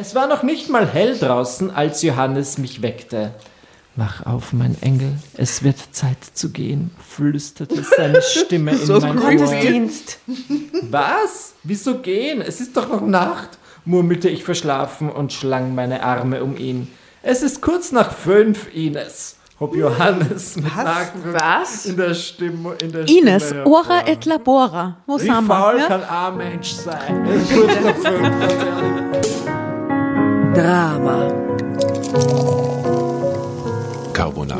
[0.00, 3.34] Es war noch nicht mal hell draußen, als Johannes mich weckte.
[3.96, 9.36] Wach auf, mein Engel, es wird Zeit zu gehen, flüsterte seine Stimme in mein Ohr.
[9.38, 10.18] Gottesdienst.
[10.82, 11.54] Was?
[11.64, 12.40] Wieso gehen?
[12.40, 16.86] Es ist doch noch Nacht, murmelte ich verschlafen und schlang meine Arme um ihn.
[17.22, 21.86] Es ist kurz nach fünf, Ines, hob Johannes mit Nachdruck Was?
[21.86, 22.76] in der Stimme.
[22.80, 24.98] In der Ines, Stimme ora et labora.
[25.08, 25.80] Wo Wie sind faul wir?
[25.80, 25.88] Ja?
[25.88, 27.26] kann ein Mensch sein?
[27.26, 29.17] Es ist kurz nach fünf.
[30.58, 31.30] Drama.
[34.12, 34.58] Carbonara.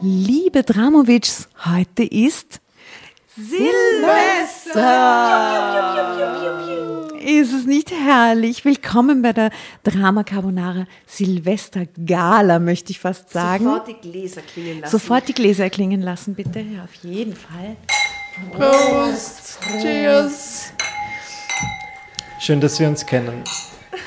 [0.00, 2.60] Liebe Dramovics, heute ist
[3.36, 4.74] Silvester.
[7.24, 8.64] Ist es nicht herrlich?
[8.64, 9.50] Willkommen bei der
[9.84, 13.62] Drama Carbonara Silvester Gala, möchte ich fast sagen.
[13.62, 14.90] Sofort die Gläser klingen lassen.
[14.90, 16.58] Sofort die Gläser erklingen lassen, bitte.
[16.58, 17.76] Ja, auf jeden Fall.
[18.50, 19.60] Prost.
[19.80, 20.72] Cheers.
[22.38, 23.42] Schön, dass wir uns kennen.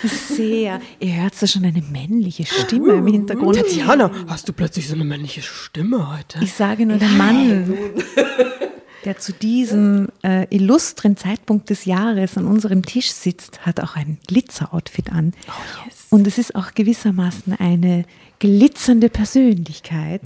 [0.03, 0.79] Sehr.
[0.99, 3.57] Ihr hört da schon eine männliche Stimme im Hintergrund.
[3.57, 6.39] Tatjana, hast du plötzlich so eine männliche Stimme heute?
[6.43, 7.75] Ich sage nur, der Mann,
[9.03, 14.19] der zu diesem äh, illustren Zeitpunkt des Jahres an unserem Tisch sitzt, hat auch ein
[14.27, 15.33] Glitzer-Outfit an.
[16.09, 18.05] Und es ist auch gewissermaßen eine
[18.39, 20.21] glitzernde Persönlichkeit,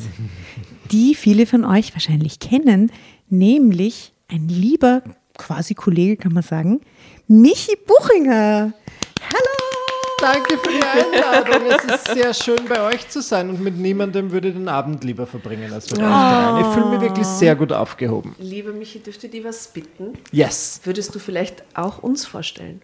[0.92, 2.92] die viele von euch wahrscheinlich kennen,
[3.30, 5.04] nämlich ein lieber,
[5.38, 6.82] quasi Kollege kann man sagen,
[7.28, 8.74] Michi Buchinger.
[9.22, 10.22] Hallo!
[10.22, 11.68] Danke für die Einladung.
[11.70, 15.04] Es ist sehr schön, bei euch zu sein und mit niemandem würde ich den Abend
[15.04, 16.62] lieber verbringen als mit euch dreien.
[16.66, 18.36] Ich fühle mich wirklich sehr gut aufgehoben.
[18.40, 20.14] Liebe Michi, dürfte dir was bitten?
[20.32, 22.82] Yes, Würdest du vielleicht auch uns vorstellen?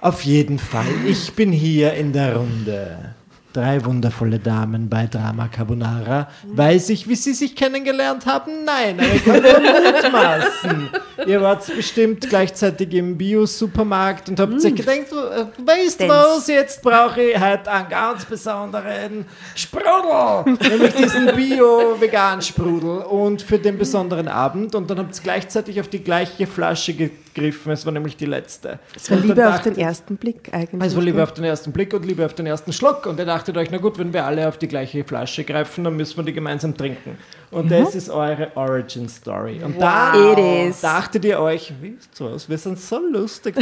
[0.00, 0.86] auf jeden Fall.
[1.06, 3.14] Ich bin hier in der Runde.
[3.54, 6.26] Drei wundervolle Damen bei Drama Carbonara.
[6.42, 8.64] Weiß ich, wie sie sich kennengelernt haben?
[8.64, 10.88] Nein, aber ich kann nur mutmaßen.
[11.28, 16.48] Ihr wart bestimmt gleichzeitig im Bio-Supermarkt und habt euch gedacht, so, äh, weißt du was,
[16.48, 20.56] jetzt brauche ich heute einen ganz besonderen Sprudel.
[20.68, 23.04] Nämlich diesen Bio-Vegan-Sprudel.
[23.04, 24.74] Und für den besonderen Abend.
[24.74, 26.92] Und dann habt ihr gleichzeitig auf die gleiche Flasche
[27.34, 27.72] gegriffen.
[27.72, 28.78] Es war nämlich die letzte.
[28.94, 30.90] Das war Liebe auf den ersten Blick eigentlich.
[30.90, 33.06] es war Liebe auf den ersten Blick und Liebe auf den ersten Schluck.
[33.06, 35.96] Und ihr dachtet euch, na gut, wenn wir alle auf die gleiche Flasche greifen, dann
[35.96, 37.18] müssen wir die gemeinsam trinken.
[37.50, 39.60] Und das ist eure Origin Story.
[39.62, 40.80] Und da It is.
[40.80, 43.54] dachtet ihr euch, wisst ihr was, wir sind so lustig.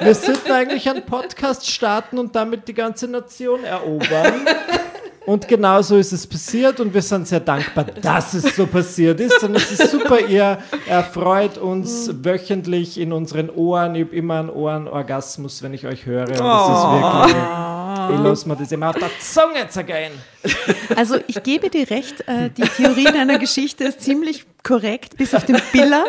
[0.00, 4.46] Wir sollten eigentlich einen Podcast starten und damit die ganze Nation erobern.
[5.30, 9.20] Und genau so ist es passiert und wir sind sehr dankbar, dass es so passiert
[9.20, 9.40] ist.
[9.44, 10.58] Und es ist super, ihr
[10.88, 13.94] erfreut uns wöchentlich in unseren Ohren.
[13.94, 16.26] Ich habe immer einen Ohrenorgasmus, wenn ich euch höre.
[16.30, 17.89] Und das ist wirklich.
[18.12, 20.12] Ich lasse mir das immer auf der Zunge zergehen.
[20.96, 25.44] Also ich gebe dir recht, äh, die Theorie deiner Geschichte ist ziemlich korrekt, bis auf
[25.44, 26.04] den Biller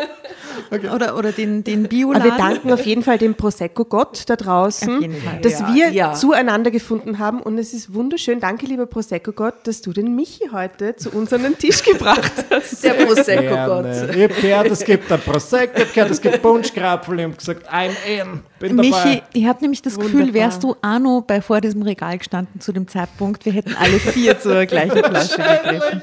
[0.94, 2.24] oder, oder den, den Aber Bioladen.
[2.30, 6.12] wir danken auf jeden Fall dem Prosecco-Gott da draußen, dass Ja, wir ja.
[6.14, 7.40] zueinander gefunden haben.
[7.40, 8.40] Und es ist wunderschön.
[8.40, 12.82] Danke, lieber Prosecco-Gott, dass du den Michi heute zu uns an den Tisch gebracht hast.
[12.84, 13.86] Der Prosecco-Gott.
[14.16, 17.18] Ich habe gehört, es gibt ein Prosecco, ich habe gehört, es gibt Punschkrapfen.
[17.18, 18.88] Ich habe gesagt, I'm in, bin dabei.
[18.88, 20.34] Michi, ich habe nämlich das Gefühl, Wunderbar.
[20.34, 24.38] wärst du Arno bei vor diesem Regal gestanden zu dem Zeitpunkt, wir hätten alle vier
[24.40, 26.02] zur gleichen Flasche gegriffen.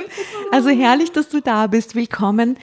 [0.52, 1.94] Also herrlich, dass du da bist.
[1.94, 2.56] Willkommen.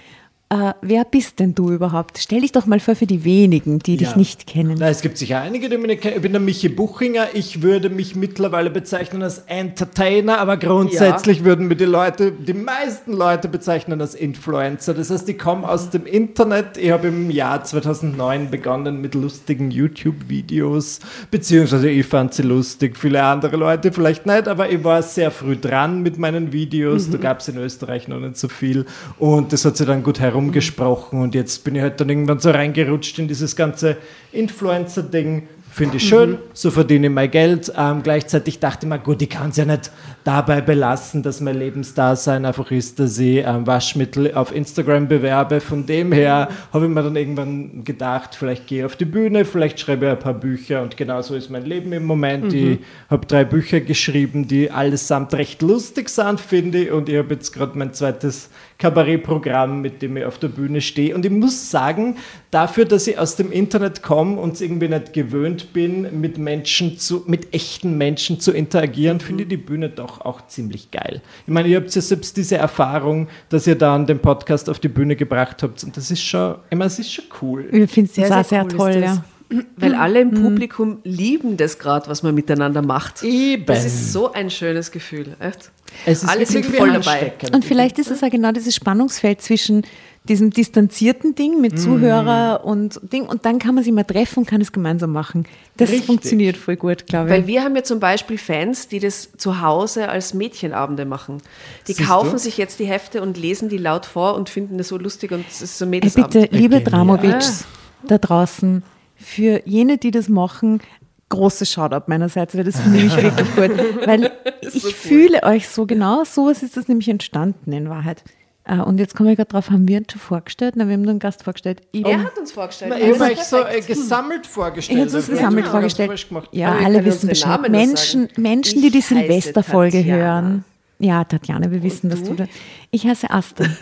[0.50, 2.20] Äh, wer bist denn du überhaupt?
[2.20, 4.18] Stell dich doch mal vor für die wenigen, die dich Ja.
[4.18, 4.76] nicht kennen.
[4.80, 6.18] Na, es gibt sicher einige, die mich nicht kennen.
[6.18, 7.30] Ich bin der Michi Buchinger.
[7.34, 13.14] Ich würde mich mittlerweile bezeichnen als Entertainer, aber grundsätzlich würden mir die Leute, die meisten
[13.14, 14.94] Leute bezeichnen als Influencer.
[14.94, 16.78] Das heißt, ich komme aus dem Internet.
[16.78, 21.00] Ich habe im Jahr 2009 begonnen mit lustigen YouTube-Videos,
[21.32, 22.96] beziehungsweise ich fand sie lustig.
[23.00, 27.10] Viele andere Leute vielleicht nicht, aber ich war sehr früh dran mit meinen Videos.
[27.10, 28.86] Da gab es in Österreich noch nicht so viel
[29.18, 32.52] und das hat sich dann gut herumgesprochen und jetzt bin ich halt dann irgendwann so
[32.52, 33.98] reingerutscht in dieses ganze
[34.32, 35.48] Influencer-Ding.
[35.72, 37.72] Finde ich schön, so verdiene ich mein Geld.
[37.76, 39.92] Ähm, gleichzeitig dachte ich mir, gut, ich kann es ja nicht
[40.24, 45.60] dabei belassen, dass mein Lebensdasein einfach ist, dass ich ähm, Waschmittel auf Instagram bewerbe.
[45.60, 49.46] Von dem her habe ich mir dann irgendwann gedacht, vielleicht gehe ich auf die Bühne,
[49.46, 52.54] vielleicht schreibe ich ein paar Bücher und genau so ist mein Leben im Moment.
[52.54, 52.80] Ich
[53.10, 56.92] habe drei Bücher geschrieben, die allesamt recht lustig sind, finde ich.
[56.92, 61.16] Und ich habe jetzt gerade mein zweites Kabarettprogramm, mit dem ich auf der Bühne stehe.
[61.16, 62.18] Und ich muss sagen,
[62.52, 66.98] dafür, dass ich aus dem Internet komme und es irgendwie nicht gewöhnt bin, mit Menschen
[66.98, 71.22] zu, mit echten Menschen zu interagieren, finde ich die Bühne doch auch ziemlich geil.
[71.46, 74.90] Ich meine, ihr habt ja selbst diese Erfahrung, dass ihr dann den Podcast auf die
[74.90, 75.84] Bühne gebracht habt.
[75.84, 77.68] Und das ist schon, ich meine, es ist schon cool.
[77.72, 79.24] Wir finden es Sehr, auch sehr sehr cool toll, ja.
[79.78, 83.24] Weil alle im Publikum lieben das gerade, was man miteinander macht.
[83.24, 83.66] Eben.
[83.66, 85.36] Das ist so ein schönes Gefühl.
[85.40, 85.72] Echt.
[86.06, 87.34] Es ist Alle sind voll dabei.
[87.54, 89.84] Und vielleicht ist es ja genau dieses Spannungsfeld zwischen
[90.30, 94.46] diesem distanzierten Ding mit Zuhörer und Ding und dann kann man sich mal treffen und
[94.46, 95.46] kann es gemeinsam machen.
[95.76, 96.06] Das Richtig.
[96.06, 97.48] funktioniert voll gut, glaube Weil ich.
[97.48, 101.42] wir haben ja zum Beispiel Fans, die das zu Hause als Mädchenabende machen.
[101.88, 102.38] Die Siehst kaufen du?
[102.38, 105.46] sich jetzt die Hefte und lesen die laut vor und finden das so lustig und
[105.50, 106.32] es ist so Ey, Mädelsabend.
[106.34, 106.84] bitte, liebe Genial.
[106.92, 107.66] Dramovics
[108.08, 108.84] da draußen,
[109.16, 110.82] für jene, die das machen,
[111.30, 113.72] großes Shoutout meinerseits, weil das finde ich wirklich gut.
[114.08, 114.32] Weil
[114.62, 118.24] ich fühle euch so genau, so ist das nämlich entstanden in Wahrheit.
[118.66, 120.76] Äh, Und jetzt komme ich gerade drauf, haben wir ihn schon vorgestellt?
[120.76, 121.82] Nein, wir haben nur einen Gast vorgestellt.
[121.92, 122.92] Ich, Er hat uns vorgestellt.
[122.94, 124.98] Na, Ja, eben das euch so äh, gesammelt vorgestellt.
[125.00, 126.28] Ich habe Das gesammelt vorgestellt.
[126.52, 127.70] Ja, Aber alle wissen Bescheid.
[127.70, 128.30] Menschen.
[128.38, 130.64] Menschen, die die Ich Silvesterfolge hören.
[131.00, 132.46] Ja, Tatjana, wir wissen, dass du da.
[132.92, 133.66] Ich heiße Asta.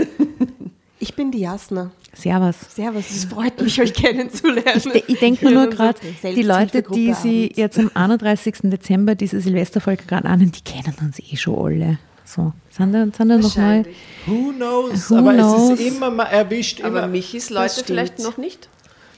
[1.04, 1.90] Ich bin die Jasna.
[2.14, 2.56] Servus.
[2.76, 4.92] Servus, es freut mich, euch kennenzulernen.
[4.94, 8.58] Ich, ich denke mir nur gerade, die Leute, die sie jetzt am 31.
[8.66, 11.98] Dezember diese Silvesterfolge gerade anhören, die kennen uns eh schon alle.
[12.26, 13.44] So, sind da, sind da noch mal.
[13.44, 13.96] Wahrscheinlich.
[14.26, 15.10] Who knows?
[15.10, 15.72] Who Aber knows?
[15.72, 17.08] es ist immer, man erwischt Aber immer.
[17.08, 18.70] Michis Leute vielleicht noch nicht.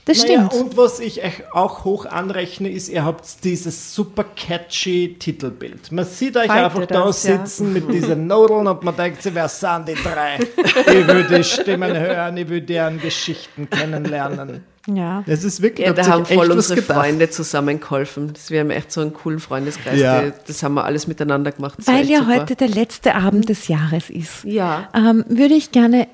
[0.05, 0.53] Das Naja, stimmt.
[0.65, 5.93] und was ich euch auch hoch anrechne, ist, ihr habt dieses super catchy Titelbild.
[5.93, 7.37] Man sieht euch Heute einfach da das, ja.
[7.37, 10.39] sitzen mit diesen Nudeln und man denkt sich, wer sind die drei?
[10.87, 14.65] Ich will die Stimmen hören, ich will deren Geschichten kennenlernen.
[14.87, 15.23] Ja.
[15.25, 16.81] Das ist wirklich, Ja, da haben voll unsere.
[16.81, 18.33] Freunde zusammengeholfen.
[18.33, 19.99] Das, wir haben echt so einen coolen Freundeskreis.
[19.99, 20.31] Ja.
[20.45, 21.79] Das haben wir alles miteinander gemacht.
[21.79, 22.41] Das Weil ja super.
[22.41, 24.43] heute der letzte Abend des Jahres ist.
[24.43, 24.89] Ja.
[24.93, 26.07] ähm, würde ich gerne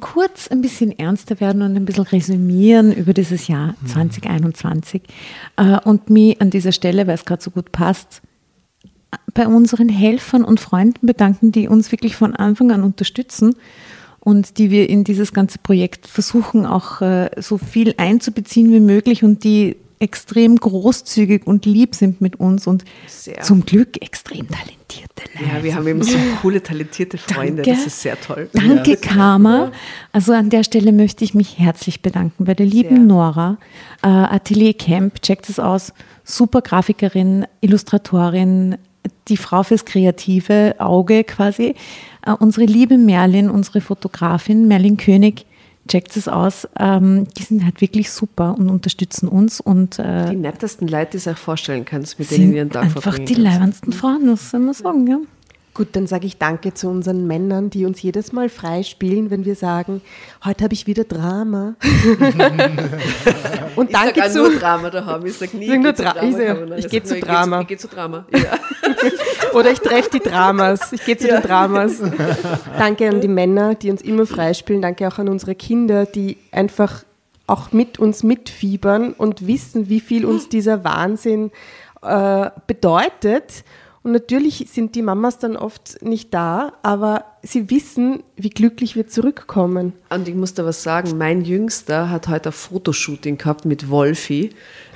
[0.00, 5.02] kurz ein bisschen ernster werden und ein bisschen resümieren über dieses Jahr 2021
[5.56, 8.22] äh, und mich an dieser Stelle, weil es gerade so gut passt,
[9.34, 13.54] bei unseren Helfern und Freunden bedanken, die uns wirklich von Anfang an unterstützen
[14.24, 19.24] und die wir in dieses ganze Projekt versuchen, auch äh, so viel einzubeziehen wie möglich
[19.24, 23.40] und die extrem großzügig und lieb sind mit uns und Sehr.
[23.40, 25.48] zum Glück extrem talentierte Leute.
[25.48, 27.62] Ja, wir haben eben so coole, talentierte Freunde.
[27.62, 27.70] Danke.
[27.70, 28.50] Das ist sehr toll.
[28.52, 29.70] Danke, Karma.
[30.10, 33.04] Also an der Stelle möchte ich mich herzlich bedanken bei der lieben Sehr.
[33.04, 33.58] Nora.
[34.02, 35.92] Äh, Atelier Camp, checkt es aus.
[36.24, 38.78] Super Grafikerin, Illustratorin,
[39.28, 41.74] die Frau fürs kreative Auge quasi.
[42.26, 45.46] Äh, unsere liebe Merlin, unsere Fotografin, Merlin König,
[45.88, 46.68] checkt es aus.
[46.78, 51.24] Ähm, die sind halt wirklich super und unterstützen uns und äh, Die nettesten Leute, die
[51.24, 53.50] du auch vorstellen kannst, mit denen wir einen Tag einfach verbringen die kannst.
[53.50, 55.06] leibendsten Frauen, muss man sagen.
[55.06, 55.18] Ja.
[55.74, 59.54] Gut, dann sage ich Danke zu unseren Männern, die uns jedes Mal freispielen, wenn wir
[59.54, 60.02] sagen,
[60.44, 61.76] heute habe ich wieder Drama.
[63.76, 65.24] Und Ich danke auch nur zu, Drama daheim.
[65.24, 66.76] Ich sag nie, Sag nur zu Dra- ich sag, Carbonara.
[66.76, 67.60] ich sag geh nur, zu Drama.
[67.62, 68.26] Ich gehe zu Drama.
[68.32, 68.40] Ja.
[69.58, 70.92] oder ich treffe die Dramas.
[70.92, 72.00] Ich gehe zu den Dramas.
[72.78, 74.82] Danke an die Männer, die uns immer freispielen.
[74.82, 77.02] Danke auch an unsere Kinder, die einfach
[77.46, 81.50] auch mit uns mitfiebern und wissen, wie viel uns dieser Wahnsinn
[82.02, 83.64] äh, bedeutet.
[84.02, 89.06] Und natürlich sind die Mamas dann oft nicht da, aber sie wissen, wie glücklich wir
[89.06, 89.92] zurückkommen.
[90.10, 94.50] Und ich muss da was sagen, mein Jüngster hat heute ein Fotoshooting gehabt mit Wolfi,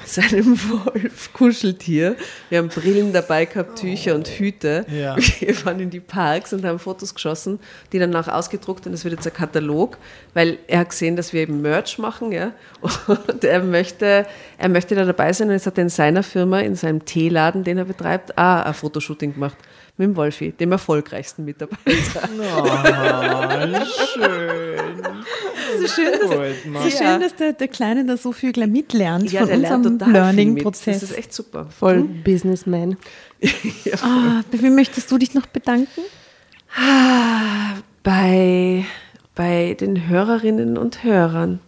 [0.07, 2.17] seinem Wolf-Kuscheltier.
[2.49, 4.87] Wir haben Brillen dabei gehabt, Tücher und Hüte.
[4.89, 5.17] Ja.
[5.17, 7.59] Wir waren in die Parks und haben Fotos geschossen,
[7.93, 9.99] die danach ausgedruckt und es wird jetzt ein Katalog,
[10.35, 12.53] weil er hat gesehen, dass wir eben Merch machen, ja.
[13.07, 14.27] Und er möchte,
[14.59, 17.65] er möchte da dabei sein und jetzt hat er in seiner Firma, in seinem Teeladen,
[17.65, 19.57] den er betreibt, auch ein Fotoshooting gemacht.
[19.99, 22.29] Mit dem Wolfi, dem erfolgreichsten Mitarbeiter.
[24.13, 25.17] Schön.
[25.81, 29.33] So schön, dass, Gut, so schön, dass der, der Kleine da so viel gleich mitlernt
[29.33, 30.13] Ja, von unserem.
[30.13, 31.01] Learning-Prozess.
[31.01, 31.67] Das ist echt super.
[31.79, 32.97] Voll Businessman.
[34.03, 36.01] Ah, bei wem möchtest du dich noch bedanken?
[38.03, 38.85] bei,
[39.35, 41.61] bei den Hörerinnen und Hörern,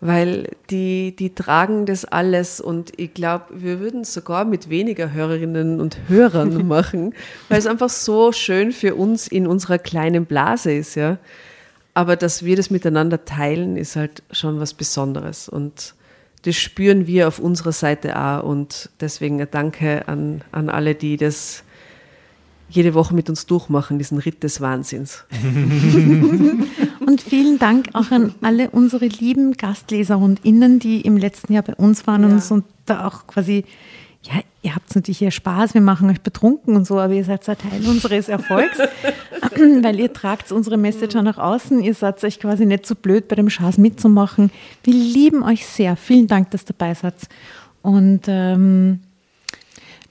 [0.00, 5.12] weil die, die tragen das alles und ich glaube, wir würden es sogar mit weniger
[5.12, 7.14] Hörerinnen und Hörern machen,
[7.48, 11.18] weil es einfach so schön für uns in unserer kleinen Blase ist, ja.
[11.92, 15.94] Aber dass wir das miteinander teilen, ist halt schon was Besonderes und
[16.42, 21.18] das spüren wir auf unserer Seite auch und deswegen ein Danke an, an alle, die
[21.18, 21.62] das
[22.70, 25.24] jede Woche mit uns durchmachen, diesen Ritt des Wahnsinns.
[27.10, 31.64] Und vielen Dank auch an alle unsere lieben Gastleser und Innen, die im letzten Jahr
[31.64, 33.64] bei uns waren und uns und da auch quasi,
[34.22, 37.48] ja, ihr habt natürlich hier Spaß, wir machen euch betrunken und so, aber ihr seid
[37.48, 38.78] ein Teil unseres Erfolgs,
[39.56, 43.26] weil ihr tragt unsere Message auch nach außen, ihr seid euch quasi nicht so blöd,
[43.26, 44.52] bei dem Schaß mitzumachen.
[44.84, 45.96] Wir lieben euch sehr.
[45.96, 47.16] Vielen Dank, dass ihr dabei seid.
[47.82, 49.00] Und ähm,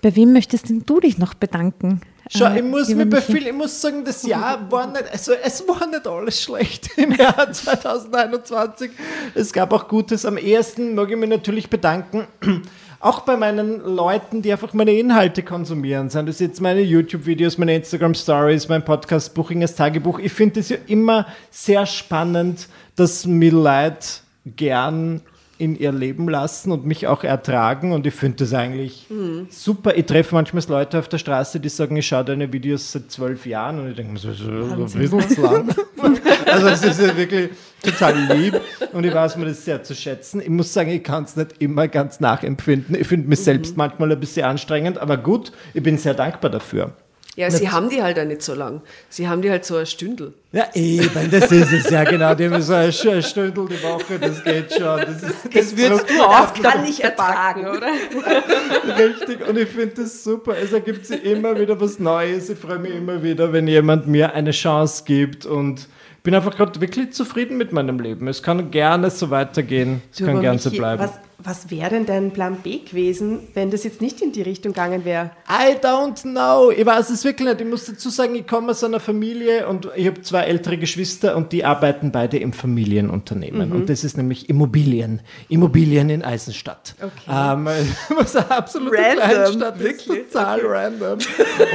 [0.01, 2.01] Bei wem möchtest denn du dich noch bedanken?
[2.31, 5.33] Schau, Äh, ich muss mir bei viel, ich muss sagen, das Jahr war nicht, also
[5.33, 8.91] es war nicht alles schlecht im Jahr 2021.
[9.33, 10.25] Es gab auch Gutes.
[10.25, 12.27] Am ersten mag ich mich natürlich bedanken,
[12.99, 16.11] auch bei meinen Leuten, die einfach meine Inhalte konsumieren.
[16.11, 20.19] Sind das jetzt meine YouTube-Videos, meine Instagram-Stories, mein Podcast Buchingers Tagebuch.
[20.19, 23.97] Ich finde es ja immer sehr spannend, dass mir Leute
[24.45, 25.21] gern
[25.59, 27.91] in ihr Leben lassen und mich auch ertragen.
[27.91, 29.05] Und ich finde das eigentlich
[29.49, 29.95] super.
[29.95, 33.45] Ich treffe manchmal Leute auf der Straße, die sagen, ich schaue deine Videos seit zwölf
[33.45, 33.79] Jahren.
[33.79, 35.69] Und ich denke mir so, so, so ist lang.
[36.45, 37.49] also es ist ja wirklich
[37.83, 38.59] total lieb.
[38.93, 40.41] Und ich weiß mir das sehr zu schätzen.
[40.41, 42.95] Ich muss sagen, ich kann es nicht immer ganz nachempfinden.
[42.95, 44.97] Ich finde mich selbst manchmal ein bisschen anstrengend.
[44.97, 46.93] Aber gut, ich bin sehr dankbar dafür.
[47.39, 48.81] Ja, sie haben die halt auch nicht so lang.
[49.07, 50.33] Sie haben die halt so ein Stündel.
[50.51, 52.35] Ja, eben, das ist es ja genau.
[52.35, 54.99] Die haben so ein Stündel die Woche, das geht schon.
[54.99, 57.87] Das, ist, das würdest du auch Kann ich ertragen, oder?
[58.97, 60.57] Richtig, und ich finde das super.
[60.61, 62.49] Es ergibt sich immer wieder was Neues.
[62.49, 65.87] Ich freue mich immer wieder, wenn jemand mir eine Chance gibt und
[66.23, 68.27] bin einfach gerade wirklich zufrieden mit meinem Leben.
[68.27, 70.01] Es kann gerne so weitergehen.
[70.11, 71.03] Es Du, kann gerne so bleiben.
[71.03, 74.73] Was, was wäre denn dein Plan B gewesen, wenn das jetzt nicht in die Richtung
[74.73, 75.31] gegangen wäre?
[75.49, 76.69] I don't know.
[76.69, 77.61] Ich weiß es wirklich nicht.
[77.61, 81.37] Ich muss dazu sagen, ich komme aus einer Familie und ich habe zwei ältere Geschwister
[81.37, 83.71] und die arbeiten beide im Familienunternehmen.
[83.71, 85.21] Und das ist nämlich Immobilien.
[85.47, 86.95] Immobilien in Eisenstadt.
[87.01, 87.09] Okay.
[87.29, 87.69] Ähm,
[88.17, 89.83] was eine absolute Random, Kleinstadt ist.
[89.83, 90.29] wirklich.
[90.31, 91.19] Total random.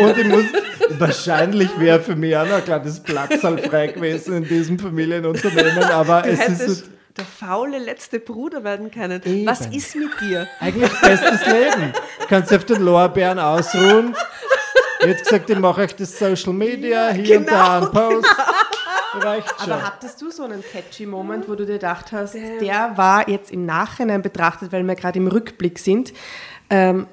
[0.02, 0.44] Und ich muss,
[0.98, 6.22] wahrscheinlich wäre für mich auch noch ein kleines Platzal frei gewesen in diesem Familienunternehmen, aber
[6.22, 6.84] Du es ist
[7.16, 9.20] der faule letzte Bruder werden können.
[9.24, 9.46] Eben.
[9.46, 10.48] Was ist mit dir?
[10.60, 11.92] Eigentlich bestes Leben.
[12.20, 14.16] Du kannst auf den Lorbeeren ausruhen.
[15.06, 18.26] Jetzt gesagt, ich mache euch das Social Media, hier und da einen Post.
[19.14, 19.72] Reicht schon.
[19.72, 23.52] Aber hattest du so einen catchy Moment, wo du dir gedacht hast, der war jetzt
[23.52, 26.12] im Nachhinein betrachtet, weil wir gerade im Rückblick sind,
[26.70, 27.06] ähm,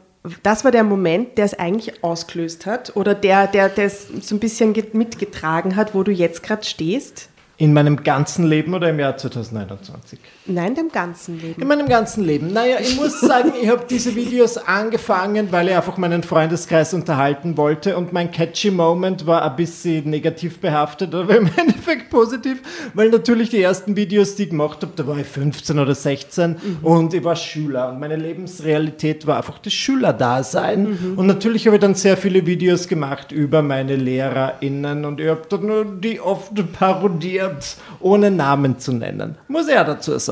[0.44, 4.40] das war der Moment, der es eigentlich ausgelöst hat oder der, der das so ein
[4.40, 7.30] bisschen ge- mitgetragen hat, wo du jetzt gerade stehst?
[7.62, 10.18] In meinem ganzen Leben oder im Jahr 2021?
[10.48, 11.62] Nein, dem ganzen Leben.
[11.62, 12.52] In meinem ganzen Leben.
[12.52, 17.58] Naja, ich muss sagen, ich habe diese Videos angefangen, weil ich einfach meinen Freundeskreis unterhalten
[17.58, 22.60] wollte und mein catchy Moment war ein bisschen negativ behaftet, aber im Endeffekt positiv,
[22.96, 26.56] weil natürlich die ersten Videos, die ich gemacht habe, da war ich 15 oder 16
[26.82, 31.82] und ich war Schüler und meine Lebensrealität war einfach das Schülerdasein und natürlich habe ich
[31.82, 37.76] dann sehr viele Videos gemacht über meine LehrerInnen und ich habe dann die oft parodiert,
[38.00, 39.36] ohne Namen zu nennen.
[39.48, 40.31] Muss ich ja dazu sagen.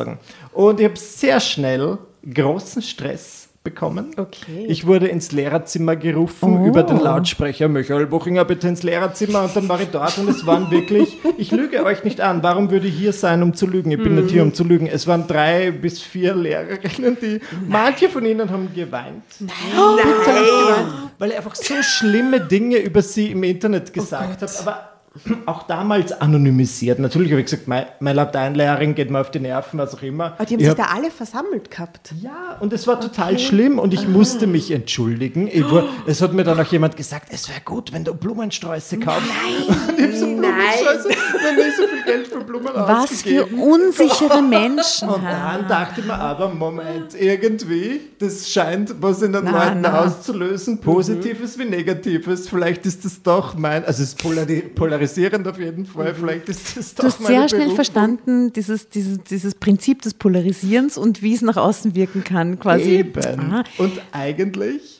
[0.53, 1.97] Und ich habe sehr schnell
[2.33, 4.11] großen Stress bekommen.
[4.15, 4.65] Okay.
[4.67, 7.67] Ich wurde ins Lehrerzimmer gerufen über den Lautsprecher.
[7.67, 9.43] Michael Buchinger, bitte ins Lehrerzimmer.
[9.43, 12.71] Und dann war ich dort und es waren wirklich, ich lüge euch nicht an, warum
[12.71, 13.91] würde ich hier sein, um zu lügen?
[13.91, 14.87] Ich bin nicht hier, um zu lügen.
[14.87, 19.23] Es waren drei bis vier Lehrerinnen, die, manche von ihnen haben geweint.
[19.39, 19.51] Nein.
[21.17, 24.51] Weil ich einfach so schlimme Dinge über sie im Internet gesagt habe.
[24.61, 24.88] Aber
[25.45, 26.99] auch damals anonymisiert.
[26.99, 30.33] Natürlich habe ich gesagt, meine, meine Lateinlehrerin geht mir auf die Nerven, was auch immer.
[30.37, 32.13] Aber die haben Ich sich hab- da alle versammelt gehabt.
[32.21, 35.49] ja, und es war total schlimm und ich musste mich entschuldigen.
[35.71, 39.21] War, es hat mir dann auch jemand gesagt, es wäre gut, wenn du Blumensträuße kaufst.
[39.27, 44.41] Nein, und ich so Blumensträuße, noch nie so viel Geld für Blumen Was für unsichere
[44.49, 45.09] Menschen.
[45.09, 49.81] Und dann dachte ich mir aber, Moment, irgendwie, das scheint was in den Na, Leuten
[49.81, 50.01] na.
[50.05, 52.47] auszulösen, Positives wie Negatives.
[52.49, 54.19] Vielleicht ist das doch mein, also es ist
[54.75, 57.75] polari polarisierend auf jeden Fall, vielleicht ist das doch Du hast sehr schnell Berufung.
[57.75, 62.89] verstanden, dieses, dieses, dieses Prinzip des Polarisierens und wie es nach außen wirken kann, quasi.
[62.97, 63.51] Eben.
[63.51, 63.63] Ah.
[63.77, 64.98] Und eigentlich.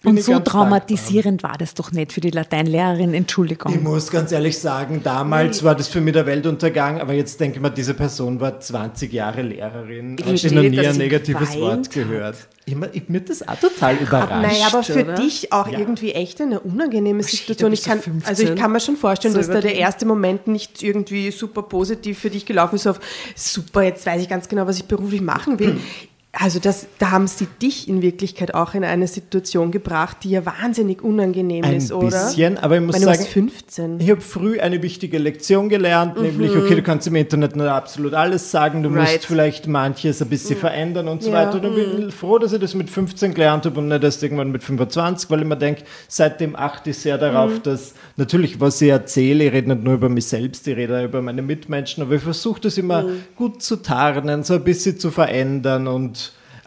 [0.00, 3.82] Bin Und ich so traumatisierend war das doch nicht für die Lateinlehrerin, Ich Entschuldigung.
[3.82, 7.62] muss ganz ehrlich sagen, damals war das für mich der Weltuntergang, aber jetzt denke ich
[7.62, 10.16] mal, diese Person war 20 Jahre Lehrerin.
[10.18, 12.36] Ich verstehe habe noch nie ein negatives Wort gehört.
[12.66, 14.30] Immer, ich, mir hat das auch total überrascht.
[14.52, 15.14] Naja, aber für oder?
[15.14, 15.78] dich auch Ja.
[15.78, 17.72] irgendwie echt eine unangenehme Situation.
[17.72, 18.28] Ich kann, so 15.
[18.28, 21.62] also ich kann mir schon vorstellen, So dass da der erste Moment nicht irgendwie super
[21.62, 23.00] positiv für dich gelaufen ist, auf
[23.34, 25.78] super, jetzt weiß ich ganz genau, was ich beruflich machen will.
[26.32, 30.44] Also das, da haben sie dich in Wirklichkeit auch in eine Situation gebracht, die ja
[30.44, 32.26] wahnsinnig unangenehm Ein ist, oder?
[32.26, 33.98] bisschen, aber ich muss Weil sagen, warst 15.
[33.98, 38.12] ich habe früh eine wichtige Lektion gelernt, nämlich, okay, du kannst im Internet nicht absolut
[38.12, 38.98] alles sagen, du Mhm.
[38.98, 39.12] Right.
[39.14, 41.66] musst vielleicht manches ein bisschen verändern und so Ja, weiter.
[41.66, 44.52] Und ich bin froh, dass ich das mit 15 gelernt habe und nicht erst irgendwann
[44.52, 47.62] mit 25, weil ich mir denke, seitdem achte ich sehr darauf, Mhm.
[47.62, 51.04] dass natürlich, was ich erzähle, ich rede nicht nur über mich selbst, ich rede auch
[51.04, 53.22] über meine Mitmenschen, aber ich versuche das immer Mhm.
[53.34, 56.18] gut zu tarnen, so ein bisschen zu verändern und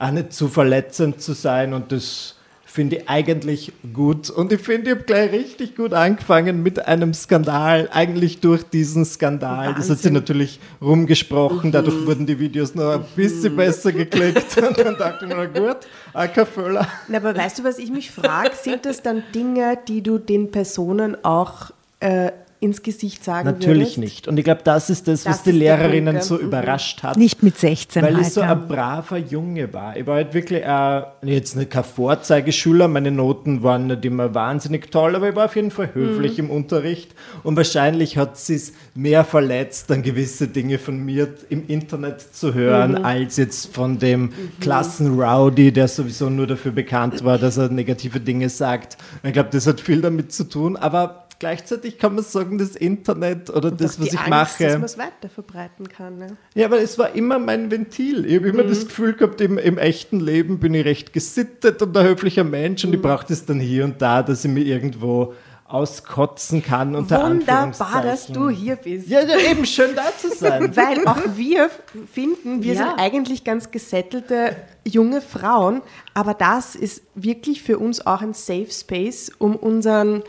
[0.02, 4.30] auch nicht zu verletzend zu sein und das finde ich eigentlich gut.
[4.30, 9.04] Und ich finde, ich habe gleich richtig gut angefangen mit einem Skandal, eigentlich durch diesen
[9.04, 9.74] Skandal.
[9.76, 14.58] Das hat sich natürlich rumgesprochen, dadurch wurden die Videos noch ein bisschen besser geklickt.
[14.58, 16.88] Und dann dachte ich mir, gut, Füller.
[17.08, 18.52] Na, aber weißt du, was ich mich frage?
[18.56, 23.98] Sind das dann Dinge, die du den Personen auch äh, ins Gesicht sagen Natürlich würdest?
[23.98, 24.28] nicht.
[24.30, 26.36] Und ich glaube, das ist das, was Das die ist der Lehrerinnen Punkt, so.
[26.36, 26.42] Mhm.
[26.42, 27.18] überrascht hat.
[27.18, 29.98] Nicht mit 16 Weil halt, ich so ein braver Junge war.
[29.98, 34.92] Ich war halt wirklich äh, jetzt nicht kein Vorzeigeschüler, meine Noten waren nicht immer wahnsinnig
[34.92, 36.46] toll, aber ich war auf jeden Fall höflich Mhm.
[36.46, 41.68] im Unterricht und wahrscheinlich hat sie es mehr verletzt, dann gewisse Dinge von mir im
[41.68, 43.06] Internet zu hören, Mhm.
[43.06, 48.50] als jetzt von dem Klassenrowdy, der sowieso nur dafür bekannt war, dass er negative Dinge
[48.50, 48.98] sagt.
[49.24, 53.50] Ich glaube, das hat viel damit zu tun, aber gleichzeitig kann man sagen, das Internet
[53.50, 54.64] oder das, Doch was ich Angst, mache.
[54.64, 56.18] dass man es weiter verbreiten kann.
[56.20, 56.38] Ne?
[56.54, 58.26] Ja, aber es war immer mein Ventil.
[58.26, 58.70] Ich habe immer Mhm.
[58.70, 62.86] das Gefühl gehabt, im, im echten Leben bin ich recht gesittet und ein höflicher Mensch
[62.86, 63.04] und ich Mhm.
[63.04, 65.34] brauchte es dann hier und da, dass ich mich irgendwo
[65.66, 66.96] auskotzen kann.
[66.96, 69.08] Unter Wunderbar, dass du hier bist.
[69.08, 70.76] Ja, ja, eben schön da zu sein.
[70.76, 71.70] Weil auch wir
[72.12, 72.88] finden, wir Ja.
[72.90, 75.82] sind eigentlich ganz gesettelte junge Frauen,
[76.14, 80.24] aber das ist wirklich für uns auch ein Safe Space, um unseren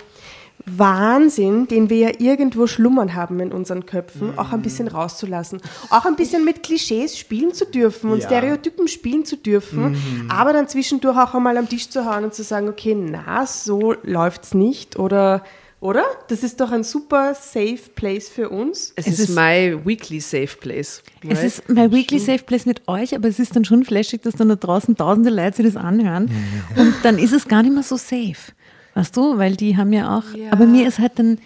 [0.66, 5.60] Wahnsinn, den wir ja irgendwo schlummern haben in unseren Köpfen, auch ein bisschen rauszulassen.
[5.90, 8.26] Auch ein bisschen mit Klischees spielen zu dürfen und Ja.
[8.26, 9.96] Stereotypen spielen zu dürfen,
[10.28, 13.94] aber dann zwischendurch auch einmal am Tisch zu hauen und zu sagen, okay, na, so
[14.02, 15.42] läuft's nicht oder
[15.80, 16.04] oder?
[16.28, 18.92] Das ist doch ein super safe place für uns.
[18.94, 21.02] Es, Es ist, ist- my weekly safe place.
[21.28, 21.44] Es right?
[21.44, 24.48] ist mein Weekly Safe Place mit euch, aber es ist dann schon flashig, dass dann
[24.48, 26.30] da draußen tausende Leute sich das anhören.
[26.76, 28.52] Und dann ist es gar nicht mehr so safe.
[28.94, 29.38] Weißt du?
[29.38, 30.34] Weil die haben ja auch.
[30.34, 30.52] Ja.
[30.52, 31.38] Aber mir ist halt dann,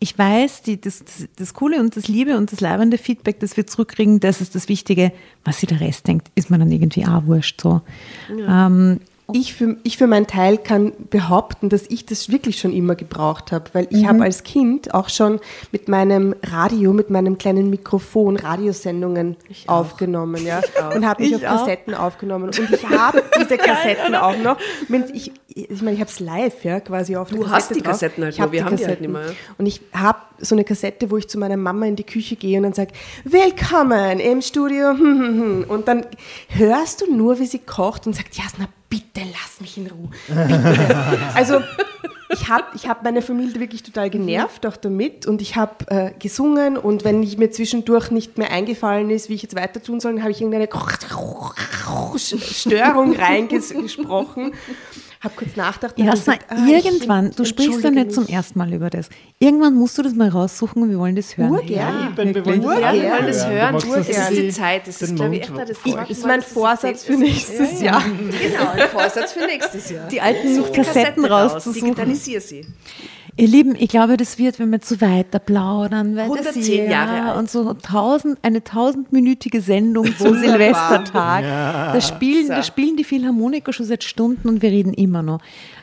[0.00, 3.56] ich weiß, die, das, das, das Coole und das Liebe und das leibende Feedback, das
[3.56, 5.12] wir zurückkriegen, das ist das Wichtige.
[5.44, 7.60] Was sich der Rest denkt, ist mir dann irgendwie auch wurscht.
[7.60, 7.80] So.
[8.30, 9.00] Ähm,
[9.32, 13.52] Ich für, ich für meinen Teil kann behaupten, dass ich das wirklich schon immer gebraucht
[13.52, 15.38] habe, weil ich habe als Kind auch schon
[15.70, 20.62] mit meinem Radio, mit meinem kleinen Mikrofon Radiosendungen aufgenommen, ja,
[20.94, 21.58] und habe mich Ich auf auch.
[21.66, 24.56] Kassetten aufgenommen und ich habe diese Kassetten auch noch.
[25.12, 27.92] Ich ich meine, ich habe es live, ja, quasi auf der Du hast die drauf.
[27.92, 29.32] Kassetten halt Ich nur, wir haben die halt nicht mehr, ja.
[29.58, 32.56] Und ich habe so eine Kassette, wo ich zu meiner Mama in die Küche gehe
[32.58, 32.92] und dann sage,
[33.24, 34.90] willkommen im Studio.
[35.68, 36.06] Und dann
[36.48, 40.10] hörst du nur, wie sie kocht und sagt, Jasna, bitte lass mich in Ruhe.
[41.34, 41.60] Also
[42.30, 45.26] ich habe ich hab meine Familie wirklich total genervt, auch damit.
[45.26, 49.34] Und ich habe äh, gesungen und wenn ich mir zwischendurch nicht mehr eingefallen ist, wie
[49.34, 50.68] ich jetzt weiter tun soll, habe ich irgendeine
[52.16, 54.52] Störung reingesprochen.
[55.20, 55.98] Habe kurz nachgedacht.
[55.98, 59.08] Jasna, gesagt, ah, ich irgendwann, du sprichst ja nicht zum ersten Mal über das.
[59.40, 61.50] Irgendwann musst du das mal raussuchen und wir wollen das hören.
[61.50, 62.14] Urgern.
[62.16, 62.82] Eben, wir wollen Urgern.
[62.82, 63.74] das Ja, wir wollen das hören.
[63.74, 64.86] Es ist die Zeit.
[64.86, 65.70] Das ist, glaube ich, echt das
[66.08, 68.02] Ist Mal, mein Vorsatz für nächstes Jahr.
[68.02, 70.06] Genau, ein Vorsatz für nächstes Jahr.
[70.08, 71.88] Die alten Kassetten raus, rauszusuchen.
[71.88, 72.66] Digitalisier sie.
[73.38, 77.30] Ihr Lieben, ich glaube, das wird, wenn wir zu weiter plaudern, weiter 110 sehen, Jahre
[77.30, 77.38] alt.
[77.38, 81.44] und so tausend, eine tausendminütige Sendung zum Silvestertag.
[81.44, 85.40] Da, spielen, da spielen die Philharmoniker schon seit Stunden und wir reden immer noch.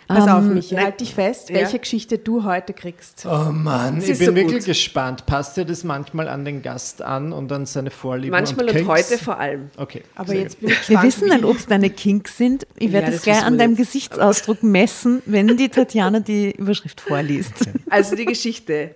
[0.07, 1.55] Pass auf, Ähm, Michi, halt dich fest, Ja.
[1.55, 3.25] welche Geschichte du heute kriegst.
[3.25, 4.65] Oh Mann, ich ist bin so wirklich gut.
[4.67, 5.25] gespannt.
[5.25, 8.87] Passt dir das manchmal an den Gast an und an seine Vorlieben Manchmal und und
[8.87, 9.69] heute vor allem.
[9.77, 10.03] Okay.
[10.15, 11.07] Aber sehr jetzt bin ich Wir gespannt.
[11.07, 12.67] wissen nicht, ob es deine Kinks sind.
[12.77, 13.75] Ich werde Ja, das das gleich an wir deinem.
[13.75, 17.53] Gesichtsausdruck messen, wenn die Tatjana die Überschrift vorliest.
[17.89, 18.91] Also die Geschichte,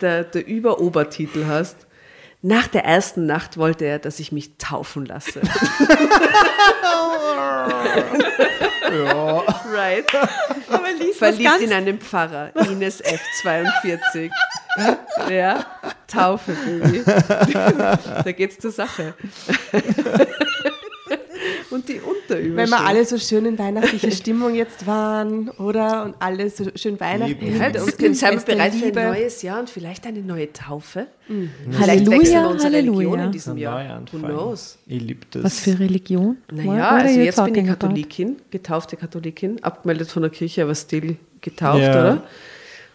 [0.00, 1.76] der, der Über-Obertitel hast.
[2.42, 5.42] Nach der ersten Nacht wollte er, dass ich mich taufen lasse.
[8.90, 9.44] Ja.
[9.70, 10.04] Right.
[10.68, 14.30] Aber lies Verliebt in einen Pfarrer, Ines F42.
[15.30, 15.64] Ja,
[16.06, 17.02] Taufe, Baby.
[18.24, 19.14] Da geht's zur Sache.
[21.70, 22.56] Und die Unterüberschrift.
[22.56, 26.04] Wenn wir alle so schön in weihnachtlicher Stimmung jetzt waren, oder?
[26.04, 27.56] Und alle so schön Weihnachten Eben.
[27.56, 30.52] Ja, hinter uns, und sind wir bereit für ein neues Jahr und vielleicht eine neue
[30.52, 31.06] Taufe?
[31.26, 33.24] Vielleicht Halleluja, wechseln wir unsere Religion Halleluja.
[33.26, 34.02] in diesem Jahr.
[34.12, 34.78] Who knows?
[34.86, 35.44] Ich liebe das.
[35.44, 36.38] Was für Religion?
[36.50, 37.66] Naja, also jetzt bin ich?
[37.66, 41.90] Katholikin, getaufte Katholikin, abgemeldet von der Kirche, aber still getauft, Ja.
[41.92, 42.22] oder?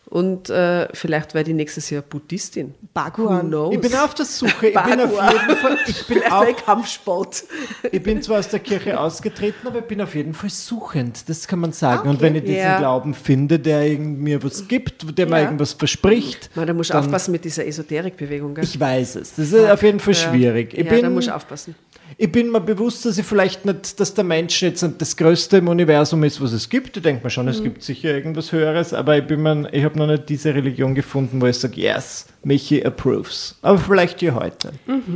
[0.08, 2.76] Und äh, vielleicht werde ich nächstes Jahr Buddhistin.
[2.94, 3.46] Baguan.
[3.48, 3.74] Who knows?
[3.76, 4.68] ich bin auf der Suche.
[4.68, 5.78] Ich bin auf jeden Fall.
[5.88, 7.44] Ich bin, auch, Kampfsport.
[7.92, 11.28] ich bin zwar aus der Kirche ausgetreten, aber ich bin auf jeden Fall suchend.
[11.28, 12.08] Das kann man sagen.
[12.08, 12.78] Und wenn ich diesen Ja.
[12.78, 15.44] Glauben finde, der mir was gibt, der mir Ja.
[15.46, 18.64] irgendwas verspricht, Man, da musst du aufpassen mit dieser Esoterikbewegung, gell?
[18.64, 19.36] ich weiß es.
[19.36, 20.74] Das ist auf jeden Fall schwierig.
[20.74, 21.76] Ich ja, da bin, musst du aufpassen.
[22.18, 25.68] Ich bin mir bewusst, dass ich vielleicht nicht, dass der Mensch jetzt das Größte im
[25.68, 26.96] Universum ist, was es gibt.
[26.96, 29.98] Ich denke mir schon, es gibt sicher irgendwas Höheres, aber ich bin mir, ich habe
[29.98, 33.56] noch nicht diese Religion gefunden, wo ich sage, yes, Michi approves.
[33.62, 34.72] Aber vielleicht hier heute.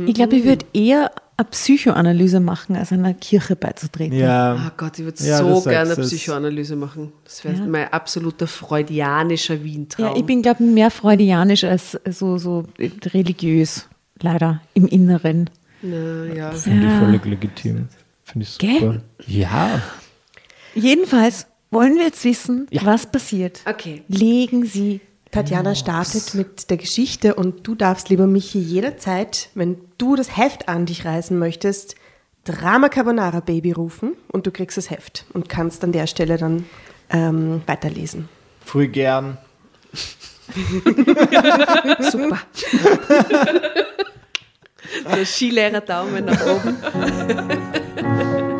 [0.06, 4.18] Ich glaube, ich würde eher eine Psychoanalyse machen, als einer Kirche beizutreten.
[4.18, 4.54] Ja.
[4.56, 6.08] Ah Gott, ich würde Ja, so gerne du's.
[6.10, 7.12] Psychoanalyse machen.
[7.24, 7.64] Das wäre Ja.
[7.64, 10.06] mein absoluter freudianischer Wientraum.
[10.06, 12.64] Ja, ich bin, glaube ich, mehr freudianisch als so, so
[13.14, 13.86] religiös,
[14.20, 15.48] leider, im Inneren.
[15.82, 16.50] Na, ja.
[16.52, 16.92] Finde Ja.
[16.94, 17.88] ich völlig legitim.
[18.24, 18.80] Finde ich Gell?
[18.80, 19.00] super.
[19.26, 19.82] Ja.
[20.74, 22.84] Jedenfalls wollen wir jetzt wissen, Ja.
[22.84, 23.60] was passiert.
[23.66, 24.02] Okay.
[24.08, 30.16] Legen Sie Tatjana startet mit der Geschichte und du darfst, lieber Michi, jederzeit, wenn du
[30.16, 31.94] das Heft an dich reißen möchtest,
[32.44, 36.64] Drama Carbonara Baby rufen und du kriegst das Heft und kannst an der Stelle dann
[37.10, 38.28] ähm, weiterlesen.
[38.64, 39.38] Früh gern.
[42.00, 42.38] Super.
[45.14, 46.76] Der Skilehrer Daumen nach oben.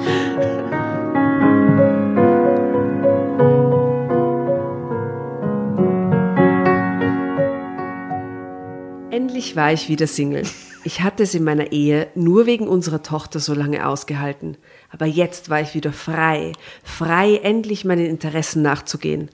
[9.11, 10.45] Endlich war ich wieder Single.
[10.85, 14.57] Ich hatte es in meiner Ehe nur wegen unserer Tochter so lange ausgehalten.
[14.90, 16.53] Aber jetzt war ich wieder frei.
[16.83, 19.31] Frei, endlich meinen Interessen nachzugehen.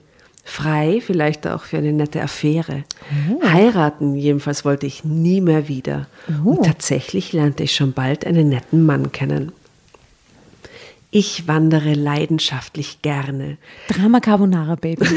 [0.49, 2.85] Frei, vielleicht auch für eine nette Affäre.
[3.43, 6.07] Heiraten, jedenfalls wollte ich nie mehr wieder.
[6.43, 9.51] Und tatsächlich lernte ich schon bald einen netten Mann kennen.
[11.11, 13.57] Ich wandere leidenschaftlich gerne.
[13.89, 15.05] Drama Carbonara Baby.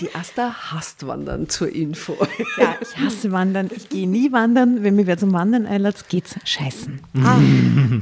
[0.00, 2.16] Die Asta hasst Wandern zur Info.
[2.58, 3.70] Ja, ich hasse Wandern.
[3.74, 4.84] Ich gehe nie wandern.
[4.84, 7.00] Wenn mir wer zum Wandern einlädt, geht's scheißen.
[7.24, 7.38] Ah,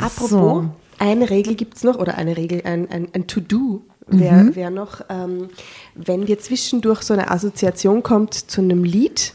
[0.05, 0.71] apropos, So.
[0.99, 5.01] Eine Regel gibt es noch, oder eine Regel, ein, ein, ein To-Do wäre wär noch,
[5.09, 5.49] ähm,
[5.95, 9.35] wenn dir zwischendurch so eine Assoziation kommt zu einem Lied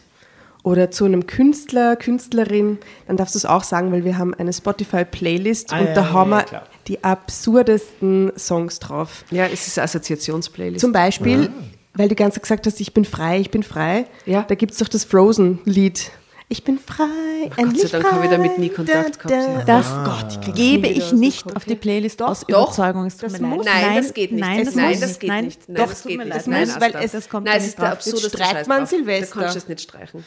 [0.63, 4.53] oder zu einem Künstler, Künstlerin, dann darfst du es auch sagen, weil wir haben eine
[4.53, 6.63] Spotify-Playlist Ah, und ja, da ja, haben ja, wir klar.
[6.87, 9.25] die absurdesten Songs drauf.
[9.31, 10.79] Ja, es ist eine Assoziationsplaylist.
[10.79, 11.49] Zum Beispiel,
[11.95, 14.05] weil du ganz gesagt hast, ich bin frei, ich bin frei.
[14.25, 14.43] Ja.
[14.47, 16.11] Da gibt es doch das Frozen-Lied.
[16.51, 17.05] Ich bin frei,
[17.47, 19.59] Gott endlich sei Dank habe ich damit nie Kontakt da, gehabt, da.
[19.59, 19.63] ja.
[19.81, 23.05] Das Gott, ich krieg's gebe ich aus nicht auf die Playlist aus Doch, Überzeugung.
[23.05, 23.57] Es tut das mir leid.
[23.57, 24.41] muss- Nein, das geht nicht.
[24.41, 25.61] Nein, das, das nein, das geht Nein, nicht.
[25.69, 26.33] Nein, doch, das tut geht mir nicht.
[26.33, 26.39] leid.
[26.41, 28.85] Das Nein, muss, weil es- das kommt Nein, es nicht ist der streikt Scheiß man.
[28.85, 29.35] Silvester.
[29.35, 30.25] Da kannst du es nicht streichen.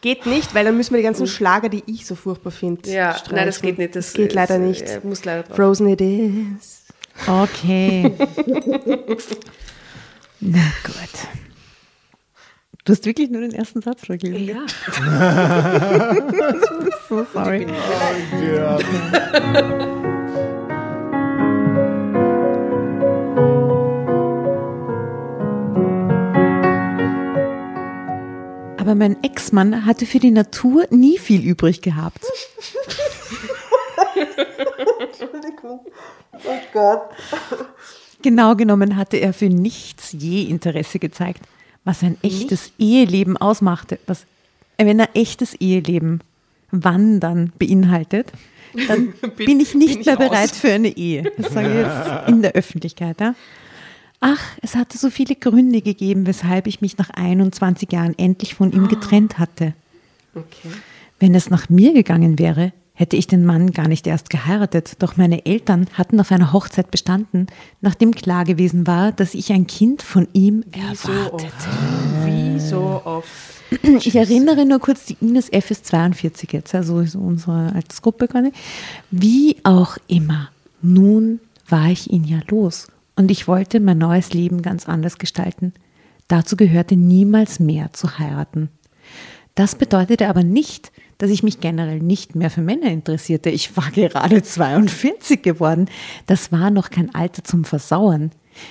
[0.00, 3.12] Geht nicht, weil dann müssen wir die ganzen Schlager, die ich so furchtbar finde, Ja,
[3.14, 3.36] streichen.
[3.36, 3.94] nein, das geht nicht.
[3.94, 4.82] Das, geht leider ist, nicht.
[4.82, 5.54] äh, muss leider drauf.
[5.56, 6.82] Frozen it is.
[7.28, 8.12] Okay.
[10.40, 11.45] Na gut.
[12.86, 14.46] Du hast wirklich nur den ersten Satz vorgelesen.
[14.46, 14.64] Ja.
[17.08, 17.66] So sorry.
[28.76, 32.24] Aber mein Ex-Mann hatte für die Natur nie viel übrig gehabt.
[38.22, 41.42] Genau genommen hatte er für nichts je Interesse gezeigt,
[41.86, 43.98] was ein echtes Eheleben ausmachte.
[44.06, 44.26] Was,
[44.76, 46.20] wenn ein echtes Eheleben
[46.70, 48.32] Wandern beinhaltet,
[48.88, 50.28] dann bin, ich nicht bin ich mehr aus.
[50.28, 51.32] bereit für eine Ehe.
[51.38, 53.20] Das sage ich jetzt in der Öffentlichkeit.
[53.20, 53.34] Ja?
[54.20, 58.72] Ach, es hatte so viele Gründe gegeben, weshalb ich mich nach 21 Jahren endlich von
[58.72, 59.74] ihm getrennt hatte.
[60.34, 60.68] Okay.
[61.20, 64.94] Wenn es nach mir gegangen wäre, hätte ich den Mann gar nicht erst geheiratet.
[65.00, 67.46] Doch meine Eltern hatten auf einer Hochzeit bestanden,
[67.82, 71.46] nachdem klar gewesen war, dass ich ein Kind von ihm So erwartete.
[71.46, 71.68] oft.
[72.24, 73.28] Wie so oft.
[74.04, 78.52] Ich erinnere nur kurz, die Ines F ist 42 jetzt, also ist unsere Altersgruppe quasi.
[79.10, 80.50] Wie auch immer,
[80.82, 85.72] nun war ich ihn ja los und ich wollte mein neues Leben ganz anders gestalten.
[86.28, 88.68] Dazu gehörte niemals mehr zu heiraten.
[89.56, 93.50] Das bedeutete aber nicht, dass ich mich generell nicht mehr für Männer interessierte.
[93.50, 95.88] Ich war gerade 42 geworden.
[96.26, 98.30] Das war noch kein Alter zum Versauern.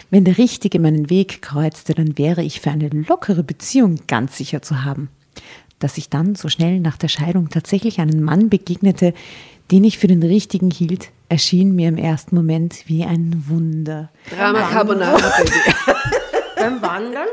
[0.10, 4.62] Wenn der Richtige meinen Weg kreuzte, dann wäre ich für eine lockere Beziehung ganz sicher
[4.62, 5.10] zu haben.
[5.80, 9.14] Dass ich dann so schnell nach der Scheidung tatsächlich einen Mann begegnete,
[9.72, 14.10] den ich für den Richtigen hielt, erschien mir im ersten Moment wie ein Wunder.
[14.30, 15.52] Drama Carbonara, Baby.
[16.56, 17.28] Beim Wandern?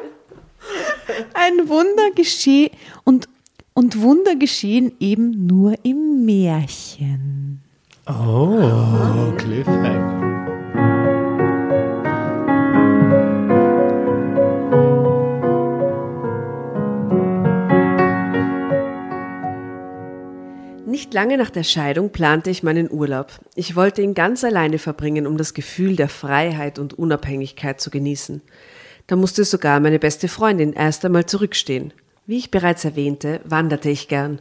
[1.34, 2.70] Ein Wunder geschehen
[3.04, 3.28] und,
[3.74, 7.60] und Wunder geschehen eben nur im Märchen.
[8.06, 10.20] Oh, Cliffhanger.
[20.86, 23.32] Nicht lange nach der Scheidung plante ich meinen Urlaub.
[23.54, 28.42] Ich wollte ihn ganz alleine verbringen, um das Gefühl der Freiheit und Unabhängigkeit zu genießen.
[29.06, 31.92] Da musste sogar meine beste Freundin erst einmal zurückstehen.
[32.24, 34.38] Wie ich bereits erwähnte, wanderte ich gern.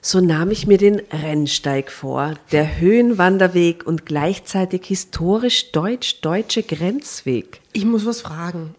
[0.00, 7.60] So nahm ich mir den Rennsteig vor, der Höhenwanderweg und gleichzeitig historisch deutsch-deutsche Grenzweg.
[7.72, 8.74] Ich muss was fragen.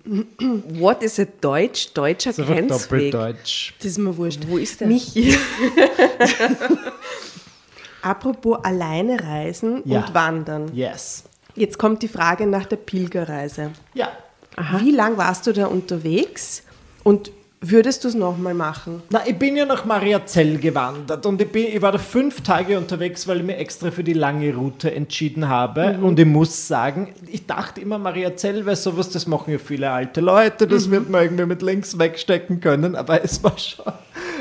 [0.68, 3.12] What is a deutsch-deutscher einfach Grenzweg?
[3.12, 3.74] doppeldeutsch.
[3.78, 4.42] Das ist mir wurscht.
[4.48, 4.88] Wo ist der?
[4.90, 5.14] Mich,
[8.02, 10.00] Apropos alleine reisen Ja.
[10.06, 10.76] und wandern.
[10.76, 11.24] Yes.
[11.56, 13.72] Jetzt kommt die Frage nach der Pilgerreise.
[13.94, 14.12] Ja.
[14.80, 16.64] Wie lang warst du da unterwegs
[17.04, 17.32] und
[17.62, 19.04] würdest du es nochmal machen?
[19.12, 22.78] Na, ich bin ja nach Mariazell gewandert und ich, bin, ich war da fünf Tage
[22.78, 26.00] unterwegs, weil ich mir extra für die lange Route entschieden habe.
[26.02, 30.22] Und ich muss sagen, ich dachte immer, Mariazell wäre sowas, das machen ja viele alte
[30.22, 33.86] Leute, das wird man irgendwie mit links wegstecken können, aber es war schon,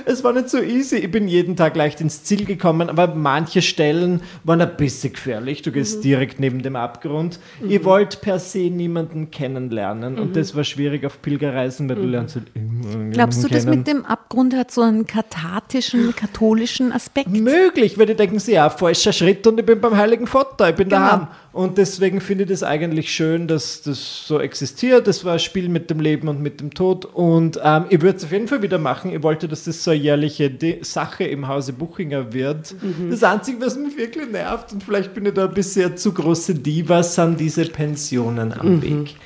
[0.07, 0.97] es war nicht so easy.
[0.97, 5.63] Ich bin jeden Tag leicht ins Ziel gekommen, aber manche Stellen waren ein bisschen gefährlich.
[5.63, 7.39] Du gehst direkt neben dem Abgrund.
[7.67, 12.37] Ich wollte per se niemanden kennenlernen und das war schwierig auf Pilgerreisen, weil du lernst
[12.37, 13.79] halt immer Glaubst du, das kennen.
[13.79, 17.29] mit dem Abgrund hat so einen kathartischen, katholischen Aspekt?
[17.31, 20.77] Möglich, weil die denken sie, ja, falscher Schritt und ich bin beim Heiligen Vater, ich
[20.77, 21.01] bin Genau.
[21.01, 21.27] daheim.
[21.53, 25.09] Und deswegen finde ich das eigentlich schön, dass das so existiert.
[25.09, 27.05] Das war ein Spiel mit dem Leben und mit dem Tod.
[27.07, 29.13] Und ähm, ich würde es auf jeden Fall wieder machen.
[29.13, 32.75] Ich wollte, dass das so eine jährliche De Sache im Hause Buchinger wird.
[33.11, 36.55] Das Einzige, was mich wirklich nervt, und vielleicht bin ich da ein bisschen zu große
[36.55, 39.17] Diva, sind diese Pensionen am Weg.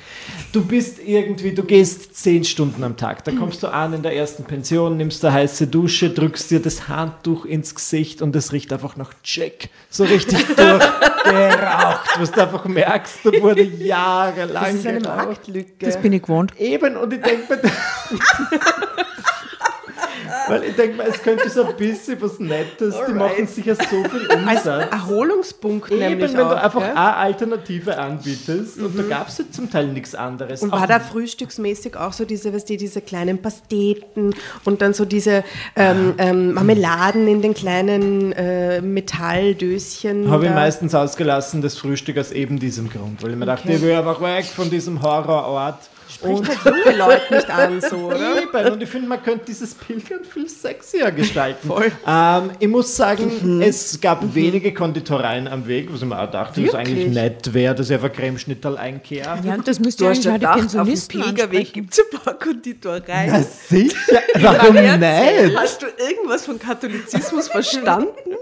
[0.51, 3.23] Du bist irgendwie, du gehst zehn Stunden am Tag.
[3.25, 6.87] Da kommst du an in der ersten Pension, nimmst eine heiße Dusche, drückst dir das
[6.87, 9.69] Handtuch ins Gesicht und es riecht einfach nach Jack.
[9.89, 15.25] So richtig durchgeraucht, was du einfach merkst, da wurde jahrelang Das ist eine geraucht.
[15.25, 15.85] Marktlücke.
[15.85, 16.51] Das bin ich gewohnt.
[16.59, 17.61] Eben, und ich denke mir,
[20.47, 23.83] weil ich denke mir, es könnte so ein bisschen was Nettes, die machen sicher so
[23.83, 24.91] viel Als Umsatz.
[24.91, 26.89] Erholungspunkt Eben, nämlich wenn auch, du einfach gell?
[26.91, 30.61] eine Alternative anbietest und da gab es ja zum Teil nichts anderes.
[30.61, 34.33] Und Auch war da frühstücksmäßig auch so diese, weißt du, diese kleinen Pasteten
[34.63, 35.43] und dann so diese
[35.75, 40.29] ähm, ähm, Marmeladen in den kleinen äh, Metalldöschen?
[40.29, 43.81] Habe ich meistens ausgelassen, das Frühstück aus eben diesem Grund, weil ich mir dachte, ich
[43.81, 45.89] will einfach weg von diesem Horrorort.
[46.25, 48.41] Und Spricht halt junge Leute nicht an, so, oder?
[48.41, 51.69] Eben, und ich finde, man könnte dieses Pilgern viel sexier gestalten.
[52.07, 56.61] Ähm, ich muss sagen, es gab wenige Konditoreien am Weg, was ich mir auch dachte,
[56.61, 59.39] dass es eigentlich nett wäre, dass ich einfach Cremeschnittel einkehre.
[59.43, 62.33] Ja, und das müsst Du ihr eigentlich gedacht, auf dem Pilgerweg gibt es ein paar
[62.33, 63.45] Konditoreien.
[63.67, 63.95] Sicher,
[64.39, 65.57] warum nicht?
[65.57, 68.09] Hast du irgendwas von Katholizismus verstanden?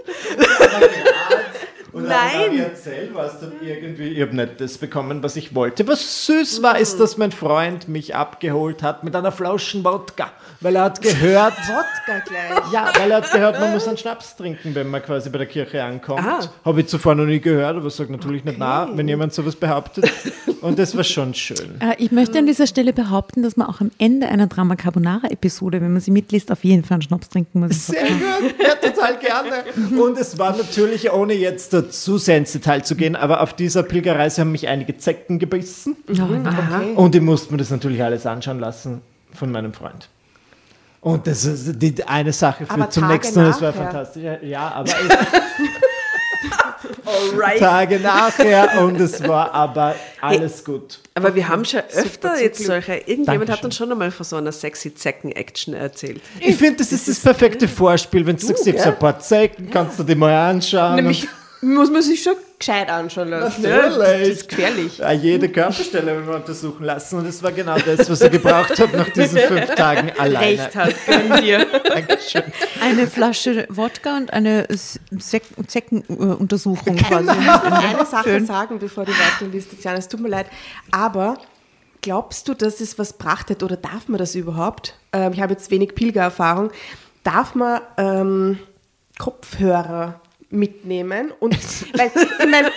[1.94, 2.58] Und Nein.
[2.58, 5.86] erzählt war es dann irgendwie, ich habe nicht das bekommen, was ich wollte.
[5.86, 10.74] Was süß war, ist, dass mein Freund mich abgeholt hat mit einer Flaschen Wodka, weil
[10.76, 12.72] er hat gehört, Wodka gleich.
[12.72, 15.46] ja, weil er hat gehört, man muss einen Schnaps trinken, wenn man quasi bei der
[15.46, 16.20] Kirche ankommt.
[16.26, 16.40] Ah.
[16.64, 20.10] Habe ich zuvor noch nie gehört, aber sage natürlich nicht na, wenn jemand sowas behauptet.
[20.62, 21.80] Und das war schon schön.
[21.80, 25.80] Äh, Ich möchte an dieser Stelle behaupten, dass man auch am Ende einer Drama Carbonara-Episode,
[25.80, 27.86] wenn man sie mitliest, auf jeden Fall einen Schnaps trinken muss.
[27.86, 30.00] Sehr gut, ja, total gerne.
[30.02, 33.82] Und es war natürlich, ohne jetzt zu sehr ins Detail zu gehen, aber auf dieser
[33.82, 35.96] Pilgerreise haben mich einige Zecken gebissen.
[36.96, 39.00] Und ich musste mir das natürlich alles anschauen lassen
[39.32, 40.08] von meinem Freund.
[41.00, 44.22] Und das ist die eine Sache führt zum Tage nächsten und es war fantastisch.
[44.42, 44.90] Ja, aber
[47.04, 47.58] Alright.
[47.58, 51.00] Tage nachher und es war aber alles gut.
[51.14, 52.94] Aber wir haben schon öfter jetzt solche.
[52.94, 53.52] Irgendjemand Dankeschön.
[53.52, 56.20] hat uns schon einmal von so einer sexy Zecken-Action erzählt.
[56.40, 58.26] Ich finde, das ist das perfekte Vorspiel.
[58.26, 60.96] Wenn du sagst, ich hab so ein paar Zecken, kannst du die mal anschauen.
[60.96, 61.28] Nämlich
[61.64, 63.62] muss man sich schon gescheit anschauen lassen.
[63.62, 63.68] ne?
[63.68, 63.96] Natürlich.
[63.98, 64.98] Das ist gefährlich.
[64.98, 67.18] Ja, jede Körperstelle will man untersuchen lassen.
[67.18, 70.62] Und das war genau das, was er gebraucht hat nach diesen fünf Tagen alleine.
[70.62, 71.66] Recht hat, gönn dir.
[71.88, 72.42] Dankeschön.
[72.82, 74.66] Eine Flasche Wodka und eine
[75.66, 77.28] Zeckenuntersuchung quasi.
[77.30, 78.46] eine Sache Schön.
[78.46, 79.98] sagen, bevor du weiterliest, Tatjana.
[79.98, 80.46] Es tut mir leid.
[80.90, 81.38] Aber
[82.02, 84.94] glaubst du, dass es was brachtet oder darf man das überhaupt?
[85.12, 86.70] Ähm, ich habe jetzt wenig Pilgererfahrung.
[87.22, 88.58] Darf man ähm,
[89.18, 90.20] Kopfhörer
[90.54, 91.32] mitnehmen?
[91.40, 91.54] Und
[91.98, 92.70] weil, ich meine,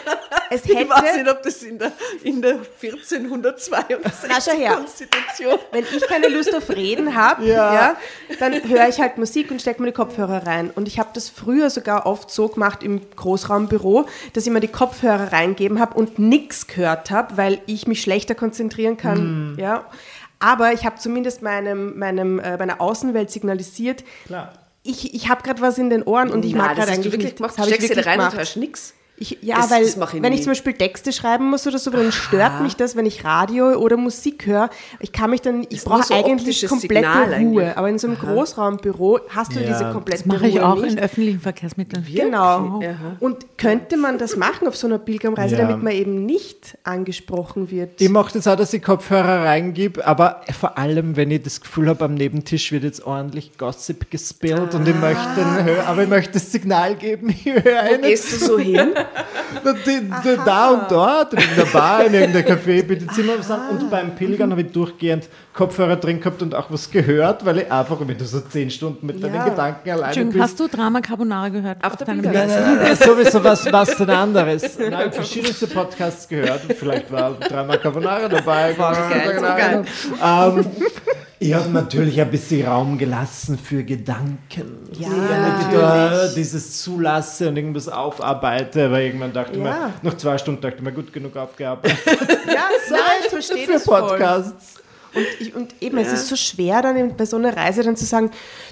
[0.50, 1.18] es Ich weiß hätte.
[1.24, 1.92] nicht, ob das in der,
[2.24, 4.74] in der 1462 Na, schau her.
[4.76, 5.60] Konstitution.
[5.72, 7.74] Wenn ich keine Lust auf Reden habe, Ja.
[7.74, 7.98] ja.
[8.40, 10.72] dann höre ich halt Musik und stecke mir die Kopfhörer rein.
[10.74, 14.68] Und ich habe das früher sogar oft so gemacht im Großraumbüro, dass ich mir die
[14.68, 19.56] Kopfhörer reingeben habe und nichts gehört habe, weil ich mich schlechter konzentrieren kann.
[19.60, 19.86] Ja.
[20.40, 24.54] Aber ich habe zumindest meinem, meinem, äh, meiner Außenwelt signalisiert, Klar.
[24.88, 27.24] Ich, ich habe gerade was in den Ohren und ich Nein, mag gerade eigentlich wirklich
[27.26, 27.38] nicht.
[27.38, 27.52] gemacht.
[27.54, 28.38] Das habe ich Steckst dir da rein und gemacht.
[28.38, 28.94] hörst nichts.
[29.20, 30.44] Ich, ja, Das- weil das ich wenn ich nie.
[30.44, 33.98] zum Beispiel Texte schreiben muss oder so, dann stört mich das, wenn ich Radio oder
[33.98, 34.70] Musik höre.
[35.00, 37.34] Ich kann mich dann, ich brauche so eigentlich komplette Signal Ruhe.
[37.36, 37.78] eigentlich.
[37.78, 39.68] Aber in so einem Großraumbüro hast du Ja.
[39.68, 40.94] diese komplette Das mache ich Ruhe auch nicht.
[40.94, 42.06] in öffentlichen Verkehrsmitteln.
[42.08, 42.80] Genau.
[42.84, 43.18] Aha.
[43.20, 45.62] Und könnte man das machen auf so einer Pilgerreise, Ja.
[45.66, 48.00] damit man eben nicht angesprochen wird?
[48.00, 51.90] Ich mache das auch, dass ich Kopfhörer reingebe, aber vor allem, wenn ich das Gefühl
[51.90, 56.10] habe, am Nebentisch wird jetzt ordentlich Gossip gespillt und ich möchte, den hör, aber ich
[56.10, 58.90] möchte das Signal geben, ich höre Wo eine gehst du so hin?
[60.46, 63.60] Da und dort, in der Bar, in irgendeinem Café, bitte Zimmer sind.
[63.70, 67.72] Und beim Pilgern habe ich durchgehend Kopfhörer drin gehabt und auch was gehört, weil ich
[67.72, 69.46] einfach, wenn du so zehn Stunden mit deinen Ja.
[69.50, 70.44] Gedanken alleine Entschuldigung, bist.
[70.44, 71.84] hast du Drama Carbonara gehört?
[71.84, 72.22] Auf der deinem?
[72.22, 74.78] Nein, nein, nein, sowieso was, was denn anderes.
[74.78, 76.62] Nein, ich habe verschiedenste Podcasts gehört.
[76.78, 78.74] Vielleicht war Drama Carbonara dabei.
[78.74, 80.66] geil, so Ähm,
[81.40, 84.90] ich habe natürlich ein bisschen Raum gelassen für Gedanken.
[84.98, 89.64] Ja, Wenn ich da dieses zulasse und irgendwas aufarbeite, weil irgendwann dachte ich Ja.
[89.64, 91.98] mir, nach zwei Stunden dachte ich mir, gut genug aufgearbeitet.
[92.48, 94.02] Ja, nein, ich verstehe für das voll.
[94.02, 94.76] Podcasts.
[95.14, 98.06] Und, ich, und eben, es ist so schwer dann bei so einer Reise dann zu
[98.06, 98.32] sagen,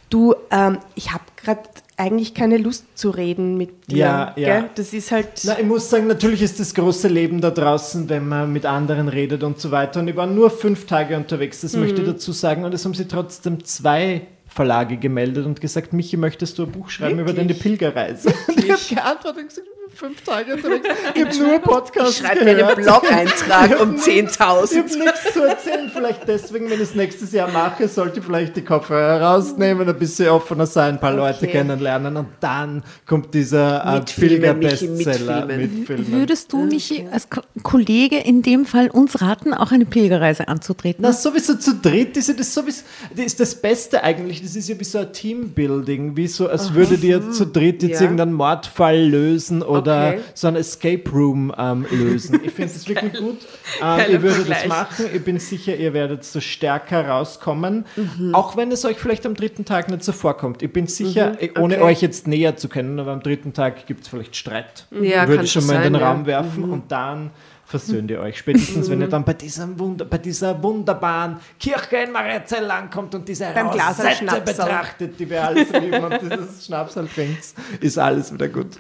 [0.09, 1.61] du, ähm, ich habe gerade
[1.97, 3.97] eigentlich keine Lust zu reden mit dir.
[3.97, 4.59] Ja, ja.
[4.59, 4.69] Gell?
[4.75, 5.27] Das ist halt...
[5.43, 9.07] Na, ich muss sagen, natürlich ist das große Leben da draußen, wenn man mit anderen
[9.07, 10.01] redet und so weiter.
[10.01, 12.65] Und ich war nur fünf Tage unterwegs, das möchte ich dazu sagen.
[12.65, 16.89] Und es haben sie trotzdem zwei Verlage gemeldet und gesagt, Michi, möchtest du ein Buch
[16.89, 18.33] schreiben über deine Pilgerreise?
[18.47, 20.87] Und ich habe geantwortet und gesagt, fünf Tage unterwegs.
[21.15, 22.75] Ich habe nur Podcasts Schreib dir einen gehört.
[22.75, 24.39] Blog-Eintrag um Ich 10.000.
[24.39, 25.89] habe nichts zu erzählen.
[25.93, 29.97] Vielleicht deswegen, wenn ich es nächstes Jahr mache, sollte ich vielleicht die Kopfhörer rausnehmen, ein
[29.97, 31.47] bisschen offener sein, ein paar Leute Okay.
[31.47, 35.77] kennenlernen und dann kommt dieser äh, Pilger-Bestseller mitfilmen.
[35.77, 36.11] mitfilmen.
[36.11, 41.01] Würdest du, Michi, als Ko Kollege in dem Fall uns raten, auch eine Pilgerreise anzutreten?
[41.01, 42.83] Na, sowieso zu dritt ist ja das sowieso,
[43.15, 44.41] das ist das Beste eigentlich.
[44.41, 47.95] Das ist ja wie so ein Teambuilding, wie so, als würdet ihr zu dritt jetzt
[47.95, 48.01] Ja.
[48.01, 50.19] irgendeinen Mordfall lösen oder Okay.
[50.33, 52.39] so ein Escape Room ähm, lösen.
[52.43, 53.37] Ich finde das wirklich gut.
[53.81, 55.05] Ähm, ihr würdet das machen.
[55.13, 57.85] Ich bin sicher, ihr werdet so stärker rauskommen.
[57.95, 58.33] Mhm.
[58.33, 60.61] Auch wenn es euch vielleicht am dritten Tag nicht so vorkommt.
[60.63, 61.81] Ich bin sicher, eh, ohne Mhm.
[61.81, 61.91] Okay.
[61.91, 64.85] euch jetzt näher zu kennen, aber am dritten Tag gibt es vielleicht Streit.
[65.01, 66.11] Ja, Würde ich schon mal in den sein, ja.
[66.11, 67.31] Raum werfen und dann
[67.67, 68.37] versöhnt ihr euch.
[68.37, 73.27] Spätestens, wenn ihr dann bei, diesem Wunder, bei dieser wunderbaren Kirche in Mariazell ankommt und
[73.27, 77.43] diese Rosette betrachtet, die wir alles lieben und dieses Schnapsal trinkt,
[77.81, 78.77] ist alles wieder gut.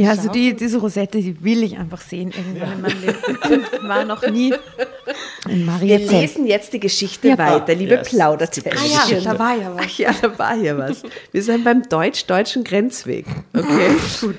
[0.00, 3.64] Ja, also die, diese Rosette, die will ich einfach sehen irgendwann in meinem Leben.
[3.72, 4.52] Ich war noch nie
[5.48, 6.20] in Wir Mariazell.
[6.20, 7.38] lesen jetzt die Geschichte Ja.
[7.38, 8.08] weiter, liebe Yes.
[8.10, 8.78] Plaudertäschchen.
[8.78, 9.84] Ah ja, da war ja was.
[9.86, 11.02] Ach ja, da war hier was.
[11.32, 13.26] Wir sind beim deutsch-deutschen Grenzweg.
[13.52, 14.36] Okay, gut.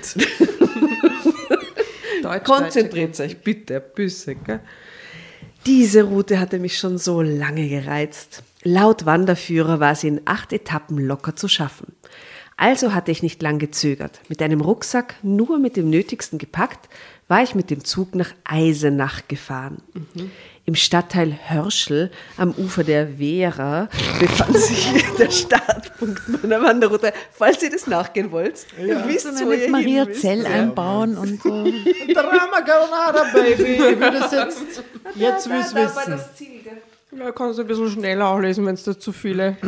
[2.24, 4.36] Deutsch, Konzentriert euch bitte, Büsse.
[4.36, 4.60] Gell?
[5.66, 8.44] Diese Route hatte mich schon so lange gereizt.
[8.64, 11.94] Laut Wanderführer war sie in acht Etappen locker zu schaffen.
[12.62, 14.20] Also hatte ich nicht lang gezögert.
[14.28, 16.90] Mit einem Rucksack, nur mit dem Nötigsten gepackt,
[17.30, 19.78] war ich mit dem Zug nach Eisenach gefahren.
[20.66, 23.88] Im Stadtteil Hörschel am Ufer der Wehra
[24.20, 27.14] befand sich der Startpunkt meiner Wanderroute.
[27.32, 30.14] Falls ihr das nachgehen wollt, ihr wisst, So wo ihr Maria hin.
[30.16, 31.50] Zell einbauen und so.
[32.14, 33.64] Drama Carbonara, Baby.
[33.74, 34.84] Ich würde es jetzt,
[35.16, 36.12] jetzt will ich Da war wissen.
[36.12, 36.82] das Ziel, gell?
[37.20, 39.58] Ja, kannst du ein bisschen schneller auch lesen, wenn es da zu viele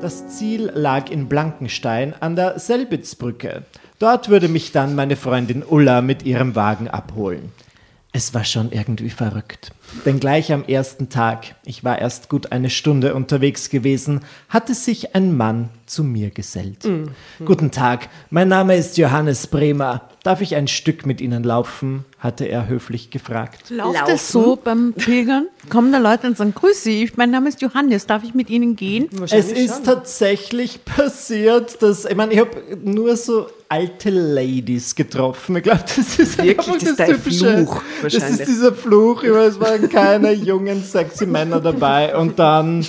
[0.00, 3.62] Das Ziel lag in Blankenstein an der Selbitzbrücke.
[3.98, 7.52] Dort würde mich dann meine Freundin Ulla mit ihrem Wagen abholen.
[8.12, 9.72] Es war schon irgendwie verrückt.
[10.04, 15.14] Denn gleich am ersten Tag, ich war erst gut eine Stunde unterwegs gewesen, hatte sich
[15.14, 16.88] ein Mann zu mir gesellt.
[17.44, 20.08] Guten Tag, mein Name ist Johannes Bremer.
[20.22, 22.04] Darf ich ein Stück mit Ihnen laufen?
[22.24, 23.68] hatte er höflich gefragt.
[23.68, 24.06] Läuft Laufen.
[24.06, 25.46] das so beim Pilgern?
[25.68, 28.76] Kommen da Leute und sagen, grüß Sie, mein Name ist Johannes, darf ich mit Ihnen
[28.76, 29.10] gehen?
[29.30, 35.56] Es ist tatsächlich passiert, dass, ich meine, ich habe nur so alte Ladies getroffen.
[35.56, 39.32] Ich glaube, das ist Wirklich, einfach das ist dein Fluch Das ist dieser Fluch, ich
[39.32, 42.16] weiß, es keine jungen, sexy Männer dabei.
[42.16, 42.86] Und dann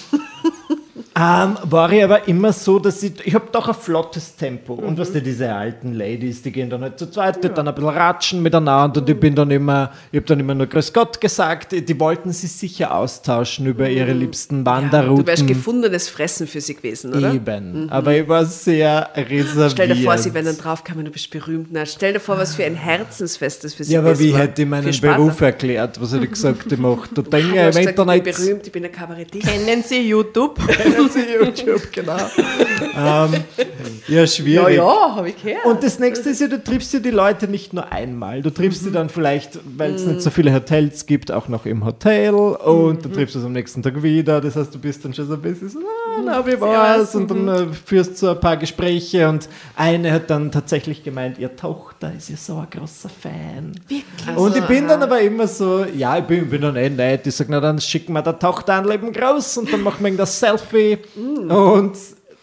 [1.17, 4.73] ähm, war ich aber immer so, dass ich, ich habe doch ein flottes Tempo.
[4.73, 7.73] Und was die diese alten Ladies, die gehen dann halt zu zweit, die dann ein
[7.73, 11.21] bisschen ratschen miteinander und ich bin dann immer, ich habe dann immer nur Grüß Gott
[11.21, 11.71] gesagt.
[11.71, 15.23] Die wollten sich sicher austauschen über ihre liebsten Wanderrouten.
[15.23, 17.33] Du wärst gefundenes Fressen für sie gewesen, oder?
[17.33, 17.89] Eben.
[17.89, 19.71] Aber ich war sehr reserviert.
[19.71, 21.67] Stell dir vor, sie wären dann draufgekommen, du bist berühmt.
[21.71, 24.33] Na, stell dir vor, was für ein Herzensfest das für sie Ja, aber gewesen wie
[24.33, 24.39] war.
[24.41, 24.99] hätte ich meinen.
[24.99, 26.01] Beruf erklärt?
[26.01, 28.83] Was hätte ich gesagt, ich mache da Du Dinge im ich bin berühmt, ich bin
[28.83, 29.47] ein Kabarettist.
[29.47, 30.59] Kennen Sie YouTube?
[31.09, 32.17] Sie YouTube, genau.
[32.17, 33.43] ähm,
[34.07, 34.77] ja, Ja, schwierig.
[34.77, 35.65] ja, habe ich gehört.
[35.65, 38.41] Und das nächste ist ja, du triffst ja die Leute nicht nur einmal.
[38.41, 41.85] Du triffst sie dann vielleicht, weil es nicht so viele Hotels gibt, auch noch im
[41.85, 42.33] Hotel.
[42.33, 44.41] Und dann triffst du es am nächsten Tag wieder.
[44.41, 47.15] Das heißt, du bist dann schon so ein bisschen so, ah, na, wie war's?
[47.15, 49.27] Und dann äh, führst du ein paar Gespräche.
[49.29, 53.71] Und eine hat dann tatsächlich gemeint, ihre Tochter ist ja so ein großer Fan.
[53.87, 54.37] Wirklich?
[54.37, 57.27] Und ich bin dann aber immer so, ja, ich bin, bin dann eh nett.
[57.27, 60.15] Ich sage, na dann schicken wir der Tochter ein Leben groß und dann machen wir
[60.15, 60.94] das Selfie.
[61.15, 61.95] Und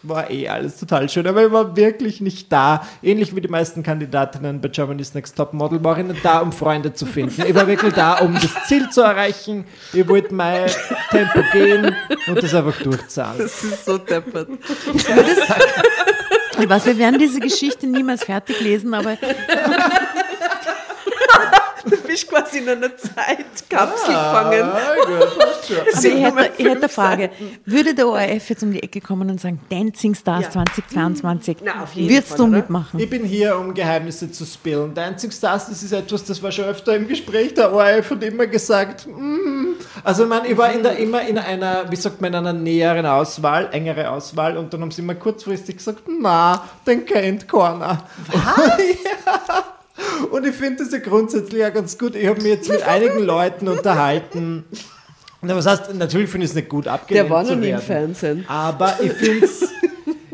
[0.02, 2.86] war eh alles total schön, aber ich war wirklich nicht da.
[3.02, 6.52] Ähnlich wie die meisten Kandidatinnen bei Germany's Next Top Model war ich nicht da, um
[6.52, 7.42] Freunde zu finden.
[7.46, 9.64] Ich war wirklich da, um das Ziel zu erreichen.
[9.92, 10.68] Ich wollte mein
[11.10, 11.94] Tempo gehen
[12.26, 13.38] und das einfach durchzahlen.
[13.38, 14.48] Das ist so deppert.
[16.58, 19.16] Ich weiß, wir werden diese Geschichte niemals fertig lesen, aber
[21.84, 24.62] Du bist quasi in einer Zeitkapsel gefangen.
[24.62, 25.76] Ah, gut.
[25.94, 27.30] Also ich, hätte, ich hätte eine Frage.
[27.64, 30.50] Würde der ORF jetzt um die Ecke kommen und sagen, Dancing Stars Ja.
[30.50, 32.52] 2022, Na, auf jeden würdest Fall, du oder?
[32.52, 33.00] mitmachen?
[33.00, 34.94] Ich bin hier, um Geheimnisse zu spillen.
[34.94, 37.54] Dancing Stars, das ist etwas, das war schon öfter im Gespräch.
[37.54, 39.74] Der ORF hat immer gesagt, mm.
[40.04, 42.52] also ich meine, ich war in der, immer in einer, wie sagt man, in einer
[42.52, 48.04] näheren Auswahl, engere Auswahl und dann haben sie immer kurzfristig gesagt, na, den kennt keiner.
[48.28, 48.78] Was?
[48.78, 49.64] ja.
[50.30, 52.14] Und ich finde das ja grundsätzlich ja ganz gut.
[52.16, 54.64] Ich habe mich jetzt mit einigen Leuten unterhalten.
[55.42, 57.80] Was heißt, natürlich finde ich es nicht gut abgelehnt Der war noch nie im.
[57.80, 58.44] Fernsehen.
[58.48, 59.68] Aber ich finde es,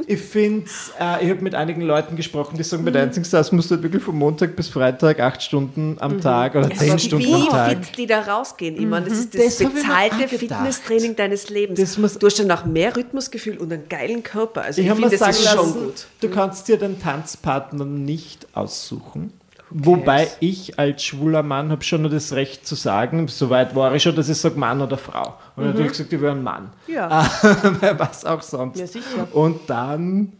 [0.06, 3.70] ich find's, äh, ich habe mit einigen Leuten gesprochen, die sagen, bei Dancing Stars musst
[3.70, 7.24] du halt wirklich von Montag bis Freitag acht Stunden am Tag oder zehn Aber Stunden
[7.26, 7.84] wie am Tag.
[7.86, 8.76] fit die da rausgehen.
[8.76, 10.28] Ich meine, das ist Das das, bezahlte auch.
[10.28, 11.80] Fitnesstraining deines Lebens.
[11.80, 14.62] Das muss- du hast dann auch mehr Rhythmusgefühl und einen geilen Körper.
[14.62, 16.06] Also ich, Ich finde, das sagen ist schon lassen, gut.
[16.20, 19.32] du kannst dir den Tanzpartner nicht aussuchen.
[19.70, 24.02] Wobei ich als schwuler Mann habe schon nur das Recht zu sagen, soweit war ich
[24.02, 25.34] schon, dass ich sage Mann oder Frau.
[25.56, 26.70] Und natürlich gesagt, ich wäre ein Mann.
[26.86, 27.28] Ja.
[27.80, 28.78] Wer was auch sonst.
[28.78, 29.28] Ja, sicher.
[29.32, 30.32] Und dann,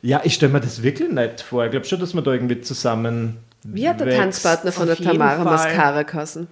[0.00, 1.64] ja, ich stelle mir das wirklich nicht vor.
[1.64, 3.38] Ich glaube schon, dass man da irgendwie zusammen.
[3.64, 4.16] Wie hat der.
[4.16, 5.44] Tanzpartner von Auf der Tamara.
[5.44, 6.46] Mascara geheißen?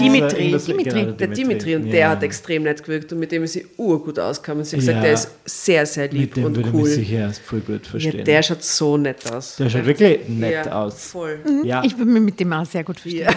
[0.00, 0.46] Dimitri.
[0.52, 1.00] Irgendwas- Dimitri.
[1.00, 1.76] genau, Der Dimitri.
[1.76, 1.92] Und ja.
[1.92, 4.60] der hat extrem nett gewirkt und mit dem ist sie urgut ausgekommen.
[4.60, 5.02] Und sie hat gesagt, Ja.
[5.02, 6.86] der ist sehr, sehr lieb Mit dem und würde cool.
[6.86, 8.18] sicher voll gut verstehen.
[8.18, 9.56] Ja, der schaut so nett aus.
[9.56, 11.08] Der schaut wirklich nett ja, aus.
[11.10, 11.38] Voll.
[11.64, 11.82] Ja.
[11.84, 13.28] Ich würde mich mit dem auch sehr gut verstehen.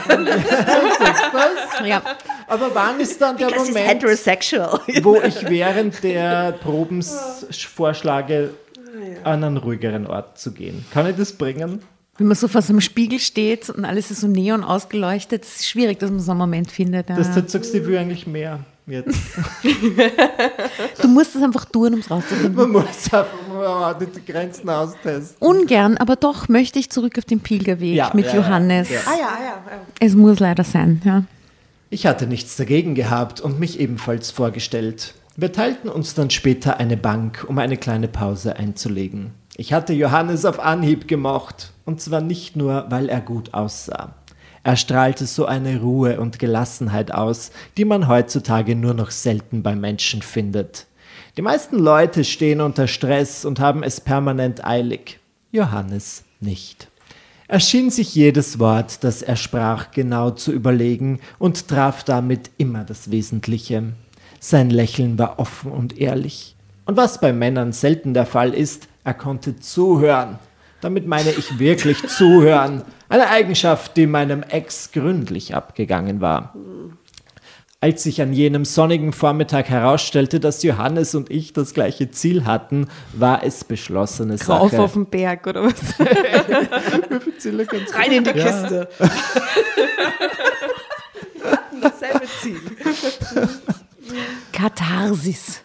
[1.86, 2.02] Ja.
[2.48, 4.80] Aber wann ist dann der ist Moment, heterosexual.
[5.02, 7.46] wo ich während der Probens
[7.76, 8.52] vorschlage,
[9.24, 10.86] an einen ruhigeren Ort zu gehen?
[10.94, 11.82] Kann ich das bringen?
[12.18, 15.58] Wenn man so vor so einem Spiegel steht und alles ist so neon ausgeleuchtet, es
[15.58, 17.10] ist schwierig, dass man so einen Moment findet.
[17.10, 17.16] Ja.
[17.16, 19.18] Dass du jetzt sagst, ich will eigentlich mehr jetzt.
[21.02, 22.56] Du musst es einfach tun, um es rauszufinden.
[22.56, 25.36] Man muss einfach mal die Grenzen austesten.
[25.40, 28.90] Ungern, aber doch möchte ich zurück auf den Pilgerweg Ja, mit ja, Johannes.
[28.90, 29.00] ja.
[29.06, 29.72] Ah ja, ah ja.
[29.72, 29.82] ja.
[30.00, 31.24] Es muss leider sein, ja.
[31.90, 35.14] Ich hatte nichts dagegen gehabt und mich ebenfalls vorgestellt.
[35.36, 39.32] Wir teilten uns dann später eine Bank, um eine kleine Pause einzulegen.
[39.56, 44.14] Ich hatte Johannes auf Anhieb gemocht, und zwar nicht nur, weil er gut aussah.
[44.62, 49.76] Er strahlte so eine Ruhe und Gelassenheit aus, die man heutzutage nur noch selten bei
[49.76, 50.86] Menschen findet.
[51.38, 55.20] Die meisten Leute stehen unter Stress und haben es permanent eilig.
[55.54, 56.90] Johannes nicht.
[57.48, 62.84] Er schien sich jedes Wort, das er sprach, genau zu überlegen und traf damit immer
[62.84, 63.94] das Wesentliche.
[64.42, 66.58] Sein Lächeln war offen und ehrlich.
[66.84, 70.40] Und was bei Männern selten der Fall ist, er konnte zuhören.
[70.88, 72.82] Damit meine ich wirklich zuhören.
[73.10, 76.56] Eine Eigenschaft, die meinem Ex gründlich abgegangen war.
[77.82, 82.88] Als sich an jenem sonnigen Vormittag herausstellte, dass Johannes und ich das gleiche Ziel hatten,
[83.12, 84.82] war es beschlossene Sache.
[84.82, 85.76] auf den Berg oder was?
[87.94, 88.46] Rein in die Ja.
[88.46, 88.88] Kiste.
[91.82, 92.62] Dasselbe Ziel.
[94.54, 95.64] Katharsis.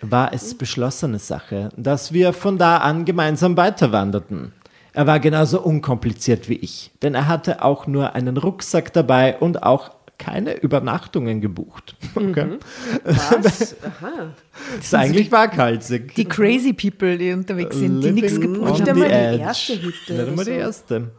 [0.00, 4.52] War es beschlossene Sache, dass wir von da an gemeinsam weiterwanderten.
[4.92, 9.62] Er war genauso unkompliziert wie ich, denn er hatte auch nur einen Rucksack dabei und
[9.62, 11.96] auch keine Übernachtungen gebucht.
[12.16, 12.58] Okay.
[13.04, 13.76] Was?
[13.84, 14.32] Aha.
[14.76, 16.14] Das ist eigentlich waghalsig.
[16.16, 19.02] Die crazy people, die unterwegs sind, die nichts gebucht on Nicht haben.
[19.02, 20.56] einmal die erste Hütte Nicht einmal die so.
[20.56, 21.10] erste.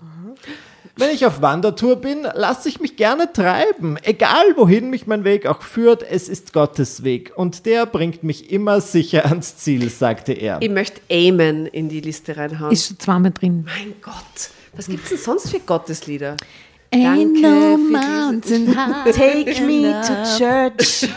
[1.00, 3.98] Wenn ich auf Wandertour bin, lasse ich mich gerne treiben.
[4.04, 7.32] Egal wohin mich mein Weg auch führt, es ist Gottes Weg.
[7.38, 10.58] Und der bringt mich immer sicher ans Ziel, sagte er.
[10.62, 12.74] Ich möchte Amen in die Liste reinhauen.
[12.74, 13.66] Ist schon zweimal drin.
[13.66, 14.14] mein Gott.
[14.76, 16.36] Was gibt es denn sonst für Gotteslieder?
[16.92, 18.76] Ain't Danke no mountain
[19.06, 21.08] high Take me to church.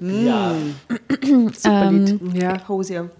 [0.00, 0.54] Ja.
[1.54, 2.20] Super Lied.
[2.34, 2.68] Ja.
[2.68, 3.10] Hosier.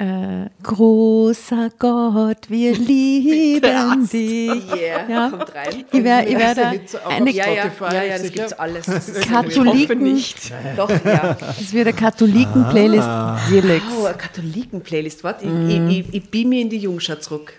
[0.00, 4.48] Äh, großer Gott, wir lieben dich.
[4.72, 5.28] Yeah, Ja.
[5.30, 5.84] kommt rein.
[5.92, 8.86] Ich werde ich wär Witze auch eine Ja, ja, ja, ja, das gibt's alles.
[8.86, 10.52] Das ist Katholiken, nicht.
[10.76, 11.34] Doch, ja.
[11.34, 13.08] das wird eine Katholiken-Playlist
[13.48, 13.84] Felix.
[14.00, 15.24] Oh, eine Katholiken-Playlist.
[15.24, 17.54] Warte, ich, ich, ich, ich beam mir in die Jungschau zurück.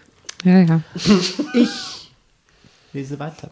[0.45, 0.81] Ja, ja.
[1.53, 2.11] Ich
[2.93, 3.49] lese weiter.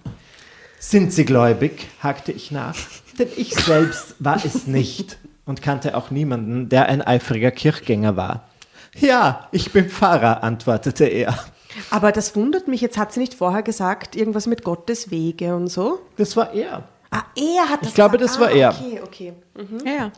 [0.79, 1.87] Sind Sie gläubig?
[2.01, 2.77] hakte ich nach.
[3.19, 8.46] Denn ich selbst war es nicht und kannte auch niemanden, der ein eifriger Kirchgänger war.
[8.99, 11.37] Ja, ich bin Pfarrer, antwortete er.
[11.89, 15.67] Aber das wundert mich, jetzt hat sie nicht vorher gesagt, irgendwas mit Gottes Wege und
[15.67, 15.99] so.
[16.17, 16.83] Das war er.
[17.11, 18.35] Ah, er hat das Ich glaube, gesagt.
[18.35, 18.69] das war ah, er.
[18.69, 19.33] Okay, okay.
[19.85, 20.11] ja, ja.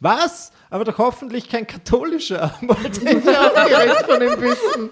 [0.00, 0.52] Was?
[0.68, 4.90] Aber doch hoffentlich kein katholischer, wollte ich aufgeregt von ihm wissen.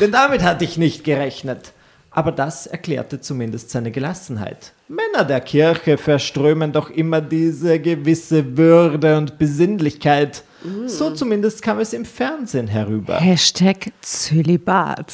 [0.00, 1.72] Denn damit hatte ich nicht gerechnet.
[2.10, 4.72] Aber das erklärte zumindest seine Gelassenheit.
[4.86, 10.44] Männer der Kirche verströmen doch immer diese gewisse Würde und Besinnlichkeit.
[10.86, 13.20] So zumindest kam es im Fernsehen herüber.
[13.20, 15.12] Hashtag Zölibat.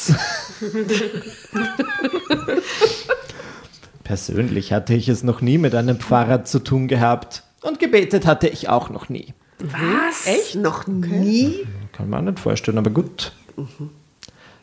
[4.05, 7.43] Persönlich hatte ich es noch nie mit einem Pfarrer zu tun gehabt.
[7.63, 9.35] Und gebetet hatte ich auch noch nie.
[9.59, 10.27] Was?
[10.27, 10.55] Echt?
[10.55, 11.67] Noch nie?
[11.93, 13.33] Kann man nicht vorstellen, aber gut.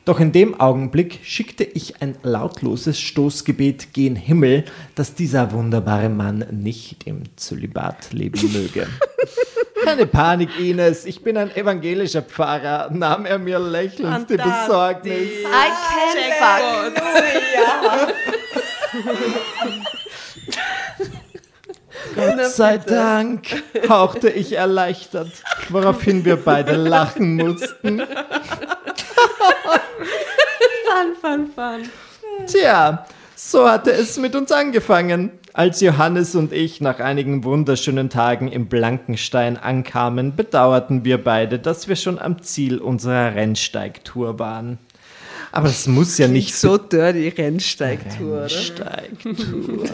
[0.05, 4.63] Doch in dem Augenblick schickte ich ein lautloses Stoßgebet gen Himmel,
[4.95, 8.87] dass dieser wunderbare Mann nicht im Zölibat leben möge.
[9.83, 15.29] Keine Panik, Ines, ich bin ein evangelischer Pfarrer, nahm er mir lächelnd die Besorgnis.
[15.43, 18.13] I can fuck.
[22.15, 25.31] Gott sei Dank, hauchte ich erleichtert,
[25.69, 28.01] woraufhin wir beide lachen mussten.
[30.87, 31.89] Fun, fun, fun.
[32.47, 33.05] Tja,
[33.35, 35.39] so hatte es mit uns angefangen.
[35.57, 41.87] Als Johannes und ich nach einigen wunderschönen Tagen im Blankenstein ankamen, bedauerten wir beide, dass
[41.87, 44.77] wir schon am Ziel unserer Rennsteigtour waren.
[45.51, 48.41] Aber das muss ja nicht So dirty Rennsteigtour?
[48.41, 49.89] Rennsteigtour.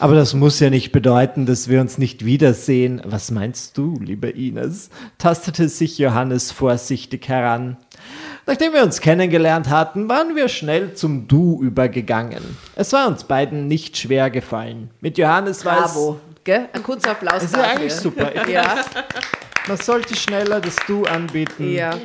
[0.00, 3.00] Aber das muss ja nicht bedeuten, dass wir uns nicht wiedersehen.
[3.04, 4.90] Was meinst du, liebe Ines?
[5.18, 7.76] tastete sich Johannes vorsichtig heran.
[8.52, 12.42] Nachdem wir uns kennengelernt hatten, waren wir schnell zum Du übergegangen.
[12.76, 14.90] Es war uns beiden nicht schwer gefallen.
[15.00, 16.20] Mit Johannes war Bravo.
[16.44, 16.68] Gell?
[16.74, 17.76] Ein kurzer Applaus es, es ist ja dafür.
[17.80, 18.30] eigentlich super.
[18.34, 18.84] Ich Ja,
[19.68, 21.72] Man sollte schneller das Du anbieten.
[21.72, 21.96] ja.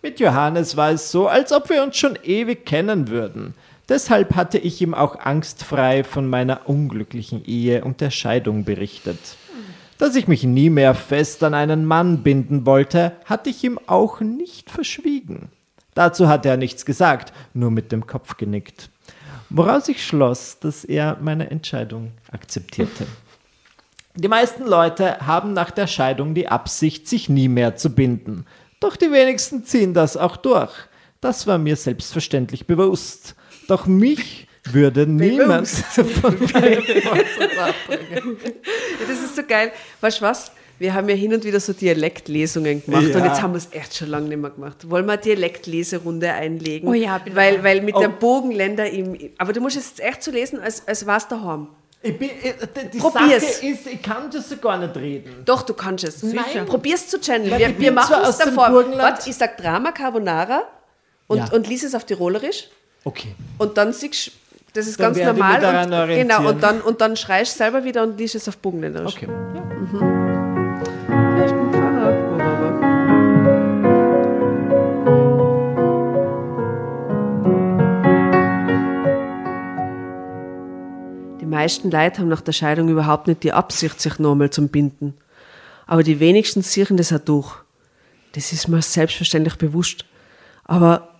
[0.00, 3.52] Mit Johannes war es so, als ob wir uns schon ewig kennen würden.
[3.90, 9.18] Deshalb hatte ich ihm auch angstfrei von meiner unglücklichen Ehe und der Scheidung berichtet.
[9.98, 14.20] Dass ich mich nie mehr fest an einen Mann binden wollte, hatte ich ihm auch
[14.20, 15.48] nicht verschwiegen.
[15.94, 18.90] Dazu hatte er nichts gesagt, nur mit dem Kopf genickt.
[19.48, 23.06] Woraus ich schloss, dass er meine Entscheidung akzeptierte.
[24.14, 28.44] Die meisten Leute haben nach der Scheidung die Absicht, sich nie mehr zu binden.
[28.80, 30.72] Doch die wenigsten ziehen das auch durch.
[31.20, 33.34] Das war mir selbstverständlich bewusst.
[33.68, 35.68] Doch mich würde niemand
[36.20, 36.36] von.
[36.52, 37.68] Ja,
[39.08, 39.72] das ist so geil.
[40.00, 40.50] Weißt du was?
[40.78, 43.16] Wir haben ja hin und wieder so Dialektlesungen gemacht Ja.
[43.16, 44.88] und jetzt haben wir es echt schon lange nicht mehr gemacht.
[44.90, 46.86] Wollen wir eine Dialektleserunde einlegen?
[46.88, 47.34] Oh ja, bitte.
[47.34, 48.00] Weil, weil mit Oh.
[48.00, 49.16] der Bogenländer im.
[49.38, 51.68] Aber du musst es echt so lesen, als, als warst du daheim.
[52.02, 52.54] Ich bin, ich,
[52.92, 53.56] die Probier's.
[53.56, 55.42] Sache ist, ich kann das so gar nicht reden.
[55.46, 56.22] Doch, du kannst es.
[56.22, 56.66] Nein.
[56.66, 57.58] Probier's zu channeln.
[57.58, 58.84] Wir, wir machen es davor.
[58.98, 60.62] Warte, ich sag Drama Carbonara
[61.26, 61.52] und, Ja.
[61.52, 62.68] und lies es auf Tirolerisch.
[63.02, 63.34] Okay.
[63.56, 64.30] Und dann siehst du,
[64.76, 65.86] das ist Dann ganz normal.
[65.86, 69.16] Und, genau, und dann, und dann schreist du selber wieder und liest es auf Bogenländerisch.
[69.16, 69.26] Okay.
[69.26, 69.32] Ja,
[71.44, 72.12] ich bin Pfarrer.
[81.40, 85.14] Die meisten Leute haben nach der Scheidung überhaupt nicht die Absicht, sich nochmal zu binden.
[85.86, 87.54] Aber die wenigsten ziehen das auch durch.
[88.32, 90.04] Das ist mir selbstverständlich bewusst.
[90.64, 91.15] Aber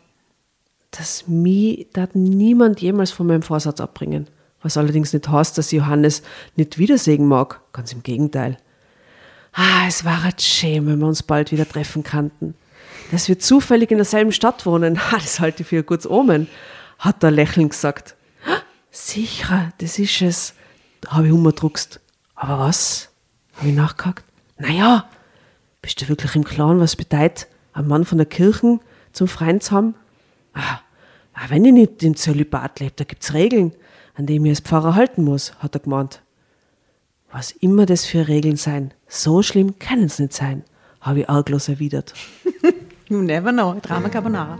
[0.98, 4.28] dass mich da niemand jemals von meinem Vorsatz abbringen.
[4.62, 6.22] Was allerdings nicht heißt, dass ich Johannes
[6.56, 7.60] nicht wiedersehen mag.
[7.72, 8.56] Ganz im Gegenteil.
[9.52, 12.54] Ah, es war jetzt schön, wenn wir uns bald wieder treffen könnten.
[13.10, 16.48] Dass wir zufällig in derselben Stadt wohnen, ah, das halte ich für ein gutes Omen,
[16.98, 18.16] hat er lächelnd gesagt.
[18.46, 18.58] "Ah,
[18.90, 20.54] Sicher, das ist es.
[21.02, 22.00] Da habe ich umgedruckst.
[22.34, 23.10] Aber was?
[23.56, 24.24] Habe ich nachgehakt.
[24.58, 25.08] Naja,
[25.82, 28.80] bist du wirklich im Klaren, was bedeutet, einen Mann von der Kirche
[29.12, 29.94] zum Freund zu haben?
[30.54, 30.80] Ah,
[31.36, 33.72] ah, wenn ich nicht im Zölibat lebe, da gibt's Regeln,
[34.14, 36.22] an die ich als Pfarrer halten muss, hat er gemeint.
[37.30, 40.64] Was immer das für Regeln sein, so schlimm kann es nicht sein,
[41.00, 42.14] habe ich arglos erwidert.
[43.08, 43.76] You never know.
[43.80, 44.58] Drama Carbonara.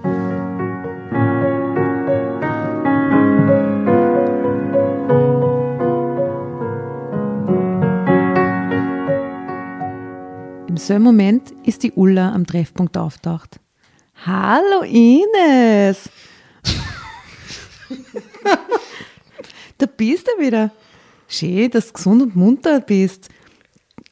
[10.69, 13.59] Im selben Moment ist die Ulla am Treffpunkt auftaucht.
[14.25, 16.09] Hallo Ines!
[19.79, 20.71] da bist du wieder.
[21.29, 23.29] Schön, dass du gesund und munter bist.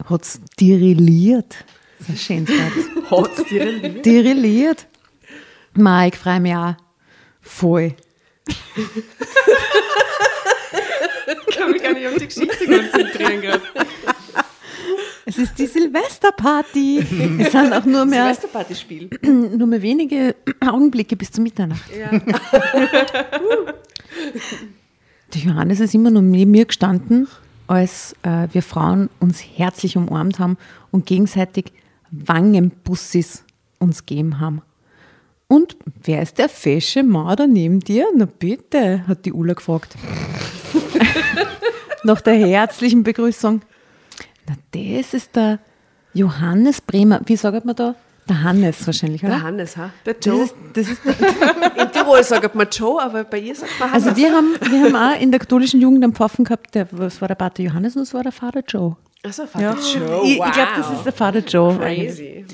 [0.09, 1.65] Hat's dirilliert.
[1.99, 2.49] Das ist ein schönes
[3.09, 3.29] Wort.
[3.37, 4.87] Hat's dir denn Dirilliert.
[5.73, 6.75] Mike, freu mich auch.
[7.41, 7.95] Voll.
[11.47, 13.61] Ich kann mich gar nicht auf die Geschichte konzentrieren gerade.
[15.27, 16.99] Es ist die Silvesterparty.
[17.39, 19.09] Es sind auch nur mehr, Silvesterpartyspiel.
[19.23, 21.89] nur mehr wenige Augenblicke bis zur Mitternacht.
[21.97, 22.11] Ja.
[25.33, 27.27] Der Johannes ist immer nur neben mir gestanden
[27.67, 30.57] als äh, wir Frauen uns herzlich umarmt haben
[30.91, 31.73] und gegenseitig
[32.11, 33.43] Wangenbussis
[33.79, 34.61] uns gegeben haben.
[35.47, 38.05] Und wer ist der fesche Marder neben dir?
[38.15, 39.95] Na bitte, hat die Ulla gefragt.
[42.03, 43.61] Nach der herzlichen Begrüßung.
[44.47, 45.59] Na, das ist der
[46.13, 47.21] Johannes Bremer.
[47.25, 47.95] Wie sagt man da?
[48.27, 49.33] Der Hannes wahrscheinlich, oder?
[49.33, 49.91] Der Hannes, ha?
[50.05, 50.43] Der Das Joe.
[50.45, 51.01] ist, das ist
[51.77, 54.05] In Tirol sagt man Joe, aber bei ihr sagt man Hannes.
[54.07, 57.21] Also wir haben, wir haben auch in der katholischen Jugend einen Pfaffen gehabt, der, was
[57.21, 58.95] war der Pater Johannes und das war der Vater Joe.
[59.23, 60.23] also Vater Joe.
[60.25, 60.47] Ich, wow.
[60.47, 61.79] ich glaube, das ist der Vater Joe.
[61.79, 62.07] eigentlich.
[62.15, 62.45] Crazy.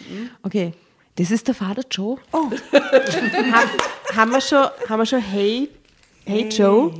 [0.43, 0.73] Okay,
[1.15, 2.17] das ist der Vater Joe.
[4.15, 5.69] Haben wir schon, haben wir schon Hey,
[6.25, 6.91] hey Joe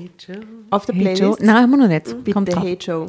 [0.69, 1.21] auf der Hey Playlist?
[1.21, 1.37] Joe.
[1.41, 2.05] Nein, haben wir noch nicht.
[2.05, 2.63] Kommt Bitte drauf.
[2.63, 3.07] Hey Joe.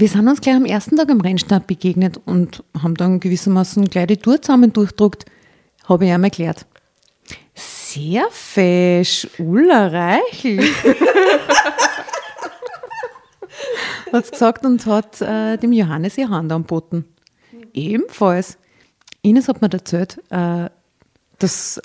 [0.00, 4.06] Wir sind uns gleich am ersten Tag am Rennstart begegnet und haben dann gewissermaßen gleich
[4.06, 5.26] die Tour zusammen durchdruckt.
[5.84, 6.64] Habe ich ihm erklärt.
[7.54, 10.60] Sehr fesch, Ulla Reichel.
[14.10, 17.04] hat gesagt und hat äh, dem Johannes ihre Hand anboten.
[17.74, 18.56] Ebenfalls.
[19.20, 20.70] Ines hat mir erzählt, äh,
[21.38, 21.78] dass,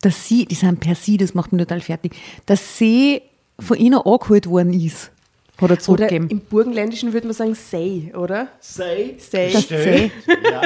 [0.00, 2.16] dass sie, die sind per sie, das macht mich total fertig,
[2.46, 3.22] dass sie
[3.60, 5.12] von ihnen angeholt worden ist.
[5.60, 8.48] Hat er Oder im Burgenländischen würde man sagen Say, oder?
[8.60, 9.16] Sei.
[9.18, 9.52] Say.
[9.52, 10.10] Das C.
[10.26, 10.62] Ja,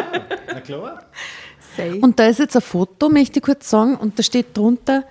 [0.46, 1.02] na klar.
[1.76, 1.98] Say.
[2.00, 5.04] Und da ist jetzt ein Foto, möchte ich kurz sagen, und da steht drunter,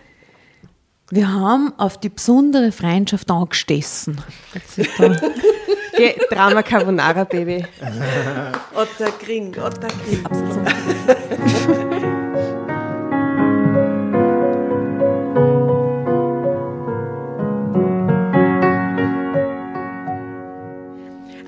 [1.09, 4.19] wir haben auf die besondere Freundschaft angestessen.
[6.31, 7.65] Drama Carbonara, Baby.
[8.73, 11.79] Otter Kring, Otter Kring.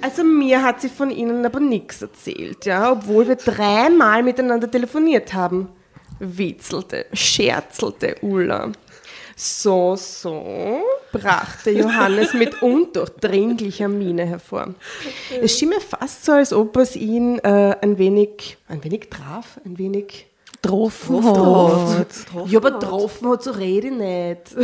[0.06, 5.34] Also mir hat sie von Ihnen aber nichts erzählt, ja, obwohl wir dreimal miteinander telefoniert
[5.34, 5.70] haben.
[6.20, 8.72] Witzelte, scherzelte Ulla.
[9.36, 14.76] So, so, brachte Johannes mit undurchdringlicher Miene hervor.
[15.42, 19.60] Es schien mir fast so, als ob es ihn äh, ein wenig, ein wenig traf,
[19.66, 20.28] ein wenig...
[20.66, 22.08] getroffen hat.
[22.48, 24.56] Ja, aber getroffen hat, so rede ich nicht.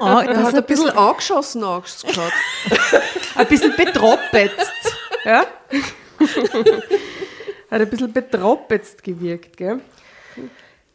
[0.00, 2.32] Ah, Er das hat ist ein bisschen angeschossen angeschaut.
[3.36, 4.72] ein bisschen betroppetzt.
[5.24, 5.44] Ja?
[7.70, 9.80] Hat ein bisschen betroppetzt gewirkt, gell?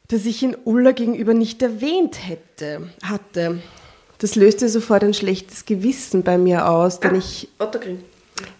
[0.07, 3.61] Dass ich ihn Ulla gegenüber nicht erwähnt hätte, hatte.
[4.19, 7.47] Das löste sofort ein schlechtes Gewissen bei mir aus, denn ich.
[7.59, 8.03] Otter Kring.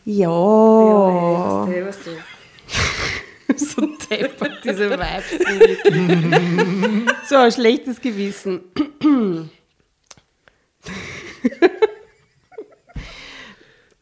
[0.05, 0.29] Ja.
[0.29, 3.18] Ja, hey, weißt du, weißt du.
[3.59, 5.39] So deppert, diese Vibes.
[7.29, 8.61] so, ein schlechtes Gewissen.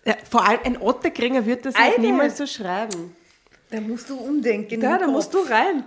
[0.05, 3.15] Ja, vor allem ein Otterkringer wird das halt niemals so schreiben.
[3.69, 4.79] Da musst du umdenken.
[4.81, 5.83] Ja, da musst du rein.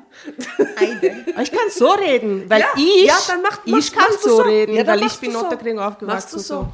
[1.40, 4.42] Ich kann so reden, weil Ja, ich, ja, dann mach- ich kann so so.
[4.42, 5.38] reden, Ja, dann weil ich bin so.
[5.46, 6.06] Otterkring aufgewachsen.
[6.06, 6.68] Machst du so.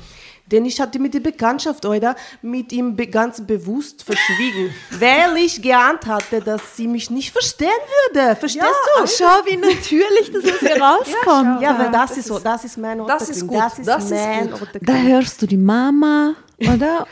[0.50, 5.60] Denn ich hatte mit der Bekanntschaft, Alter, mit ihm be ganz bewusst verschwiegen, weil ich
[5.60, 7.68] geahnt hatte, dass sie mich nicht verstehen
[8.12, 8.36] würde.
[8.36, 9.06] Verstehst du?
[9.06, 11.62] Schau, wie natürlich das aus ihr rauskommt.
[11.62, 13.30] Ja, weil das, ist so, das ist mein Das Otterkring.
[13.34, 14.62] ist gut, Das ist das ist mein gut.
[14.62, 14.82] Otterkring.
[14.86, 17.06] Da hörst du die Mama, oder?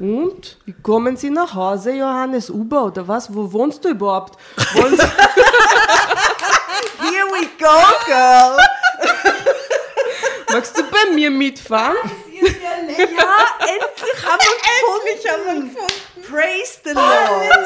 [0.00, 0.56] Und?
[0.64, 3.32] Wie kommen Sie nach Hause, Johannes Uber, oder was?
[3.34, 4.38] Wo wohnst du überhaupt?
[4.74, 5.02] Wollen Sie
[7.00, 8.56] Here we go, girl.
[10.52, 11.96] Magst du bei mir mitfahren?
[12.40, 15.98] Ja, endlich haben wir endlich haben wir gefunden.
[16.30, 17.58] Praise the Lord.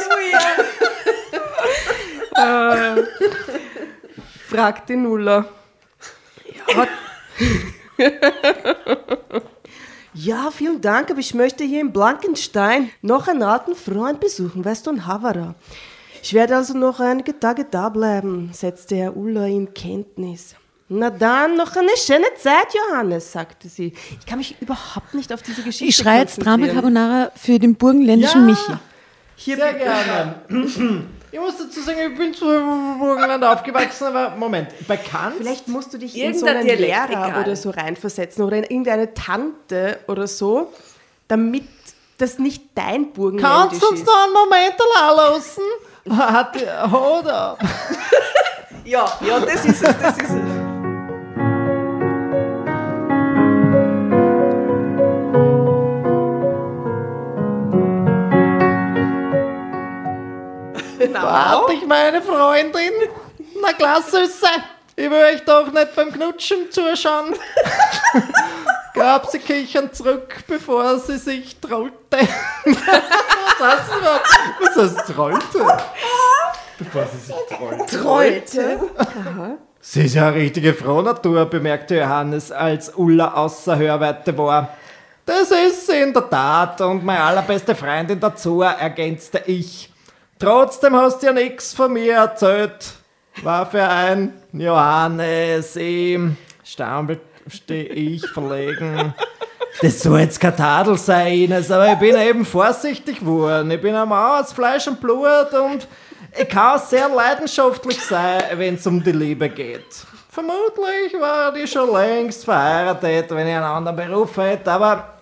[4.52, 5.46] fragt die Nuller.
[6.68, 6.86] Ja.
[10.14, 14.86] ja, vielen Dank, aber ich möchte hier in Blankenstein noch einen alten Freund besuchen, weißt
[14.86, 15.54] du, ein Havara.
[16.22, 20.54] Ich werde also noch einige Tage da bleiben, setzte Herr Ulla in Kenntnis.
[20.94, 23.94] Na dann, noch eine schöne Zeit, Johannes, sagte sie.
[24.20, 26.66] Ich kann mich überhaupt nicht auf diese Geschichte Ich schreie jetzt Drama.
[26.68, 28.46] Carbonara für den burgenländischen Ja.
[28.46, 28.72] Michi.
[29.36, 30.34] Hier Sehr gerne.
[31.30, 35.36] Ich muss dazu sagen, ich bin zwar im Burgenland aufgewachsen, aber Moment, bei Kant?
[35.38, 37.42] Vielleicht musst du dich in so einen Dialekt, Lehrer egal.
[37.42, 40.70] oder so reinversetzen oder in irgendeine Tante oder so,
[41.28, 41.64] damit
[42.18, 44.06] das nicht dein Burgenländisch Kannst du uns ist.
[44.06, 45.62] noch einen Moment allein lassen?
[46.10, 47.58] Hat hold up.
[48.84, 50.51] Ja, ja, das ist es, das ist es.
[61.14, 62.92] Wart ich meine Freundin?
[63.60, 64.46] Na klar, Süße.
[64.94, 67.34] Ich will euch doch nicht beim Knutschen zuschauen.
[68.94, 71.94] Gab sie kichern zurück, bevor sie sich trollte.
[72.64, 74.28] Was heißt das überhaupt?
[74.60, 75.84] Was heißt trollte?
[76.78, 78.04] Bevor sie sich trollte.
[78.04, 78.80] Heute.
[79.80, 84.68] Sie ist ja eine richtige Frohnatur, bemerkte Johannes, als Ulla außer Hörweite war.
[85.24, 89.91] Das ist sie in der Tat und meine allerbeste Freundin dazu, ergänzte ich.
[90.42, 92.94] Trotzdem hast du ja nichts von mir erzählt.
[93.44, 99.14] War für ein Johannes, ihm stammelte ich verlegen.
[99.80, 103.70] Das soll jetzt kein Tadel sein, Ines, aber ich bin eben vorsichtig geworden.
[103.70, 105.86] Ich bin ein Mann aus Fleisch und Blut und
[106.36, 109.94] ich kann sehr leidenschaftlich sein, wenn es um die Liebe geht.
[110.28, 115.18] Vermutlich war die schon längst verheiratet, wenn ich einen anderen Beruf hätte, aber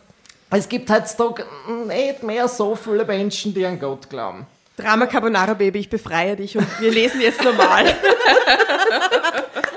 [0.49, 1.45] es gibt heutzutage
[1.87, 4.47] nicht mehr so viele Menschen, die an Gott glauben.
[4.81, 7.85] Drama Carbonara Baby, ich befreie dich und wir lesen jetzt normal.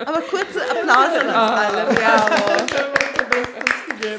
[0.05, 1.85] Aber kurzer Applaus an uns alle.
[1.95, 2.63] Bravo.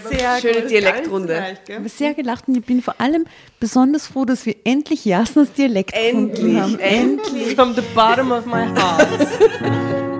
[0.10, 0.70] Sehr Schöne gut.
[0.70, 1.34] Dialektrunde.
[1.34, 1.76] Leicht, Ich gell?
[1.76, 3.26] habe sehr gelacht und ich bin vor allem
[3.60, 6.78] besonders froh, dass wir endlich Jasnas Dialekt gefunden haben.
[6.78, 7.54] Endlich, endlich.
[7.54, 9.08] From the bottom of my heart.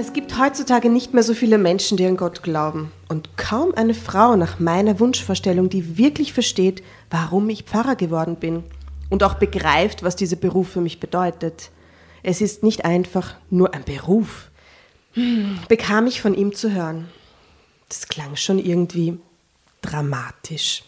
[0.00, 2.90] Aber es gibt heutzutage nicht mehr so viele Menschen, die an Gott glauben.
[3.10, 8.64] Und kaum eine Frau nach meiner Wunschvorstellung, die wirklich versteht, warum ich Pfarrer geworden bin.
[9.10, 11.70] Und auch begreift, was dieser Beruf für mich bedeutet.
[12.22, 14.50] Es ist nicht einfach nur ein Beruf.
[15.12, 17.10] Hm, bekam ich von ihm zu hören.
[17.90, 19.18] Das klang schon irgendwie
[19.82, 20.82] dramatisch.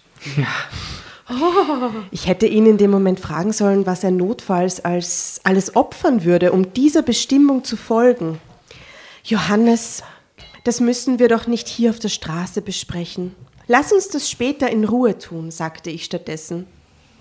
[2.11, 6.53] Ich hätte ihn in dem Moment fragen sollen, was er notfalls als alles opfern würde,
[6.53, 8.39] um dieser Bestimmung zu folgen.
[9.25, 10.03] Johannes,
[10.65, 13.35] das müssen wir doch nicht hier auf der Straße besprechen.
[13.69, 16.67] Lass uns das später in Ruhe tun, sagte ich stattdessen.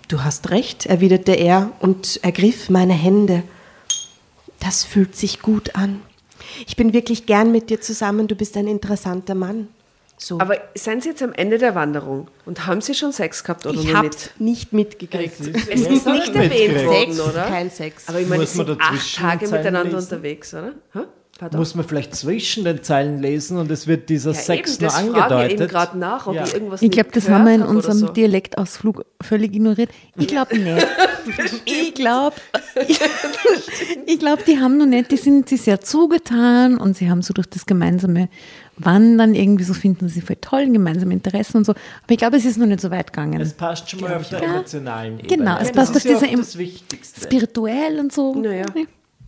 [0.08, 3.42] Du hast recht, erwiderte er und ergriff meine Hände.
[4.60, 6.02] Das fühlt sich gut an.
[6.66, 9.68] Ich bin wirklich gern mit dir zusammen, du bist ein interessanter Mann.
[10.18, 10.38] So.
[10.38, 13.80] Aber sind Sie jetzt am Ende der Wanderung und haben Sie schon Sex gehabt oder
[13.80, 14.40] ich noch hab's nicht?
[14.40, 15.40] nicht mitgekriegt.
[15.40, 17.44] Es ist nicht erwähnt worden, Sex, oder?
[17.46, 18.08] kein Sex.
[18.08, 20.14] Aber ich meine, Sie sind acht Tage miteinander lesen?
[20.14, 20.74] unterwegs, oder?
[20.92, 21.00] Hä?
[21.42, 21.58] Pardon?
[21.58, 24.90] Muss man vielleicht zwischen den Zeilen lesen und es wird dieser ja, Sex eben, nur
[24.92, 25.52] ich angedeutet.
[25.60, 26.44] eben gerade nach, ob Ja.
[26.44, 28.08] ich irgendwas Ich glaube, das haben wir in unserem so.
[28.10, 29.90] Dialektausflug völlig ignoriert.
[30.16, 30.86] Ich glaube nicht.
[31.64, 32.36] ich glaube,
[32.86, 33.00] ich,
[34.06, 37.34] ich glaube, die haben noch nicht, die sind sich sehr zugetan und sie haben so
[37.34, 38.28] durch das gemeinsame
[38.76, 41.72] Wandern irgendwie so finden sie voll toll, gemeinsame Interessen und so.
[41.72, 43.40] Aber ich glaube, es ist noch nicht so weit gegangen.
[43.40, 45.38] Es passt schon mal auf der emotionalen Ebene.
[45.38, 46.64] Genau, es das passt auf ja dieser.
[47.20, 48.32] Spirituell und so.
[48.32, 48.66] Naja.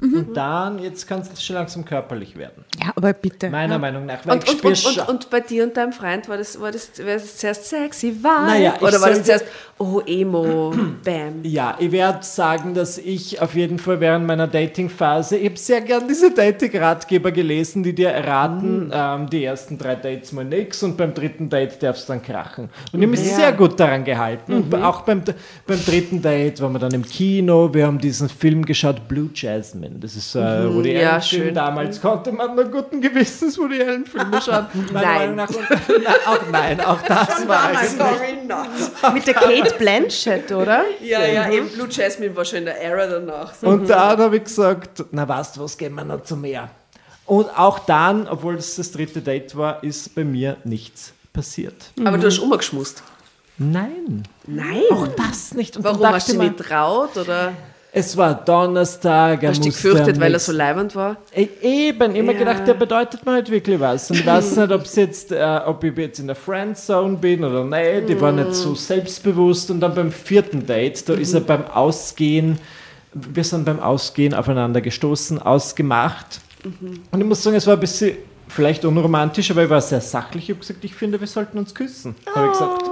[0.00, 2.64] Und dann, jetzt kann es schon langsam körperlich werden.
[2.80, 3.48] Ja, aber bitte.
[3.48, 4.26] Meiner Meinung nach.
[4.26, 6.90] Weil Und, ich und, und, und, bei dir und deinem Freund war das, war das,
[6.98, 8.46] war das zuerst sexy, war?
[8.46, 9.44] Naja, ich Oder war das zuerst,
[9.78, 10.74] oh, Emo,
[11.04, 11.44] bam?
[11.44, 15.80] Ja, ich werde sagen, dass ich auf jeden Fall während meiner Dating-Phase, ich habe sehr
[15.80, 20.96] gern diese Dating-Ratgeber gelesen, die dir erraten, ähm, die ersten drei Dates mal nix und
[20.96, 22.64] beim dritten Date darfst du dann krachen.
[22.92, 24.54] Und ich habe mich sehr gut daran gehalten.
[24.54, 25.22] Und auch beim,
[25.66, 29.83] beim dritten Date waren wir dann im Kino, wir haben diesen Film geschaut, Blue Jasmine.
[30.00, 31.42] Das ist äh, Woody Ja, Allen Film.
[31.44, 31.54] schön.
[31.54, 34.66] Damals konnte man nur guten Gewissens Woody Allen Filme schauen.
[34.92, 35.34] Nein.
[35.36, 35.48] Nach.
[36.26, 39.14] Auch nein, auch das war es nicht.
[39.14, 40.84] Mit der Kate Blanchett, oder?
[41.02, 43.52] Ja, ja, eben Blue Jasmine war schon in der Era danach.
[43.62, 46.70] Und dann habe ich gesagt, na weißt du was, gehen wir noch zum Meer.
[47.26, 51.74] Und auch dann, obwohl es das dritte Date war, ist bei mir nichts passiert.
[52.04, 53.02] Aber du hast umgeschmust.
[53.56, 54.82] Nein, Nein.
[54.90, 55.76] auch das nicht.
[55.76, 57.16] Und Warum hast du dich ich mir, nicht traut?
[57.16, 57.52] Oder
[57.96, 61.16] es war Donnerstag, er hast du gefürchtet, weil er so leibend war?
[61.34, 62.38] E- Eben, immer Ja.
[62.40, 64.10] gedacht, der bedeutet mir nicht wirklich was.
[64.10, 67.62] Und ich weiß nicht, ob's jetzt, äh, ob ich jetzt in der Friendzone bin oder
[67.64, 68.10] nicht.
[68.10, 69.70] Ich war nicht so selbstbewusst.
[69.70, 72.58] Und dann beim vierten Date, da ist er beim Ausgehen,
[73.14, 76.40] wir sind beim Ausgehen aufeinander gestoßen, ausgemacht.
[77.12, 78.16] Und ich muss sagen, es war ein bisschen
[78.54, 80.44] vielleicht unromantisch, aber ich war sehr sachlich.
[80.44, 82.14] Ich habe gesagt, ich finde, wir sollten uns küssen.
[82.34, 82.82] Habe ich gesagt.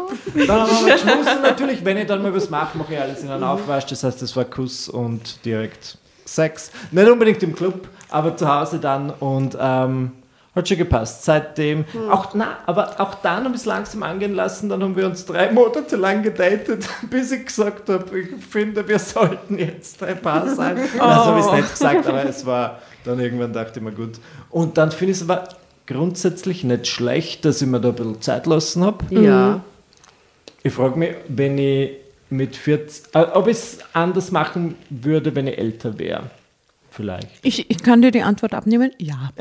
[0.49, 1.43] Dann haben wir geschmussen.
[1.43, 3.87] Natürlich, wenn ich dann mal was mache, mache ich alles in einen Aufwasch.
[3.87, 6.73] Das heißt, es war Kuss und direkt Sex.
[6.91, 9.11] Nicht unbedingt im Club, aber zu Hause dann.
[9.11, 10.13] Und ähm,
[10.55, 11.25] hat schon gepasst.
[11.25, 14.69] Seitdem, auch, na, aber auch dann habe ich es langsam angehen lassen.
[14.69, 18.99] Dann haben wir uns drei Monate lang gedatet, bis ich gesagt habe, ich finde, wir
[18.99, 20.79] sollten jetzt ein Paar sein.
[20.99, 21.03] Oh.
[21.03, 24.19] Also habe ich es nicht gesagt, aber es war dann irgendwann dachte ich mir, gut.
[24.51, 25.49] Und dann finde ich es aber
[25.87, 29.05] grundsätzlich nicht schlecht, dass ich mir da ein bisschen Zeit lassen habe.
[29.15, 29.63] Ja.
[30.63, 31.91] Ich frage mich, wenn ich
[32.31, 36.31] mit 40, äh, ob ich es anders machen würde, wenn ich älter wäre.
[36.91, 37.29] Vielleicht.
[37.43, 38.91] Ich, ich kann dir die Antwort abnehmen.
[38.99, 39.31] Ja.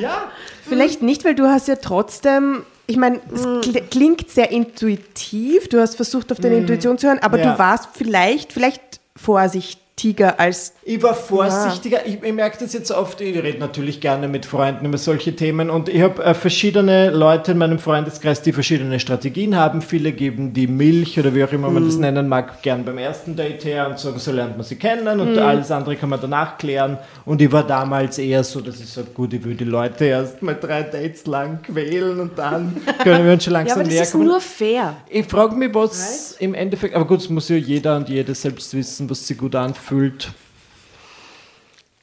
[0.00, 0.30] Ja,
[0.68, 5.80] Vielleicht nicht, weil du hast ja trotzdem, ich meine, es kl klingt sehr intuitiv, du
[5.80, 7.52] hast versucht, auf deine Intuition zu hören, aber Ja.
[7.54, 12.06] du warst vielleicht, vielleicht vorsichtig vorsichtiger als Ich war vorsichtiger.
[12.06, 13.20] Ich, ich merke das jetzt oft.
[13.20, 17.52] Ich rede natürlich gerne mit Freunden über solche Themen und ich habe äh, verschiedene Leute
[17.52, 19.82] in meinem Freundeskreis, die verschiedene Strategien haben.
[19.82, 23.34] Viele geben die Milch oder wie auch immer man das nennen mag, gern beim ersten
[23.36, 26.58] Date her und sagen, so lernt man sie kennen und alles andere kann man danach
[26.58, 26.98] klären.
[27.24, 30.42] Und ich war damals eher so, dass ich sage, gut, ich will die Leute erst
[30.42, 34.00] mal drei Dates lang quälen und dann können wir uns schon Ja, langsam aber das
[34.00, 34.26] ist kommen.
[34.26, 34.94] nur fair.
[35.08, 38.72] Ich frage mich, was im Endeffekt, aber gut, es muss ja jeder und jede selbst
[38.74, 39.87] wissen, was sich gut anfühlt.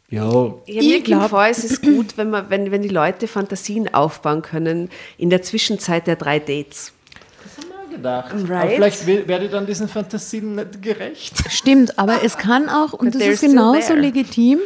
[0.09, 0.81] Ja, Ja,
[1.19, 5.29] mir vor, es ist gut, wenn, man, wenn, wenn die Leute Fantasien aufbauen können in
[5.29, 6.91] der Zwischenzeit der drei Dates.
[7.89, 8.33] gedacht.
[8.33, 8.71] Aber Right.
[8.75, 11.33] vielleicht we- werde ich dann diesen Fantasien nicht gerecht.
[11.49, 14.59] Stimmt, aber es kann auch, und But das ist genauso legitim,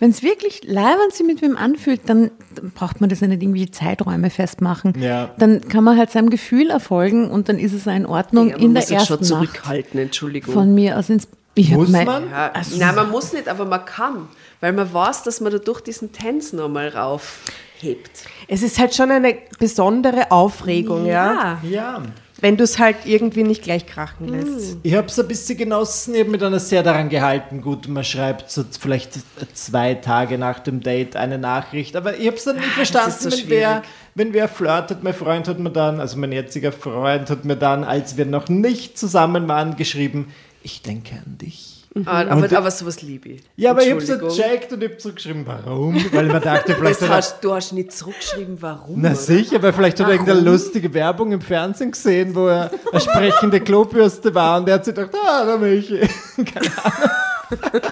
[0.00, 2.32] wenn es wirklich leibend sich mit wem anfühlt, dann
[2.74, 4.94] braucht man das ja nicht irgendwie Zeiträume festmachen.
[5.00, 5.30] Ja.
[5.38, 8.56] Dann kann man halt seinem Gefühl erfolgen und dann ist es auch in Ordnung Ja,
[8.56, 10.52] in der muss sich schon ersten Nacht zurückhalten, Entschuldigung.
[10.52, 11.28] von mir aus ins...
[11.54, 12.30] Ich hab Muss mein- man?
[12.30, 14.28] ja, Also- nein, man muss nicht, aber man kann,
[14.60, 18.10] weil man weiß, dass man dadurch diesen Tanz nochmal raufhebt.
[18.48, 21.58] Es ist halt schon eine besondere Aufregung, ja.
[21.62, 22.02] Ja.
[22.40, 24.76] Wenn du es halt irgendwie nicht gleich krachen lässt.
[24.82, 27.60] Ich habe es ein bisschen genossen, ich habe mich dann sehr daran gehalten.
[27.60, 29.12] Gut, man schreibt so vielleicht
[29.54, 33.22] zwei Tage nach dem Date eine Nachricht, aber ich habe es dann nicht verstanden, ist
[33.22, 33.82] so wenn, wer,
[34.16, 35.04] wenn wer flirtet.
[35.04, 38.48] Mein Freund hat mir dann, also mein jetziger Freund hat mir dann, als wir noch
[38.48, 40.32] nicht zusammen waren, geschrieben,
[40.62, 41.78] ich denke an dich.
[41.94, 43.42] Aber, aber, aber sowas liebe ich.
[43.56, 45.94] Ja, aber ich habe so gecheckt und ich habe zurückgeschrieben, warum?
[46.12, 49.00] Weil ich mir dachte, vielleicht hast, du hast nicht zurückgeschrieben, warum.
[49.02, 49.16] Na oder?
[49.16, 53.60] sicher, weil vielleicht hat er irgendeine lustige Werbung im Fernsehen gesehen, wo er eine sprechende
[53.60, 56.00] Klobürste war und er hat sich gedacht, ah, da Michi.
[56.36, 57.82] Keine Ahnung.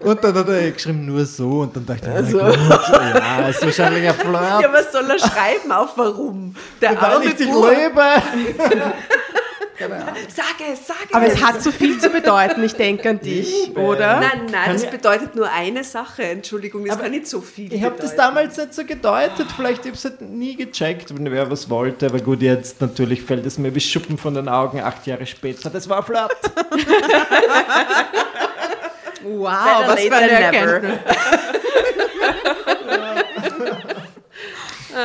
[0.00, 1.60] Und dann hat er geschrieben, nur so.
[1.60, 2.38] Und dann dachte ich, Also.
[2.38, 4.62] ja, ist wahrscheinlich ein Flirt.
[4.62, 6.54] Ja, was soll er schreiben auf warum?
[6.80, 7.66] Der weil arme ich dich Bub.
[9.78, 9.96] liebe.
[10.34, 11.14] Sag es, sag es.
[11.14, 14.20] Aber es hat so viel zu bedeuten, ich denke an dich, oder?
[14.20, 16.22] Nein, nein, Kann das bedeutet nur eine Sache.
[16.24, 19.90] Entschuldigung, das kann nicht so viel Ich habe das damals nicht so gedeutet, vielleicht habe
[19.90, 22.06] ich es halt nie gecheckt, wenn wer was wollte.
[22.06, 25.70] Aber gut, jetzt natürlich fällt es mir wie Schuppen von den Augen, acht Jahre später.
[25.70, 26.30] Das war Flirt.
[29.24, 30.98] Wow, Better late than never.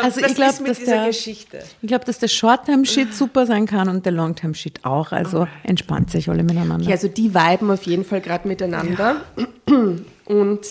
[0.01, 1.59] Also Was ich glaube, ist mit dass dieser der, Geschichte?
[1.81, 5.11] ich glaub, dass der Short-Term-Shit super sein kann und der Long-Term-Shit auch.
[5.11, 6.85] Also entspannt sich alle miteinander.
[6.85, 9.21] Ja, also die viben auf jeden Fall gerade miteinander.
[10.25, 10.61] Und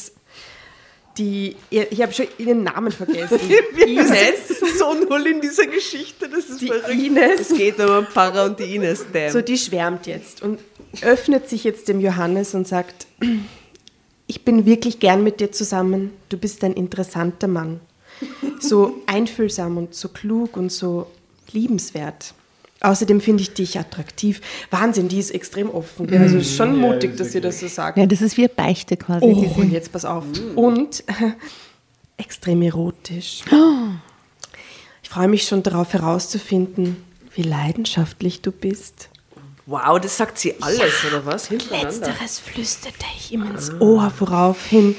[1.18, 3.38] die, ich habe schon ihren Namen vergessen.
[3.86, 6.90] Ines, so null in dieser Geschichte, das ist Die verrückt.
[6.90, 7.40] Ines.
[7.50, 9.32] Es geht um Pfarrer und die Ines, damn.
[9.32, 10.60] So, die schwärmt jetzt und
[11.00, 13.06] öffnet sich jetzt dem Johannes und sagt,
[14.26, 16.12] ich bin wirklich gern mit dir zusammen.
[16.28, 17.80] Du bist ein interessanter Mann.
[18.60, 21.06] So einfühlsam und so klug und so
[21.52, 22.32] liebenswert.
[22.80, 24.40] Außerdem finde ich dich attraktiv.
[24.70, 26.06] Wahnsinn, die ist extrem offen.
[26.06, 26.20] gell?
[26.20, 27.98] Also ist schon mutig, dass sie das so sagt.
[27.98, 29.24] Ja, das ist wie eine Beichte quasi.
[29.24, 30.24] Oh, und jetzt pass auf.
[30.54, 31.32] Und äh,
[32.16, 33.42] extrem erotisch.
[35.02, 36.96] Ich freue mich schon darauf herauszufinden,
[37.34, 39.08] wie leidenschaftlich du bist.
[39.66, 41.50] wow, das sagt sie alles, oder was?
[41.50, 44.96] Letzteres flüsterte ich ihm ins Ohr, woraufhin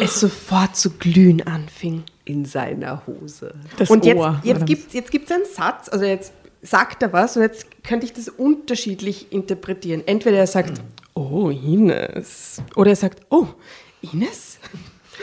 [0.00, 2.04] es sofort zu glühen anfing.
[2.24, 3.52] In seiner Hose.
[3.78, 7.12] das und jetzt, Ohr, jetzt gibt es jetzt gibt's einen Satz, also jetzt sagt er
[7.12, 10.02] was und jetzt könnte ich das unterschiedlich interpretieren.
[10.06, 10.80] Entweder er sagt,
[11.14, 12.62] oh, Ines.
[12.76, 13.48] Oder er sagt, oh,
[14.00, 14.58] Ines?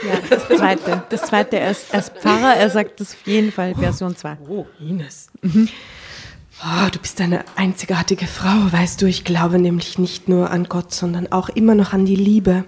[0.06, 1.02] Ja, das zweite.
[1.08, 4.38] Das zweite, er ist, er ist Pfarrer, er sagt das auf jeden Fall Version 2.
[4.48, 5.28] Oh, Ines.
[5.42, 9.06] Oh, du bist eine einzigartige Frau, weißt du.
[9.06, 12.64] Ich glaube nämlich nicht nur an Gott, sondern auch immer noch an die Liebe.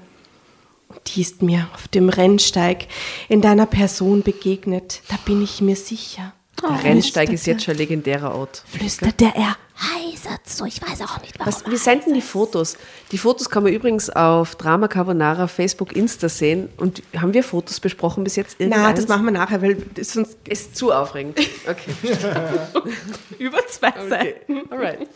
[1.09, 2.87] Die ist mir auf dem Rennsteig
[3.29, 5.03] in deiner Person begegnet.
[5.09, 6.33] Da bin ich mir sicher.
[6.63, 8.63] Der Rennsteig ist jetzt schon ein legendärer Ort.
[8.67, 9.57] Flüsterte er.
[9.75, 11.53] Heisert so, ich weiß auch nicht, warum.
[11.53, 12.77] Was, wir senden die Fotos.
[13.11, 16.69] Die Fotos kann man übrigens auf Drama Carbonara, Facebook, Insta sehen.
[16.77, 18.57] Und haben wir Fotos besprochen bis jetzt?
[18.61, 19.01] Na, Irgendeins?
[19.01, 21.41] das machen wir nachher, weil sonst ist zu aufregend.
[21.69, 21.95] Okay.
[23.39, 24.35] über zwei okay.
[24.71, 25.09] Alright.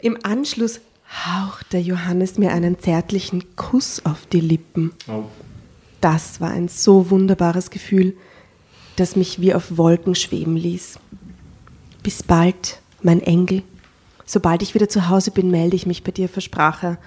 [0.00, 0.80] Im Anschluss
[1.10, 4.92] hauchte Johannes mir einen zärtlichen Kuss auf die Lippen.
[5.08, 5.24] Oh.
[6.00, 8.16] Das war ein so wunderbares Gefühl,
[8.96, 10.98] das mich wie auf Wolken schweben ließ.
[12.02, 13.62] Bis bald, mein Engel.
[14.24, 16.98] Sobald ich wieder zu Hause bin, melde ich mich bei dir, versprach er.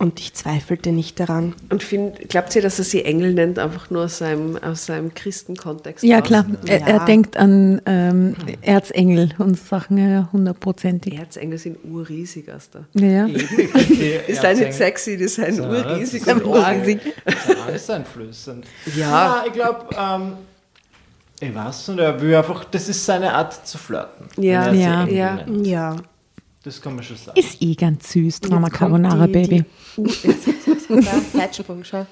[0.00, 1.54] Und ich zweifelte nicht daran.
[1.70, 5.12] Und find, glaubt ihr, dass er sie Engel nennt, einfach nur aus seinem, aus seinem
[5.12, 6.04] Christenkontext?
[6.04, 6.26] Ja, raus?
[6.28, 6.46] klar.
[6.66, 7.04] Er, er Ja.
[7.04, 11.18] denkt an ähm, Erzengel und Sachen, ja, ja, hundertprozentig.
[11.18, 12.84] Erzengel sind urriesig, Asta.
[12.94, 13.26] Ja, ja.
[14.28, 17.00] Ist da nicht sexy, die sind urriesig und urriesig.
[17.88, 18.66] einflößend.
[18.94, 19.10] Ja.
[19.10, 20.32] Ja, ich glaube, ähm,
[21.40, 24.26] ich weiß nicht, er will einfach, das ist seine Art zu flirten.
[24.36, 25.44] Ja, ja, ja.
[25.62, 25.96] Ja.
[26.68, 27.40] Das kann man schon sagen.
[27.40, 29.64] Ist eh ganz süß, Drama Carbonara die- Baby.
[29.96, 30.02] Die,
[30.92, 31.00] U-
[31.34, 32.06] Zeitsprung, schau.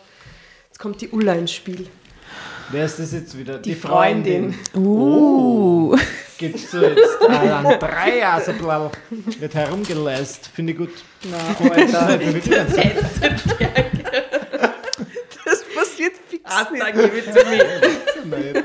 [0.68, 1.86] Jetzt kommt die Ulla ins Spiel.
[2.70, 3.58] Wer ist das jetzt wieder?
[3.58, 4.54] Die Freundin.
[4.74, 5.94] Uh.
[6.38, 8.90] Gibst du jetzt äh, an drei also blau.
[9.38, 10.48] Wird herumgeläst.
[10.54, 10.90] Finde ich gut.
[11.30, 11.36] Na,
[11.70, 12.18] Alter.
[15.44, 16.82] Das passiert fix Ah, nicht.
[16.94, 18.64] give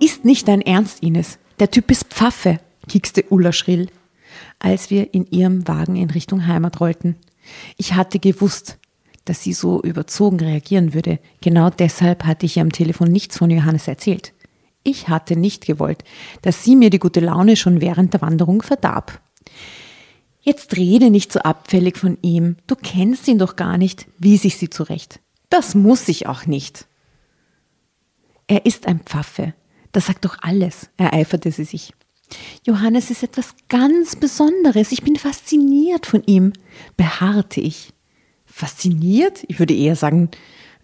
[0.00, 1.38] ist nicht dein Ernst, Ines.
[1.60, 3.88] Der Typ ist Pfaffe, kiekste Ulla schrill,
[4.58, 7.16] als wir in ihrem Wagen in Richtung Heimat rollten.
[7.76, 8.78] Ich hatte gewusst,
[9.24, 11.18] dass sie so überzogen reagieren würde.
[11.40, 14.32] Genau deshalb hatte ich ihr am Telefon nichts von Johannes erzählt.
[14.82, 16.04] Ich hatte nicht gewollt,
[16.42, 19.20] dass sie mir die gute Laune schon während der Wanderung verdarb.
[20.40, 22.56] Jetzt rede nicht so abfällig von ihm.
[22.66, 25.20] Du kennst ihn doch gar nicht, wies ich sie zurecht.
[25.50, 26.86] Das muss ich auch nicht.
[28.46, 29.52] Er ist ein Pfaffe.
[29.92, 31.92] Das sagt doch alles, ereiferte sie sich.
[32.64, 34.92] Johannes ist etwas ganz Besonderes.
[34.92, 36.52] Ich bin fasziniert von ihm,
[36.96, 37.90] beharrte ich.
[38.46, 39.42] Fasziniert?
[39.48, 40.30] Ich würde eher sagen,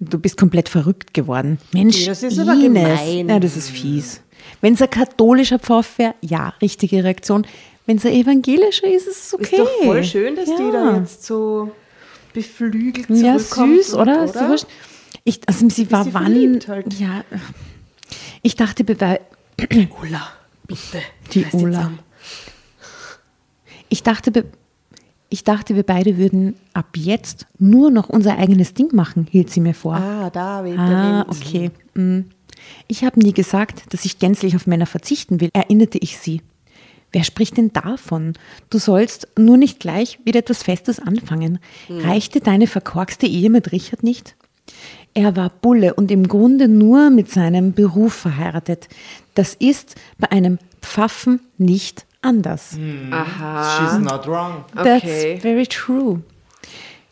[0.00, 1.59] du bist komplett verrückt geworden.
[1.72, 2.64] Mensch, Das ist aber Ines.
[2.64, 3.28] gemein.
[3.28, 4.20] Ja, das ist fies.
[4.61, 7.46] Wenn es ein katholischer Pfaff wäre, ja, richtige Reaktion.
[7.86, 9.44] Wenn es ein evangelischer ist, ist es okay.
[9.44, 10.57] Ist doch voll schön, dass ja.
[10.57, 11.70] die da jetzt so
[12.32, 13.76] beflügelt Ja, zurückkommt.
[13.84, 14.34] süß, oder?
[14.50, 14.66] Wurscht.
[15.24, 16.61] Ich, also sie war wann.
[16.68, 16.94] halt.
[16.98, 17.24] Ja.
[18.47, 19.20] Ich dachte, bei,
[20.01, 20.28] Ulla,
[20.68, 21.03] bitte.
[21.32, 21.90] Die Ulla.
[23.88, 24.44] Ich dachte, wir-
[25.30, 29.59] ich dachte, wir beide würden ab jetzt nur noch unser eigenes Ding machen, hielt sie
[29.59, 29.97] mir vor.
[29.97, 31.72] Ah, da weht Ah, okay.
[31.94, 32.20] Mm.
[32.86, 36.40] Ich habe nie gesagt, dass ich gänzlich auf Männer verzichten will, erinnerte ich sie.
[37.11, 38.34] Wer spricht denn davon?
[38.70, 41.59] Du sollst nur nicht gleich wieder etwas Festes anfangen.
[41.88, 44.36] Reichte deine verkorkste Ehe mit Richard nicht?
[45.14, 48.88] Er war Bulle und im Grunde nur mit seinem Beruf verheiratet.
[49.34, 52.76] Das ist bei einem Pfaffen nicht anders.
[53.10, 53.78] Aha.
[53.90, 54.64] She's not wrong.
[54.74, 55.38] That's Okay.
[55.40, 56.22] very true.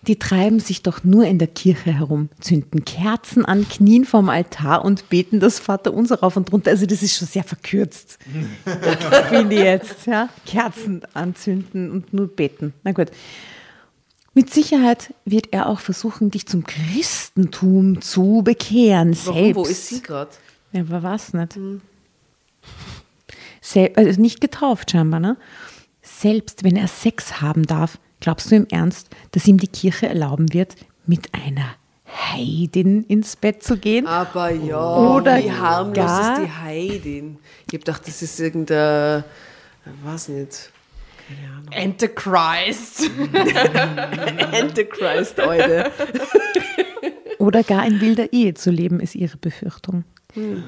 [0.07, 4.84] Die treiben sich doch nur in der Kirche herum, zünden Kerzen an, knien vorm Altar
[4.84, 6.72] und beten das Vaterunser rauf und runter.
[6.72, 8.18] Also das ist schon sehr verkürzt.
[9.30, 10.07] Finde ich jetzt.
[10.07, 10.28] Ja?
[10.44, 12.74] Kerzen anzünden und nur beten.
[12.82, 13.09] Na gut.
[14.35, 19.16] Mit Sicherheit wird er auch versuchen, dich zum Christentum zu bekehren.
[19.24, 19.39] Warum?
[19.39, 19.57] Selbst.
[19.57, 20.30] Wo ist sie gerade?
[20.72, 21.57] Ja, aber was nicht?
[23.61, 25.37] Sel also nicht getauft scheinbar, ne?
[26.03, 30.53] Selbst wenn er Sex haben darf, glaubst du im Ernst, dass ihm die Kirche erlauben
[30.53, 30.76] wird,
[31.07, 31.76] mit einer
[32.07, 34.07] Heidin ins Bett zu gehen?
[34.07, 37.39] Aber ja, Oder wie harmlos ist die Heidin?
[37.68, 39.24] Ich hab gedacht, das ist irgendein,
[39.87, 40.28] ich weiß
[41.29, 43.11] nicht, Antichrist.
[44.53, 45.91] Antichrist, Leute.
[47.39, 50.05] Oder gar in wilder Ehe zu leben, ist ihre Befürchtung.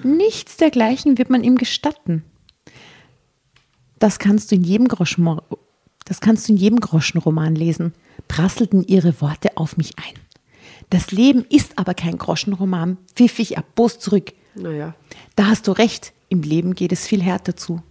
[0.03, 2.25] Nichts dergleichen wird man ihm gestatten.
[3.99, 5.41] Das kannst du in jedem Groschen,
[6.05, 7.95] das kannst du in jedem Groschenroman lesen,
[8.29, 10.15] prasselten ihre Worte auf mich ein.
[10.91, 14.33] Das Leben ist aber kein Groschenroman, pfiff ich erbost zurück.
[14.55, 14.95] Naja,
[15.35, 17.83] Da hast du recht, im Leben geht es viel härter zu.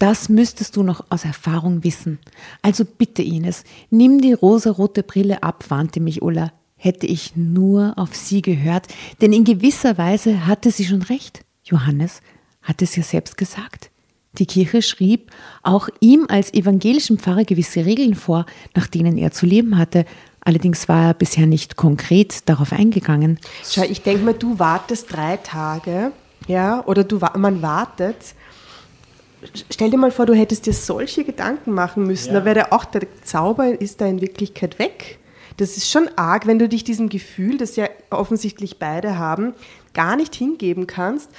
[0.00, 2.20] Das müsstest du noch aus Erfahrung wissen.
[2.62, 6.52] Also bitte, Ines, nimm die rosarote Brille ab, warnte mich Ulla.
[6.76, 8.88] Hätte ich nur auf sie gehört,
[9.20, 11.44] denn in gewisser Weise hatte sie schon recht.
[11.64, 12.22] Johannes
[12.62, 13.90] hat es ja selbst gesagt.
[14.38, 15.32] Die Kirche schrieb
[15.62, 20.06] auch ihm als evangelischen Pfarrer gewisse Regeln vor, nach denen er zu leben hatte.
[20.40, 23.38] Allerdings war er bisher nicht konkret darauf eingegangen.
[23.68, 26.12] Schau, ich denke mal, du wartest drei Tage,
[26.48, 28.34] ja, oder du, man wartet.
[29.70, 32.34] Stell dir mal vor, du hättest dir solche Gedanken machen müssen.
[32.34, 32.40] Ja.
[32.40, 35.18] Da wäre auch der Zauber ist da in Wirklichkeit weg.
[35.56, 39.54] Das ist schon arg, wenn du dich diesem Gefühl, das ja offensichtlich beide haben,
[39.92, 41.30] gar nicht hingeben kannst,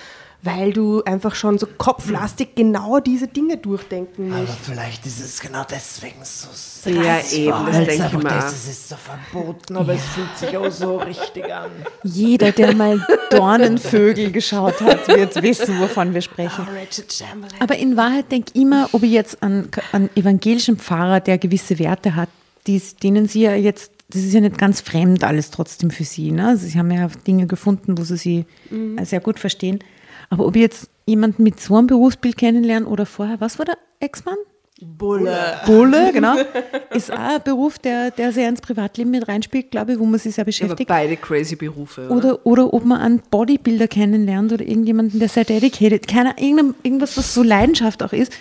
[0.44, 4.58] weil du einfach schon so kopflastig genau diese Dinge durchdenken Aber musst.
[4.64, 8.68] vielleicht ist es genau deswegen so Ja, eben, das weil es denk ich mir das
[8.68, 11.70] ist, so verboten, aber es fühlt sich auch so richtig an.
[12.04, 16.68] Jeder, der mal Dornenvögel geschaut hat, wird wissen, wovon wir sprechen.
[17.10, 17.62] Chamberlain.
[17.62, 21.78] Aber in Wahrheit denke ich immer, ob ich jetzt an einen evangelischen Pfarrer, der gewisse
[21.78, 22.30] Werte hat,
[22.68, 26.32] dies, denen sie ja jetzt, das ist ja nicht ganz fremd alles trotzdem für sie.
[26.32, 26.48] Ne?
[26.48, 28.46] Also sie haben ja Dinge gefunden, wo sie sie
[28.98, 29.80] äh, sehr gut verstehen.
[30.30, 33.78] Aber ob ich jetzt jemanden mit so einem Berufsbild kennenlernen oder vorher, was war der
[34.00, 34.38] Ex-Mann?
[34.84, 35.60] Bulle.
[35.68, 36.36] Bulle, genau.
[36.90, 40.20] Ist auch ein Beruf, der, der sehr ins Privatleben mit reinspielt, glaube ich, wo man
[40.20, 40.88] sich sehr aber beschäftigt.
[40.88, 42.08] beide crazy Berufe.
[42.10, 42.16] Oder?
[42.16, 47.34] Oder, oder ob man einen Bodybuilder kennenlernt oder irgendjemanden, der sehr dedicated, keiner, irgendwas, was
[47.34, 48.34] so Leidenschaft auch ist.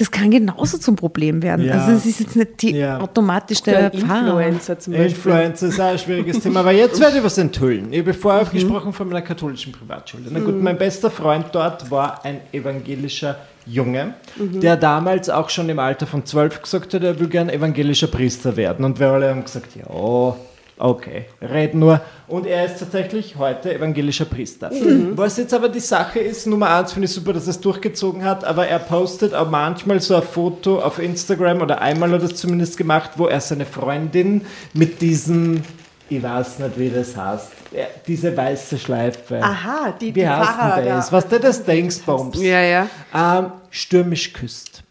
[0.00, 1.66] Das kann genauso zum Problem werden.
[1.66, 1.74] Ja.
[1.74, 2.98] Also es ist jetzt nicht die, Ja.
[3.00, 4.40] automatisch Der Pfarrer.
[4.40, 5.10] Influencer zum Beispiel.
[5.10, 7.92] Influencer ist auch ein schwieriges Thema, aber jetzt werde ich was enthüllen.
[7.92, 10.24] Ich habe vorher gesprochen von meiner katholischen Privatschule.
[10.30, 13.36] Na gut, mein bester Freund dort war ein evangelischer
[13.66, 18.06] Junge, der damals auch schon im Alter von zwölf gesagt hat, er will gern evangelischer
[18.06, 18.86] Priester werden.
[18.86, 20.34] Und wir alle haben gesagt, ja,
[20.80, 22.00] okay, red nur.
[22.26, 24.70] Und er ist tatsächlich heute evangelischer Priester.
[25.14, 28.24] Was jetzt aber die Sache ist, Nummer eins finde ich super, dass er es durchgezogen
[28.24, 32.30] hat, aber er postet auch manchmal so ein Foto auf Instagram oder einmal hat er
[32.30, 35.62] es zumindest gemacht, wo er seine Freundin mit diesem,
[36.08, 39.40] ich weiß nicht, wie das heißt, ja, diese weiße Schleife.
[39.42, 40.96] Aha, die, Wie die heißt Pfarrer denn da.
[40.96, 41.12] das?
[41.12, 42.42] Was der das Dingsbums?
[42.42, 42.86] Ja, ja.
[43.14, 44.82] ähm, stürmisch küsst.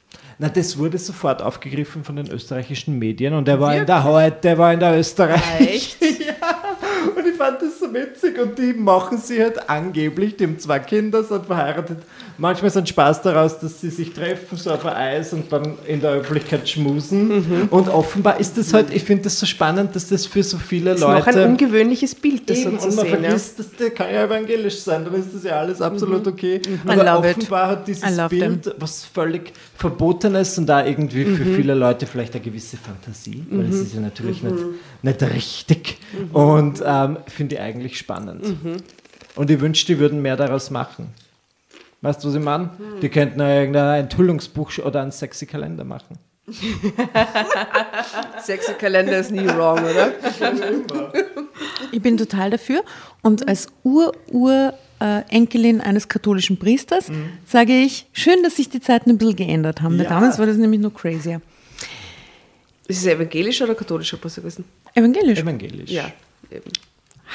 [0.42, 4.38] Na, das wurde sofort aufgegriffen von den österreichischen Medien und der war in der heute,
[4.42, 5.42] der war in der Österreich.
[5.60, 6.02] Echt?
[6.02, 6.34] ja,
[7.14, 10.80] und ich fand das so witzig und die machen sie halt angeblich, die haben zwei
[10.80, 11.98] Kinder, sind verheiratet.
[12.40, 16.00] Manchmal ist ein Spaß daraus, dass sie sich treffen, so auf Eis und dann in
[16.00, 17.68] der Öffentlichkeit schmusen.
[17.70, 20.92] Und offenbar ist das halt, ich finde das so spannend, dass das für so viele
[20.92, 21.46] Das ist noch ein Leute.
[21.48, 23.14] ungewöhnliches Bild, das Eben, so und zu man sehen.
[23.16, 23.30] Ja.
[23.30, 26.62] vergisst, dass der kann ja evangelisch sein, dann ist das ja alles absolut okay.
[26.66, 27.38] I Aber love it.
[27.38, 32.44] offenbar hat dieses Bild was völlig Verbotenes und da irgendwie für viele Leute vielleicht eine
[32.44, 34.56] gewisse Fantasie, weil es ist ja natürlich nicht,
[35.02, 35.98] nicht richtig
[36.32, 38.46] und ähm, finde ich eigentlich spannend.
[39.36, 41.08] Und ich wünschte, die würden mehr daraus machen.
[42.02, 42.70] Weißt du, was ich meine?
[43.02, 46.18] Die könnten ja irgendein Enthüllungsbuch oder einen sexy Kalender machen.
[48.43, 50.14] Sexy Kalender ist nie wrong, oder?
[51.91, 52.84] Ich bin total dafür.
[53.22, 57.12] Und als Ur-Ur-Enkelin eines katholischen Priesters
[57.45, 59.97] sage ich, schön, dass sich die Zeiten ein bisschen geändert haben.
[59.97, 60.04] Ja.
[60.06, 61.41] damals war das nämlich nur crazier.
[62.88, 64.66] Ist es evangelisch oder katholischer Priester gewesen?
[64.93, 65.39] Evangelisch.
[65.39, 65.91] Evangelisch.
[65.91, 66.12] Ja,
[66.52, 66.72] eben.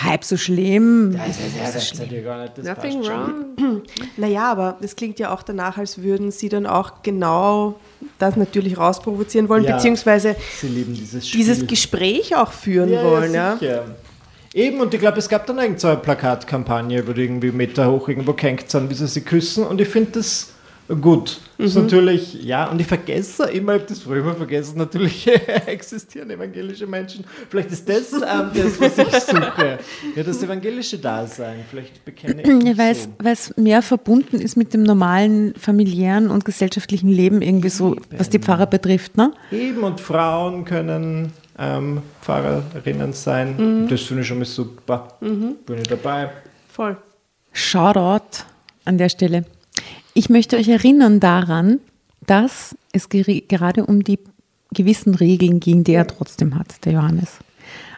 [0.03, 1.13] Halb so schlimm.
[1.17, 3.57] Das ist ja, das ist ja gar nicht, das Nothing passt schon.
[3.59, 3.83] wrong.
[4.17, 7.79] Naja, aber das klingt ja auch danach, als würden sie dann auch genau
[8.19, 9.77] das natürlich rausprovozieren wollen, Ja.
[9.77, 13.35] beziehungsweise Sie lieben dieses dieses Gespräch auch führen wollen.
[13.35, 13.85] Ja, sicher.
[14.53, 17.91] Eben, und ich glaube, es gab dann irgend so eine Plakatkampagne, wo die irgendwie Meter
[17.91, 19.65] hoch irgendwo gehängt sind, wie sie sich küssen.
[19.65, 20.54] Und ich finde das
[20.89, 21.41] gut.
[21.57, 25.27] Das ist natürlich, ja, und ich vergesse immer, ich habe das früher immer vergessen, natürlich
[25.67, 27.25] existieren evangelische Menschen.
[27.49, 29.79] Vielleicht ist das ähm, das, was ich suche.
[30.17, 31.65] Ja, das evangelische Dasein.
[31.71, 33.11] Vielleicht bekenne ich Ja, weil es, so.
[33.25, 38.39] es mehr verbunden ist mit dem normalen familiären und gesellschaftlichen Leben irgendwie so, was die
[38.39, 39.17] Pfarrer betrifft.
[39.17, 39.33] Ne?
[39.53, 43.87] Eben, und Frauen können ähm, Pfarrerinnen sein.
[43.89, 45.09] Das finde ich schon mal super.
[45.21, 46.31] Bin ich dabei.
[46.69, 46.97] voll.
[47.53, 48.43] Shoutout
[48.85, 49.45] an der Stelle.
[50.15, 51.81] Ich möchte euch erinnern daran,
[52.25, 54.21] dass es gerade um die
[54.73, 57.39] gewissen Regeln ging, die er trotzdem hat, der Johannes.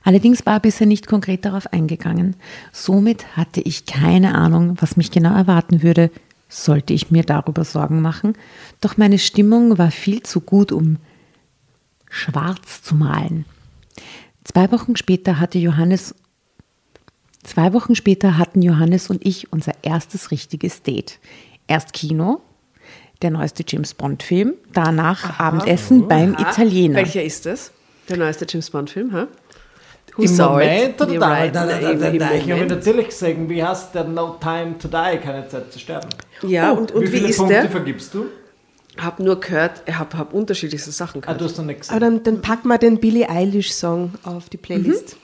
[0.03, 2.37] Allerdings war er bisher nicht konkret darauf eingegangen.
[2.73, 6.11] Somit hatte ich keine Ahnung, was mich genau erwarten würde,
[6.49, 8.33] sollte ich mir darüber Sorgen machen.
[8.81, 10.97] Doch meine Stimmung war viel zu gut, um
[12.09, 13.45] schwarz zu malen.
[14.45, 16.15] Zwei Wochen später hatte Johannes
[17.43, 21.21] Zwei Wochen später hatten Johannes und ich unser erstes richtiges Date.
[21.67, 22.41] Erst Kino,
[23.23, 26.97] der neueste James Bond-Film, danach Abendessen beim Ah, Italiener.
[26.97, 27.73] Welcher ist das?
[28.09, 29.27] Der neueste James Bond-Film, ha?
[30.17, 33.37] Who Im Moment oder da, right, da, da, da, da, da, Ich habe natürlich gesagt,
[33.49, 36.09] wie heißt der No Time to Die, keine Zeit zu sterben.
[36.43, 37.69] Ja, und, und wie wie, viele ist Punkte der?
[37.71, 38.27] vergibst du?
[38.97, 41.41] Hab nur gehört, ich hab, hab unterschiedlichste Sachen Ah, gehört.
[41.43, 42.23] du hast noch nichts Aber gesehen.
[42.25, 45.19] dann, dann packen wir den Billie Eilish-Song auf die Playlist.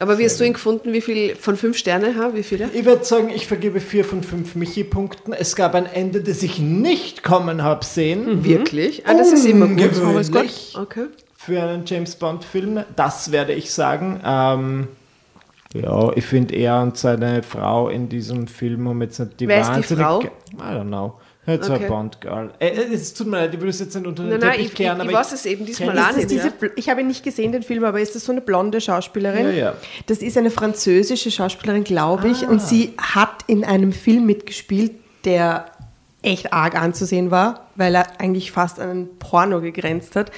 [0.00, 0.92] Aber wie hast du ihn gefunden?
[0.92, 2.16] Wie viel von fünf Sterne?
[2.16, 2.30] Ha?
[2.34, 2.68] Wie viele?
[2.74, 5.32] Ich würde sagen, ich vergebe vier von fünf Michi-Punkten.
[5.32, 8.44] Es gab ein Ende, das ich nicht kommen habe sehen.
[8.44, 9.06] Wirklich?
[9.06, 9.96] Ah, das ist immer gut.
[10.02, 10.50] Aber ist gut.
[10.74, 11.06] Okay.
[11.36, 12.82] Für einen James Bond-Film.
[12.96, 14.20] Das werde ich sagen.
[14.24, 14.88] Ähm,
[15.74, 19.60] ja, ich finde er und seine Frau in diesem Film haben jetzt nicht die Wer
[19.78, 19.94] ist die.
[19.94, 20.22] Frau?
[20.22, 20.28] I
[20.58, 21.14] don't know.
[21.46, 21.82] Jetzt Okay.
[21.84, 22.50] ein Bond-Girl.
[22.58, 24.50] Äh, äh, es tut mir leid, ich würde es jetzt nicht unter den Nein, nein,
[24.52, 26.30] Teppich ich, kehren, ich, aber ich weiß es eben diesmal auch nicht.
[26.30, 26.68] diese, Ja.
[26.76, 29.46] ich habe ihn nicht gesehen, den Film, aber ist das so eine blonde Schauspielerin?
[29.46, 29.74] Ja, ja.
[30.06, 32.46] Das ist eine französische Schauspielerin, glaube ich.
[32.48, 34.92] Und sie hat in einem Film mitgespielt,
[35.24, 35.66] der
[36.22, 40.32] echt arg anzusehen war, weil er eigentlich fast an einen Porno gegrenzt hat.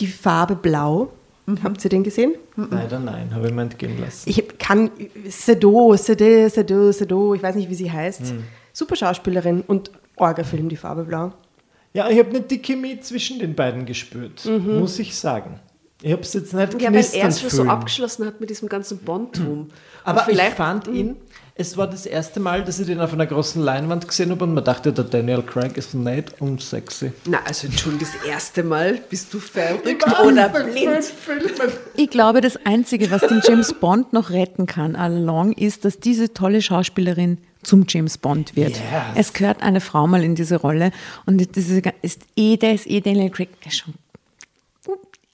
[0.00, 1.12] Die Farbe Blau.
[1.64, 2.34] Habt ihr den gesehen?
[2.56, 4.28] Leider nein, habe ich mir entgehen lassen.
[4.28, 4.90] Ich kann
[5.28, 8.34] Sedo, Sede, Sedo, Sedo, ich weiß nicht, wie sie heißt.
[8.72, 9.90] Super Schauspielerin und
[10.20, 11.32] Orga-Film, die Farbe Blau.
[11.94, 15.60] Ja, ich habe nicht die Chemie zwischen den beiden gespürt, muss ich sagen.
[16.00, 18.68] Ich habe es jetzt nicht Ja, weil er es schon so abgeschlossen hat mit diesem
[18.68, 19.70] ganzen Bond-Tum.
[20.04, 21.16] Aber Und vielleicht, ich fand ihn,
[21.56, 24.54] es war das erste Mal, dass ich den auf einer großen Leinwand gesehen habe und
[24.54, 27.10] man dachte, der Daniel Craig ist nicht unsexy.
[27.26, 31.12] Na, also Entschuldigung, das erste Mal bist du verrückt oder blind.
[31.96, 36.32] Ich glaube, das Einzige, was den James Bond noch retten kann, along, ist, dass diese
[36.32, 38.76] tolle Schauspielerin zum James Bond wird.
[38.76, 38.82] Yes.
[39.14, 40.92] Es gehört eine Frau mal in diese Rolle
[41.26, 43.48] und das ist, ist eh, der ist eh Daniel Craig.
[43.62, 43.94] Der ist schon,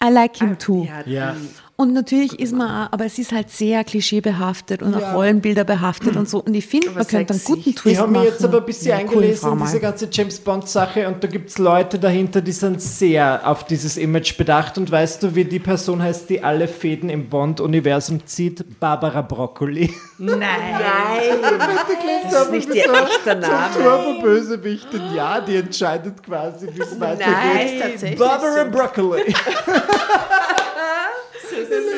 [0.03, 0.85] I like him too.
[0.85, 1.37] Ja, Ja.
[1.77, 6.15] Und natürlich ist man auch, aber es ist halt sehr klischeebehaftet und auch Rollenbilder behaftet
[6.15, 6.41] und so.
[6.41, 8.29] Und ich finde, man könnte einen guten Twist Ich habe mich machen.
[8.31, 11.59] jetzt aber ein bisschen Ja, eingelesen in diese ganze James Bond-Sache und da gibt es
[11.59, 14.79] Leute dahinter, die sind sehr auf dieses Image bedacht.
[14.79, 18.79] Und weißt du, wie die Person heißt, die alle Fäden im Bond-Universum zieht?
[18.79, 19.93] Barbara Broccoli.
[20.19, 20.39] Nein,
[22.31, 23.75] das ist nicht ihr echter Name.
[23.75, 27.81] Turbo-Bösewichtin, ja, die entscheidet quasi, wie es weitergeht.
[27.83, 28.19] tatsächlich.
[28.21, 29.35] Barbara Broccoli.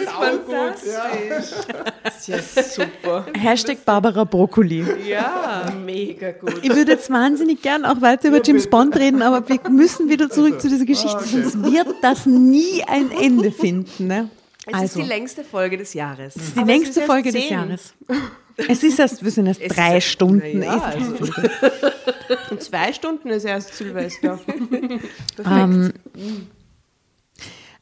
[0.06, 1.56] Fantastisch.
[2.04, 3.26] Das ist ja super.
[3.36, 4.84] Hashtag Barbara Broccoli.
[5.08, 6.58] Ja, mega gut.
[6.62, 10.28] Ich würde jetzt wahnsinnig gern auch weiter über James Bond reden, aber wir müssen wieder
[10.30, 14.06] zurück zu dieser Geschichte, sonst wird das nie ein Ende finden.
[14.06, 14.30] Ne?
[14.66, 16.34] Es Also, ist die längste Folge des Jahres.
[16.34, 17.48] die Aber es ist längste erst Folge des.
[17.48, 17.94] Jahres.
[18.68, 20.62] Es ist erst, wir sind erst Es drei ist- Stunden.
[20.62, 21.42] Ja, Ist- also-
[22.50, 24.40] In zwei Stunden ist erst Silvester.
[25.44, 25.92] Ähm,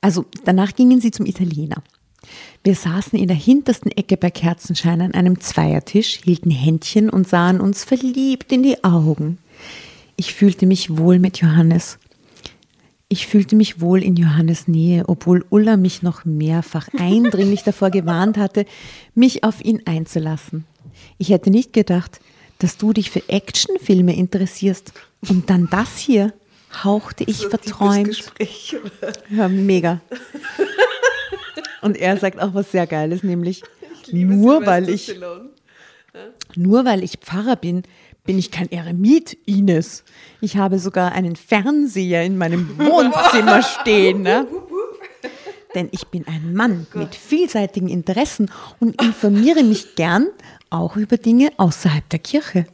[0.04, 1.82] also danach gingen sie zum Italiener.
[2.62, 7.58] Wir saßen in der hintersten Ecke bei Kerzenschein an einem Zweiertisch, hielten Händchen und sahen
[7.58, 9.38] uns verliebt in die Augen.
[10.16, 11.98] Ich fühlte mich wohl mit Johannes.
[13.08, 18.36] Ich fühlte mich wohl in Johannes Nähe, obwohl Ulla mich noch mehrfach eindringlich davor gewarnt
[18.36, 18.66] hatte,
[19.14, 20.66] mich auf ihn einzulassen.
[21.16, 22.20] Ich hätte nicht gedacht,
[22.58, 24.92] dass du dich für Actionfilme interessierst.
[25.30, 26.34] Und dann das hier,
[26.82, 28.08] hauchte ich verträumt.
[28.08, 28.76] Gespräch.
[29.30, 30.00] Ja, mega.
[31.82, 33.62] Und er sagt auch was sehr Geiles, nämlich
[34.10, 35.14] nur weil ich
[36.56, 37.82] nur weil ich Pfarrer bin,
[38.24, 40.04] bin ich kein Eremit, Ines.
[40.40, 44.22] Ich habe sogar einen Fernseher in meinem Wohnzimmer stehen.
[44.22, 44.46] Ne?
[45.74, 50.28] Denn ich bin ein Mann mit vielseitigen Interessen und informiere mich gern
[50.70, 52.66] auch über Dinge außerhalb der Kirche.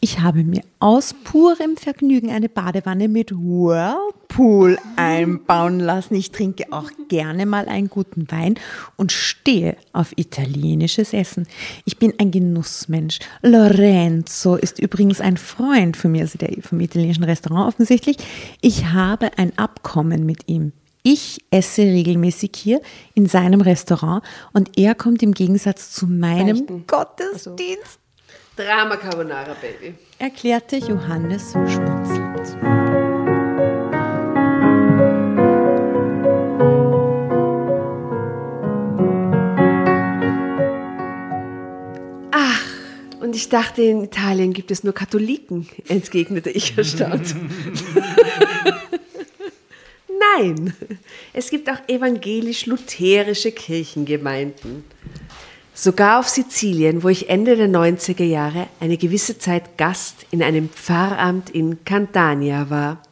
[0.00, 6.14] Ich habe mir aus purem Vergnügen eine Badewanne mit Whirlpool einbauen lassen.
[6.14, 8.54] Ich trinke auch gerne mal einen guten Wein
[8.96, 11.46] und stehe auf italienisches Essen.
[11.84, 13.18] Ich bin ein Genussmensch.
[13.42, 18.16] Lorenzo ist übrigens ein Freund von mir, also der vom italienischen Restaurant offensichtlich.
[18.60, 20.72] Ich habe ein Abkommen mit ihm.
[21.06, 22.80] Ich esse regelmäßig hier
[23.12, 24.24] in seinem Restaurant
[24.54, 26.86] und er kommt im Gegensatz zu meinem Beichten.
[26.86, 28.00] Gottesdienst
[28.56, 29.94] Drama Carbonara, Baby.
[30.18, 32.56] erklärte Johannes schmunzelnd.
[43.20, 47.34] Und ich dachte, in Italien gibt es nur Katholiken, entgegnete ich erstaunt.
[50.36, 50.72] Nein,
[51.32, 54.84] es gibt auch evangelisch-lutherische Kirchengemeinden.
[55.76, 60.68] Sogar auf Sizilien, wo ich Ende der 90er Jahre eine gewisse Zeit Gast in einem
[60.68, 63.02] Pfarramt in Campania war.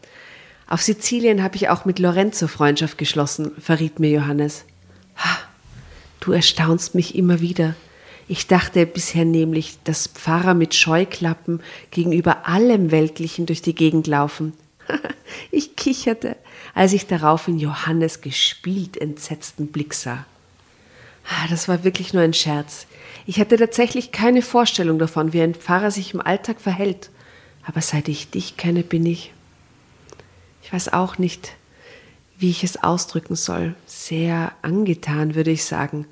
[0.69, 4.65] Auf Sizilien habe ich auch mit Lorenzo Freundschaft geschlossen, verriet mir Johannes.
[5.17, 5.39] Ha,
[6.21, 7.75] du erstaunst mich immer wieder.
[8.29, 11.61] Ich dachte bisher nämlich, dass Pfarrer mit Scheuklappen
[11.91, 14.53] gegenüber allem Weltlichen durch die Gegend laufen.
[15.51, 16.37] ich kicherte,
[16.75, 20.25] als ich daraufhin Johannes gespielt entsetzten Blick sah.
[21.29, 22.87] Ah, Das war wirklich nur ein Scherz.
[23.27, 27.11] Ich hatte tatsächlich keine Vorstellung davon, wie ein Pfarrer sich im Alltag verhält.
[27.65, 29.33] Aber seit ich dich kenne, bin ich.
[30.63, 31.53] Ich weiß auch nicht,
[32.39, 33.75] wie ich es ausdrücken soll.
[33.87, 36.07] Sehr angetan, würde ich sagen.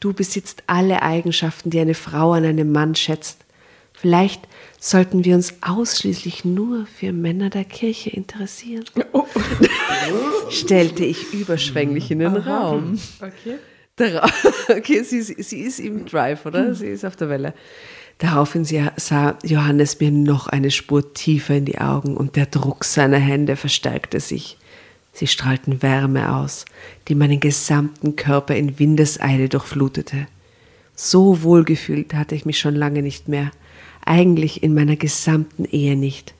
[0.00, 3.44] Du besitzt alle Eigenschaften, die eine Frau an einem Mann schätzt.
[3.92, 4.46] Vielleicht
[4.78, 8.84] sollten wir uns ausschließlich nur für Männer der Kirche interessieren.
[10.50, 12.98] Stellte ich überschwänglich in den Raum.
[13.20, 13.58] Okay.
[14.68, 16.74] Okay, sie, sie ist im Drive, oder?
[16.74, 17.54] Sie ist auf der Welle.
[18.18, 23.18] Daraufhin sah Johannes mir noch eine Spur tiefer in die Augen und der Druck seiner
[23.18, 24.56] Hände verstärkte sich.
[25.12, 26.64] Sie strahlten Wärme aus,
[27.08, 30.26] die meinen gesamten Körper in Windeseile durchflutete.
[30.94, 33.50] So wohlgefühlt hatte ich mich schon lange nicht mehr,
[34.04, 36.35] eigentlich in meiner gesamten Ehe nicht.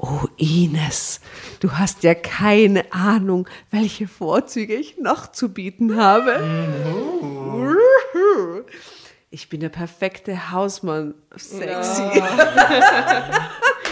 [0.00, 1.20] Oh Ines,
[1.58, 6.40] du hast ja keine Ahnung, welche Vorzüge ich noch zu bieten habe.
[9.30, 11.14] Ich bin der perfekte Hausmann.
[11.34, 12.02] Sexy.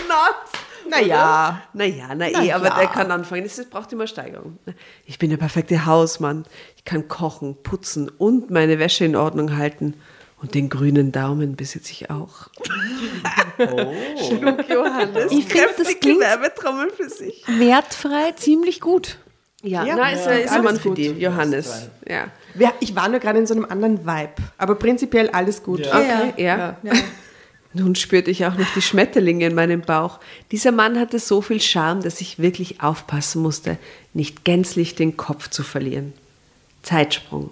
[0.08, 0.36] Not.
[0.88, 1.62] Naja.
[1.72, 3.44] Naja, na eh, aber der kann anfangen.
[3.44, 4.60] Es braucht immer Steigerung.
[5.06, 6.44] Ich bin der perfekte Hausmann.
[6.76, 9.94] Ich kann kochen, putzen und meine Wäsche in Ordnung halten.
[10.42, 12.48] Und den grünen Daumen besitze ich auch.
[13.58, 15.32] Schlug Johannes.
[15.32, 17.42] Ich finde, das klingt- Werbetrommel für sich.
[17.46, 19.18] Wertfrei, ziemlich gut.
[19.62, 19.96] Ja, Ja.
[19.96, 20.98] na, ist, Ja, ist ein alles Mann für gut.
[20.98, 21.88] die, Johannes.
[22.08, 22.26] Ja.
[22.58, 24.32] Ja, Ich war nur gerade in so einem anderen Vibe.
[24.58, 25.80] Aber prinzipiell alles gut.
[25.80, 25.98] Ja.
[25.98, 26.76] Okay, ja.
[26.82, 26.92] Ja.
[27.72, 30.18] Nun spürte ich auch noch die Schmetterlinge in meinem Bauch.
[30.50, 33.76] Dieser Mann hatte so viel Charme, dass ich wirklich aufpassen musste,
[34.14, 36.14] nicht gänzlich den Kopf zu verlieren.
[36.82, 37.50] Zeitsprung.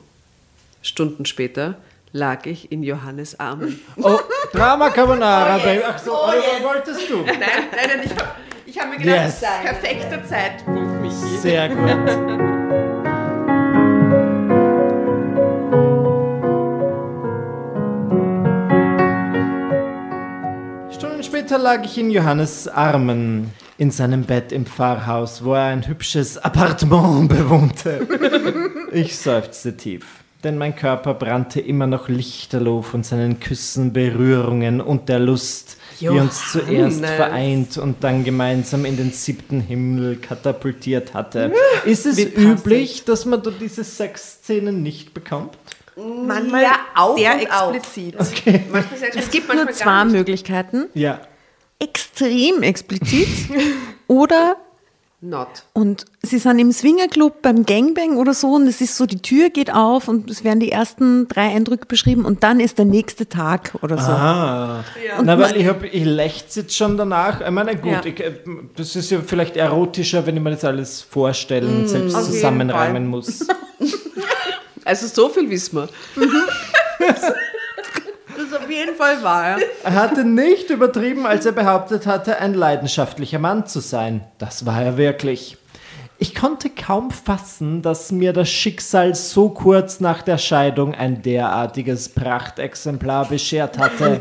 [0.82, 1.77] Stunden später
[2.14, 3.80] lag ich in Johannes Armen.
[4.00, 4.18] Oh,
[4.52, 5.82] Drama Carbonara, Baby.
[5.86, 7.16] Ach so, oder wolltest du?
[7.22, 8.28] Nein, nein, nein, ich habe
[8.66, 9.40] ich hab mir gedacht, Yes.
[9.40, 11.36] perfekter Zeitpunkt, Michi.
[11.38, 11.90] Sehr gut.
[20.90, 25.86] Stunden später lag ich in Johannes Armen in seinem Bett im Pfarrhaus, wo er ein
[25.86, 28.06] hübsches Appartement bewohnte.
[28.92, 35.08] Ich seufzte tief, denn mein Körper brannte immer noch lichterloh von seinen Küssen, Berührungen und
[35.08, 36.68] der Lust, die uns zuerst
[37.00, 37.10] Johannes.
[37.10, 41.52] vereint und dann gemeinsam in den siebten Himmel katapultiert hatte.
[41.84, 45.56] Ist es üblich, dass man da diese Sexszenen nicht bekommt?
[45.96, 47.74] Manchmal Ja, auch sehr und auch.
[47.74, 48.16] explizit.
[48.72, 50.04] Manchmal sagst du, Es gibt manchmal nur zwei.
[50.06, 50.86] Möglichkeiten.
[50.94, 51.20] Ja.
[51.78, 53.28] Extrem explizit
[54.08, 54.56] oder
[55.26, 55.48] Not.
[55.72, 59.48] und sie sind im Swingerclub beim Gangbang oder so und es ist so, die Tür
[59.48, 63.26] geht auf und es werden die ersten drei Eindrücke beschrieben und dann ist der nächste
[63.28, 64.10] Tag oder so.
[64.10, 64.84] Ah.
[65.18, 67.40] Und Na, weil ich, hab, ich lächze jetzt schon danach.
[67.40, 68.05] Ich meine, gut, Ja.
[68.05, 68.34] ich, äh,
[68.76, 72.34] das ist ja vielleicht erotischer, wenn ich mir das alles vorstellen und selbst auf jeden
[72.34, 73.46] zusammenreimen muss.
[74.86, 75.88] Also so viel wissen wir.
[78.64, 79.58] auf jeden Fall wahr.
[79.58, 79.66] Ja.
[79.84, 84.24] Er hatte nicht übertrieben, als er behauptet hatte, ein leidenschaftlicher Mann zu sein.
[84.38, 85.58] Das war er wirklich.
[86.16, 92.08] Ich konnte kaum fassen, dass mir das Schicksal so kurz nach der Scheidung ein derartiges
[92.08, 94.20] Prachtexemplar beschert hatte.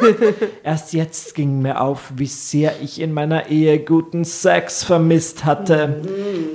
[0.64, 6.02] Erst jetzt ging mir auf, wie sehr ich in meiner Ehe guten Sex vermisst hatte.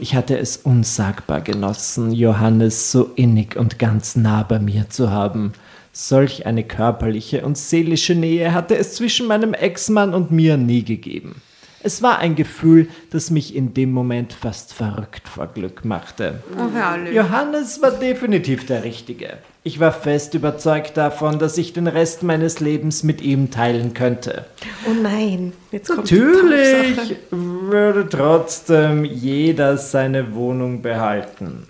[0.00, 5.52] Ich hatte es unsagbar genossen, Johannes so innig und ganz nah bei mir zu haben.
[6.00, 11.42] Solch eine körperliche und seelische Nähe hatte es zwischen meinem Ex-Mann und mir nie gegeben.
[11.82, 16.40] Es war ein Gefühl, das mich in dem Moment fast verrückt vor Glück machte.
[16.56, 17.12] Oh, herrlich.
[17.16, 19.38] Johannes war definitiv der Richtige.
[19.64, 24.44] Ich war fest überzeugt davon, dass ich den Rest meines Lebens mit ihm teilen könnte.
[24.88, 31.66] Oh nein, jetzt kommt Natürlich würde trotzdem jeder seine Wohnung behalten.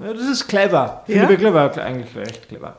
[0.00, 1.04] Ja, das ist clever.
[1.06, 1.30] Finde Ja?
[1.30, 2.76] ich clever, eigentlich recht clever.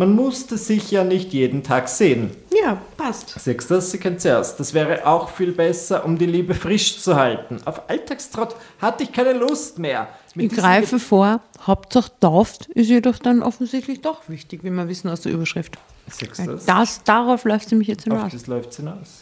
[0.00, 2.30] Man musste sich ja nicht jeden Tag sehen.
[2.58, 3.36] Ja, passt.
[3.36, 3.90] Das?
[3.90, 4.58] Sie kennt zuerst.
[4.58, 7.58] Das wäre auch viel besser, um die Liebe frisch zu halten.
[7.66, 10.08] Auf Alltagstrott hatte ich keine Lust mehr.
[10.34, 15.10] Mit Ich greife vor, Hauptsache tauft ist jedoch dann offensichtlich doch wichtig, wie wir wissen
[15.10, 15.76] aus der Überschrift.
[16.08, 17.04] Siehst du das?
[17.04, 18.32] Darauf läuft sie mich jetzt Auf hinaus.
[18.32, 19.18] das läuft hinaus.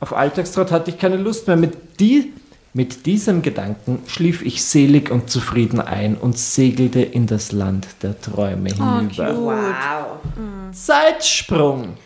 [0.00, 1.56] Auf Alltagstrott hatte ich keine Lust mehr.
[1.56, 2.32] Mit, die,
[2.72, 8.20] mit diesem Gedanken schlief ich selig und zufrieden ein und segelte in das Land der
[8.20, 9.36] Träume hinüber.
[9.36, 10.72] Wow.
[10.72, 11.96] Zeitsprung!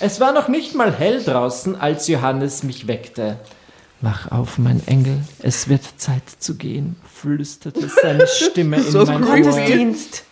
[0.00, 3.38] Es war noch nicht mal hell draußen, als Johannes mich weckte.
[4.02, 9.42] Wach auf, mein Engel, es wird Zeit zu gehen, flüsterte seine Stimme in mein Ohr.
[9.42, 10.24] Gottesdienst.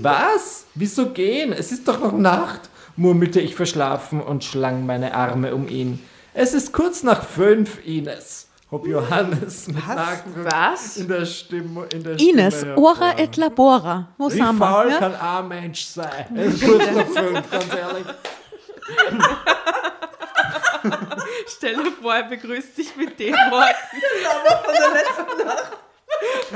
[0.00, 0.66] Was?
[0.76, 1.52] Wieso gehen?
[1.52, 5.98] Es ist doch noch Nacht, murmelte ich verschlafen und schlang meine Arme um ihn.
[6.32, 10.96] Es ist kurz nach fünf, Ines, hob Johannes mit Nachdruck Was?
[10.96, 11.86] in der Stimme.
[11.92, 14.08] In der Ines, Stimme ora et labora.
[14.16, 14.66] Wo Wie sind wir?
[14.66, 14.98] faul Ja?
[14.98, 16.36] kann ein Mensch sein?
[16.36, 18.06] Es ist kurz nach fünf, ganz ehrlich.
[21.56, 23.74] Stell dir vor, er begrüßt dich mit den Worten.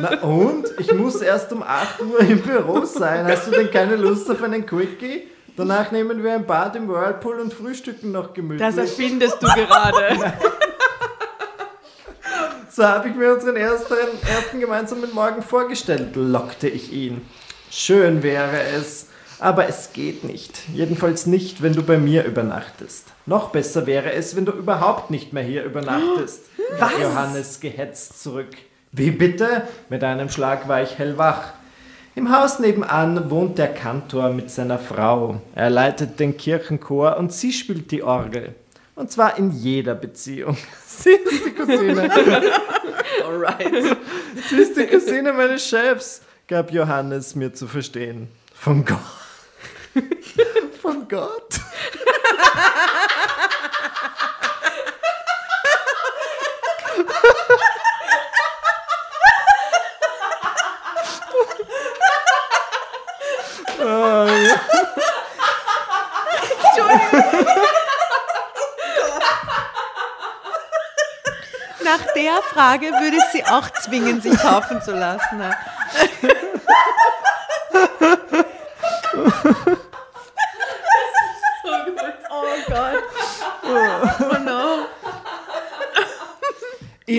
[0.00, 0.66] Na und?
[0.78, 3.26] Ich muss erst um 8 Uhr im Büro sein.
[3.26, 5.28] Hast du denn keine Lust auf einen Quickie?
[5.56, 8.66] Danach nehmen wir ein Bad im Whirlpool und frühstücken noch gemütlich.
[8.66, 10.16] Das erfindest du gerade.
[12.68, 13.94] So habe ich mir unseren ersten,
[14.28, 17.24] ersten gemeinsamen Morgen vorgestellt, lockte ich ihn.
[17.70, 19.10] Schön wäre es,
[19.44, 20.62] aber es geht nicht.
[20.72, 23.08] Jedenfalls nicht, wenn du bei mir übernachtest.
[23.26, 26.44] Noch besser wäre es, wenn du überhaupt nicht mehr hier übernachtest.
[26.78, 26.92] Was?
[26.98, 28.56] Johannes gehetzt zurück.
[28.90, 29.68] Wie bitte?
[29.90, 31.52] Mit einem Schlag war ich hellwach.
[32.14, 35.42] Im Haus nebenan wohnt der Kantor mit seiner Frau.
[35.54, 38.54] Er leitet den Kirchenchor und sie spielt die Orgel.
[38.94, 40.56] Und zwar in jeder Beziehung.
[40.86, 42.08] Sie ist die Cousine.
[43.26, 43.98] Alright.
[44.48, 48.28] Sie ist die Cousine meines Chefs, gab Johannes mir zu verstehen.
[48.54, 49.23] Von Gott.
[50.82, 51.60] Von Gott?
[71.82, 75.42] Nach der Frage würde ich sie auch zwingen, sich taufen zu lassen.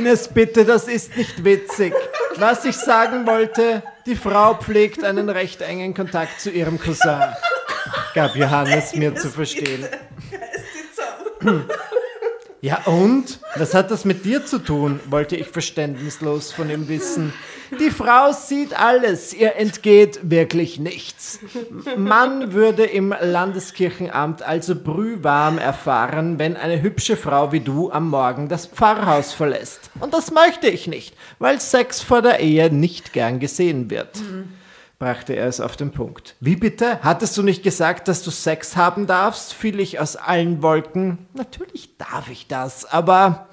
[0.06, 1.92] Ines, bitte, das ist nicht witzig.
[2.36, 7.24] Was ich sagen wollte, die Frau pflegt einen recht engen Kontakt zu ihrem Cousin,
[8.14, 9.88] gab Johannes mir zu verstehen.
[12.62, 13.40] Ja und?
[13.56, 15.00] Was hat das mit dir zu tun?
[15.08, 17.34] wollte ich verständnislos von ihm wissen.
[17.80, 21.40] Die Frau sieht alles, ihr entgeht wirklich nichts.
[21.98, 28.50] Man würde im Landeskirchenamt also brühwarm erfahren, wenn eine hübsche Frau wie du am Morgen
[28.50, 29.90] das Pfarrhaus verlässt.
[30.00, 34.22] Und das möchte ich nicht, weil Sex vor der Ehe nicht gern gesehen wird
[35.00, 36.36] brachte er es auf den Punkt.
[36.40, 37.00] Wie bitte?
[37.04, 39.54] Hattest du nicht gesagt, dass du Sex haben darfst?
[39.54, 41.28] fiel ich aus allen Wolken.
[41.34, 43.50] Natürlich darf ich das, aber...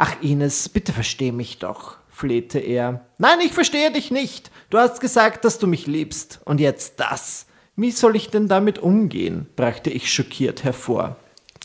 [0.00, 3.06] Ach Ines, bitte versteh mich doch, flehte er.
[3.18, 4.50] Nein, ich verstehe dich nicht.
[4.70, 6.40] Du hast gesagt, dass du mich liebst.
[6.44, 7.46] Und jetzt das.
[7.76, 9.46] Wie soll ich denn damit umgehen?
[9.54, 11.16] brachte ich schockiert hervor.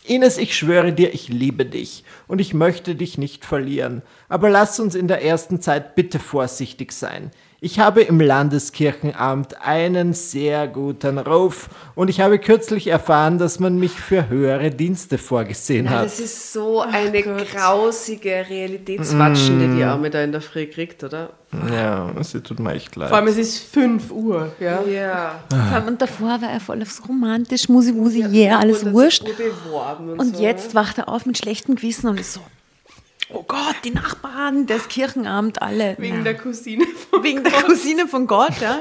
[0.06, 4.02] Ines, ich schwöre dir, ich liebe dich und ich möchte dich nicht verlieren.
[4.28, 7.32] Aber lass uns in der ersten Zeit bitte vorsichtig sein.
[7.64, 13.78] Ich habe im Landeskirchenamt einen sehr guten Ruf und ich habe kürzlich erfahren, dass man
[13.78, 16.04] mich für höhere Dienste vorgesehen hat.
[16.04, 21.30] das ist so eine grausige Realitätswatschen, die die Arme da in der Früh kriegt, oder?
[21.72, 23.08] Ja, es tut mir echt leid.
[23.08, 24.52] Vor allem, es ist 5 Uhr.
[24.60, 24.82] Ja.
[24.82, 25.42] Ja.
[25.48, 29.24] Vor allem, Und davor war er voll aufs romantisch, Musi, Musi, yeah, alles Und wurscht.
[29.24, 30.42] Und, Und so.
[30.42, 32.40] jetzt wacht er auf mit schlechtem Gewissen und ist so,
[33.32, 35.94] oh Gott, die Nachbarn, das Kirchenamt, alle.
[35.98, 38.80] Wegen Na, der Cousine von wegen der Cousine von Gott, ja.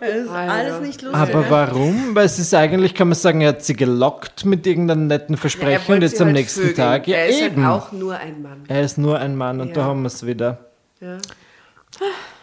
[0.00, 0.52] Das ist Alter.
[0.52, 1.20] alles nicht lustig.
[1.20, 2.14] Aber warum?
[2.14, 5.38] Weil es ist eigentlich, kann man sagen, er hat sie gelockt mit irgendeinem netten Er
[5.38, 6.76] Versprechen wollte und jetzt am halt nächsten vögeln.
[6.76, 7.06] Tag.
[7.08, 7.66] Ja, er ist eben.
[7.66, 8.64] halt auch nur ein Mann.
[8.68, 9.74] Er ist nur ein Mann und Ja.
[9.74, 10.58] da haben wir es wieder.
[11.00, 11.18] Ja.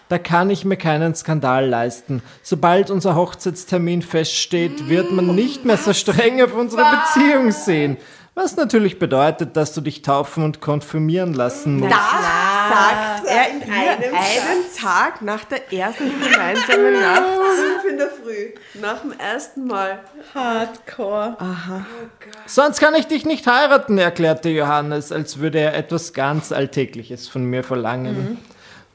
[0.10, 2.24] Da kann ich mir keinen Skandal leisten.
[2.42, 7.98] Sobald unser Hochzeitstermin feststeht, wird man nicht mehr so streng auf unsere Beziehung sehen.
[8.42, 11.92] Was natürlich bedeutet, dass du dich taufen und konfirmieren lassen musst.
[11.92, 17.24] sagt er in einem, einen Tag nach der ersten gemeinsamen Nacht.
[17.58, 18.80] Fünf in der Früh.
[18.80, 20.00] Nach dem ersten Mal.
[20.34, 21.36] Hardcore.
[22.46, 27.44] Sonst kann ich dich nicht heiraten, erklärte Johannes, als würde er etwas ganz Alltägliches von
[27.44, 28.38] mir verlangen.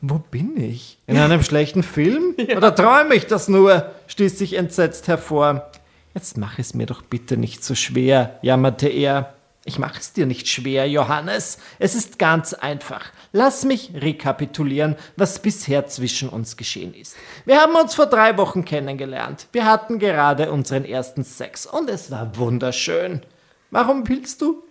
[0.00, 0.96] Wo bin ich?
[1.06, 2.34] In einem schlechten Film?
[2.56, 3.90] Oder träume ich das nur?
[4.06, 5.70] stieß sich entsetzt hervor.
[6.15, 9.35] Jetzt mach es mir doch bitte nicht so schwer, jammerte er.
[9.66, 11.59] Ich mache es dir nicht schwer, Johannes.
[11.78, 13.07] Es ist ganz einfach.
[13.32, 17.16] Lass mich rekapitulieren, was bisher zwischen uns geschehen ist.
[17.47, 19.49] Wir haben uns vor drei Wochen kennengelernt.
[19.53, 23.23] Wir hatten gerade unseren ersten Sex und es war wunderschön.
[23.70, 24.62] Warum willst du?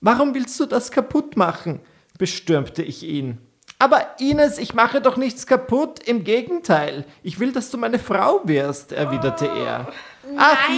[0.00, 1.80] Warum willst du das kaputt machen?
[2.16, 3.38] bestürmte ich ihn.
[3.78, 6.00] Aber Ines, ich mache doch nichts kaputt.
[6.06, 7.04] Im Gegenteil.
[7.22, 9.88] Ich will, dass du meine Frau wirst, erwiderte er.
[10.36, 10.68] Ach,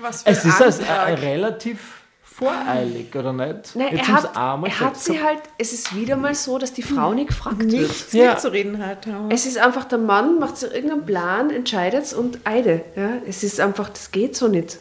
[0.00, 0.82] Was für es ist also,
[1.22, 1.78] relativ
[2.22, 3.74] voreilig, oder nicht?
[3.76, 6.72] Nein, Jetzt er hat, arme er hat sie halt, es ist wieder mal so, dass
[6.72, 7.70] die Frau nicht gefragt wird.
[7.72, 8.32] Nichts Ja.
[8.32, 9.06] mitzureden hat.
[9.28, 12.82] Es ist einfach, der Mann macht sich irgendeinen Plan, entscheidet es und eide.
[12.96, 13.12] Ja?
[13.26, 14.78] Es ist einfach, das geht so nicht.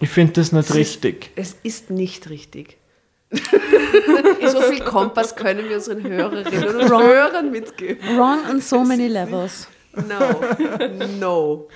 [0.00, 1.30] Ich finde das nicht richtig.
[1.36, 2.76] Es ist nicht richtig.
[3.30, 8.16] so viel Kompass können wir unseren Hörerinnen und Hörern mitgeben.
[8.16, 9.68] Wrong on so many levels.
[9.94, 10.40] No.
[11.18, 11.68] No.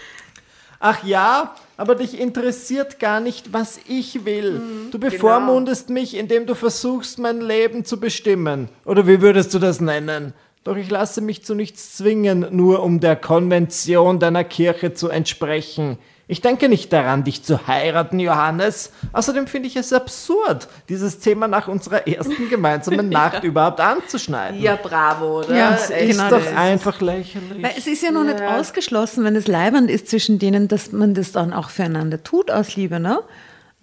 [0.83, 4.61] Ach ja, aber dich interessiert gar nicht, was ich will.
[4.61, 8.71] Mhm, du bevormundest mich, indem du versuchst, mein Leben zu bestimmen.
[8.87, 10.33] Oder wie würdest du das nennen?
[10.65, 15.99] Doch ich lasse mich zu nichts zwingen, nur um der Konvention deiner Kirche zu entsprechen.
[16.31, 18.93] Ich denke nicht daran, dich zu heiraten, Johannes.
[19.13, 24.61] Außerdem finde ich es absurd, dieses Thema nach unserer ersten gemeinsamen Nacht überhaupt anzuschneiden.
[24.63, 25.57] Ja, bravo, oder?
[25.57, 27.61] Ja, Das Echt, ist genau doch das ist einfach lächerlich.
[27.61, 31.15] Weil es ist ja noch nicht ausgeschlossen, wenn es leibend ist zwischen denen, dass man
[31.15, 33.19] das dann auch füreinander tut aus Liebe, ne?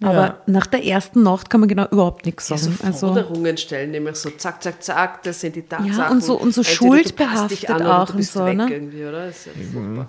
[0.00, 0.38] Aber Ja.
[0.46, 2.76] nach der ersten Nacht kann man genau überhaupt nichts Ja, sagen.
[2.80, 6.12] so also, Forderungen stellen, nämlich so zack, zack, zack, das sind die Tatsachen.
[6.12, 8.32] und so- und so Entweder schuldbehaftet du passt dich an oder auch du und bist
[8.32, 8.66] so, weg ne?
[8.70, 9.26] irgendwie, oder?
[9.26, 10.08] Das ist ja super.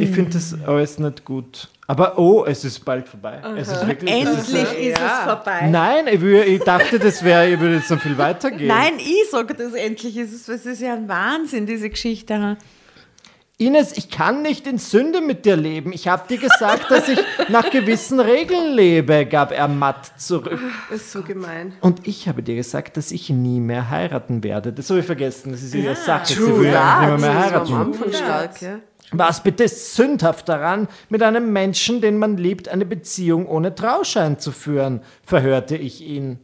[0.00, 1.68] Ich finde das alles nicht gut.
[1.86, 3.40] Aber oh, es ist bald vorbei.
[3.58, 5.18] Es ist wirklich, es ist, endlich ist Ja.
[5.18, 5.68] es vorbei.
[5.70, 8.68] Nein, ich, ich dachte, das wäre, ich würde jetzt so viel weitergehen.
[8.68, 10.16] Nein, ich sage das endlich.
[10.16, 12.56] Es ist, es ist ja ein Wahnsinn, diese Geschichte.
[13.56, 15.92] Ines, ich kann nicht in Sünde mit dir leben.
[15.92, 20.58] Ich habe dir gesagt, dass ich nach gewissen Regeln lebe, gab er matt zurück.
[20.90, 21.72] Das ist so gemein.
[21.80, 24.72] Und ich habe dir gesagt, dass ich nie mehr heiraten werde.
[24.72, 25.52] Das habe ich vergessen.
[25.52, 26.26] Das ist ihre Sache.
[26.26, 27.94] Sie will Ja, nicht mehr, mehr heiraten.
[28.12, 28.80] Stark, ja.
[29.12, 34.40] Was bitte ist sündhaft daran, mit einem Menschen, den man liebt, eine Beziehung ohne Trauschein
[34.40, 35.00] zu führen?
[35.22, 36.40] verhörte ich ihn.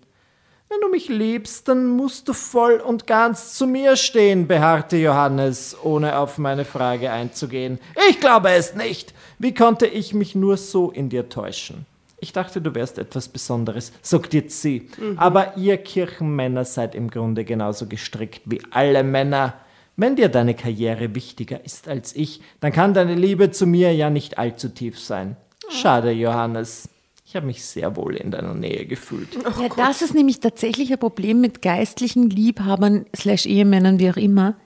[0.72, 5.76] Wenn du mich liebst, dann musst du voll und ganz zu mir stehen, beharrte Johannes,
[5.82, 7.80] ohne auf meine Frage einzugehen.
[8.08, 9.12] Ich glaube es nicht.
[9.40, 11.86] Wie konnte ich mich nur so in dir täuschen?
[12.20, 14.88] Ich dachte, du wärst etwas Besonderes, sagt jetzt sie.
[15.16, 19.54] Aber ihr Kirchenmänner seid im Grunde genauso gestrickt wie alle Männer.
[19.96, 24.08] Wenn dir deine Karriere wichtiger ist als ich, dann kann deine Liebe zu mir ja
[24.08, 25.36] nicht allzu tief sein.
[25.68, 26.88] Schade, Johannes.
[27.30, 29.28] Ich habe mich sehr wohl in deiner Nähe gefühlt.
[29.36, 34.56] ja, das ist nämlich tatsächlich ein Problem mit geistlichen Liebhabern, slash Ehemännern, wie auch immer.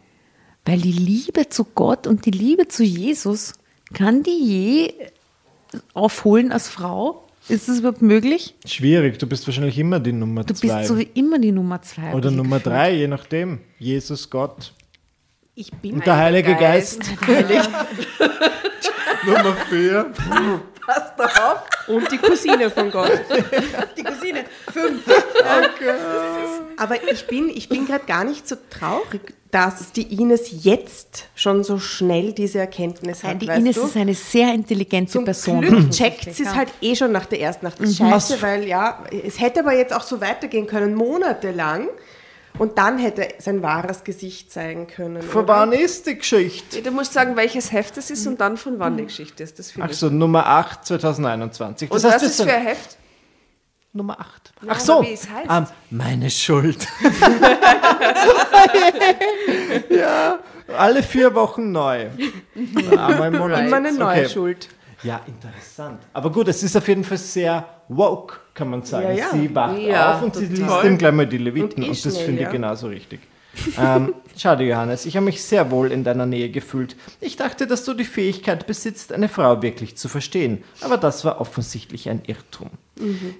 [0.64, 3.52] Weil die Liebe zu Gott und die Liebe zu Jesus,
[3.92, 4.94] kann die je
[5.92, 7.26] aufholen als Frau?
[7.50, 8.54] Ist das überhaupt möglich?
[8.64, 10.78] Schwierig, du bist wahrscheinlich immer die Nummer Du zwei.
[10.78, 12.14] bist so wie immer die Nummer zwei.
[12.14, 12.74] Oder Nummer gefühlt.
[12.74, 13.60] drei, je nachdem.
[13.78, 14.72] Jesus, Gott.
[15.54, 17.02] Ich bin Und der Heilige Geist.
[19.26, 20.10] Nummer vier.
[20.86, 21.64] Passt auf.
[21.86, 23.10] Und die Cousine von Gott.
[23.96, 24.44] Die Cousine.
[24.72, 25.02] Fünf.
[26.76, 31.62] Aber ich bin, ich bin gerade gar nicht so traurig, dass die Ines jetzt schon
[31.62, 33.42] so schnell diese Erkenntnis Nein, hat.
[33.42, 33.84] die weißt Ines du?
[33.84, 35.60] ist eine sehr intelligente Zum Person.
[35.60, 37.78] Glück checkt sie es halt eh schon nach der ersten Nacht.
[37.80, 41.88] Ist scheiße, weil ja, es hätte aber jetzt auch so weitergehen können, monatelang.
[42.58, 45.22] Und dann hätte sein wahres Gesicht zeigen können.
[45.22, 45.54] Von oder?
[45.54, 46.82] wann ist die Geschichte?
[46.82, 49.58] Du musst sagen, welches Heft es ist und dann von wann die Geschichte ist.
[49.58, 49.96] Das finde Ach ich.
[49.98, 51.90] so, Nummer 8, 2021.
[51.90, 52.96] Und was ist das für ein Heft?
[53.92, 54.52] Nummer 8.
[54.62, 55.50] Ja, Ach so, wie es heißt.
[55.50, 56.86] ähm, meine Schuld.
[59.90, 60.38] ja,
[60.76, 62.06] alle vier Wochen neu.
[62.90, 63.66] Einmal im Monat.
[63.66, 64.28] Immer eine neue Okay.
[64.28, 64.68] Schuld.
[65.04, 66.00] Ja, interessant.
[66.12, 69.08] Aber gut, es ist auf jeden Fall sehr woke, kann man sagen.
[69.08, 69.30] Ja, ja.
[69.32, 70.86] Sie wacht Ja, auf und sie liest total.
[70.86, 73.20] ihm gleich mal die Leviten Und und, das finde ich genauso richtig.
[73.78, 76.96] ähm, schade, Johannes, ich habe mich sehr wohl in deiner Nähe gefühlt.
[77.20, 81.40] Ich dachte, dass du die Fähigkeit besitzt, eine Frau wirklich zu verstehen, aber das war
[81.40, 82.70] offensichtlich ein Irrtum.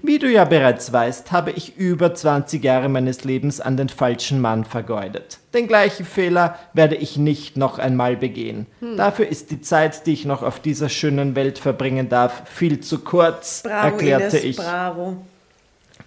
[0.03, 4.41] Wie du ja bereits weißt, habe ich über 20 Jahre meines Lebens an den falschen
[4.41, 5.39] Mann vergeudet.
[5.53, 8.67] Den gleichen Fehler werde ich nicht noch einmal begehen.
[8.97, 12.99] Dafür ist die Zeit, die ich noch auf dieser schönen Welt verbringen darf, viel zu
[12.99, 14.57] kurz, erklärte ich.
[14.57, 15.19] bravo.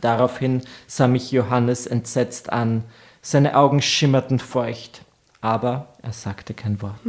[0.02, 2.84] Daraufhin sah mich Johannes entsetzt an.
[3.22, 5.02] Seine Augen schimmerten feucht.
[5.40, 7.00] Aber er sagte kein Wort.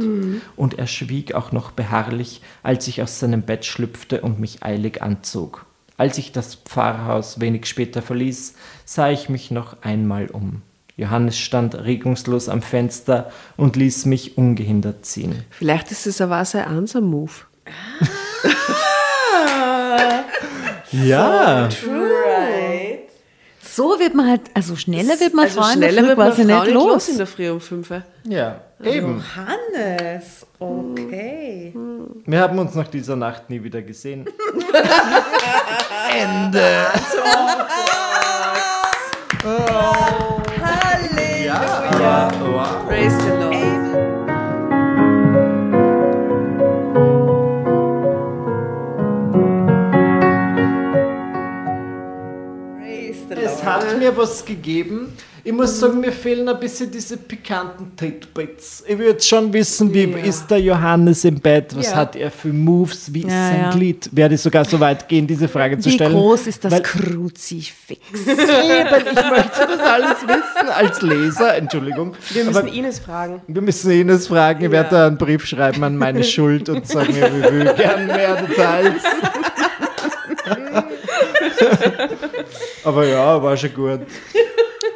[0.55, 5.01] Und er schwieg auch noch beharrlich, als ich aus seinem Bett schlüpfte und mich eilig
[5.01, 5.65] anzog.
[5.99, 8.53] Als ich das Pfarrhaus wenig später verließ,
[8.85, 10.61] sah ich mich noch einmal um.
[10.95, 15.43] Johannes stand regungslos am Fenster und ließ mich ungehindert ziehen.
[15.49, 17.33] Vielleicht ist es aber auch sein Ansam-Move.
[20.91, 21.91] Ja, So
[23.99, 26.73] wird man halt, also schneller wird man also Frauen schneller wird man quasi Frau nicht
[26.73, 26.85] los.
[26.85, 28.03] los in der Früh um 5 Uhr.
[28.25, 29.23] ja, eben.
[29.35, 31.73] Johannes, okay.
[32.25, 34.25] Wir haben uns nach dieser Nacht nie wieder gesehen.
[42.89, 43.58] Praise the Lord.
[53.61, 55.13] Es hat mir was gegeben.
[55.41, 58.83] Ich muss sagen, mir fehlen ein bisschen diese pikanten Titbits.
[58.85, 61.75] Ich würde schon wissen, wie ist der Johannes im Bett?
[61.75, 61.95] Was Ja.
[61.95, 63.11] hat er für Moves?
[63.13, 63.69] Wie ist Ja, sein ja.
[63.71, 64.09] Glied?
[64.11, 66.11] Werde ich sogar so weit gehen, diese Frage zu Wie stellen?
[66.11, 68.01] groß ist das Weil- Kruzifix?
[68.27, 71.55] Eben, ich möchte das alles wissen als Leser.
[71.55, 72.13] Entschuldigung.
[72.31, 73.41] Wir müssen Aber Ines fragen.
[73.47, 74.65] wir müssen Ines fragen.
[74.65, 78.41] Ich werde da einen Brief schreiben an meine Schuld und sagen, ich will gern mehr
[78.43, 79.01] Details.
[82.83, 84.01] Aber ja, war schon gut.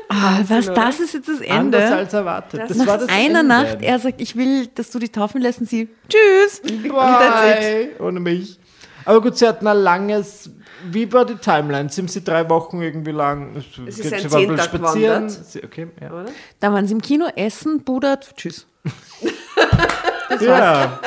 [0.09, 1.95] Ah, was, das ist jetzt das Anders Ende?
[1.95, 2.61] als erwartet.
[2.67, 3.43] Das, Nach war das einer Ende.
[3.43, 6.61] Nacht, er sagt, ich will, dass du die taufen lässt und sie, tschüss.
[6.87, 7.89] Bye.
[7.99, 8.59] Ohne mich.
[9.05, 10.49] Aber gut, sie hatten ein langes.
[10.89, 11.89] Wie war die Timeline?
[11.89, 13.61] Sind sie drei Wochen irgendwie lang?
[13.75, 15.31] Sie Geht- sind waren zehn wohl Tage gewandert.
[15.31, 16.07] Sie, okay, ja.
[16.11, 16.25] Oder?
[16.59, 18.67] Da waren sie im Kino, essen, budert, tschüss.
[20.41, 20.99] ja.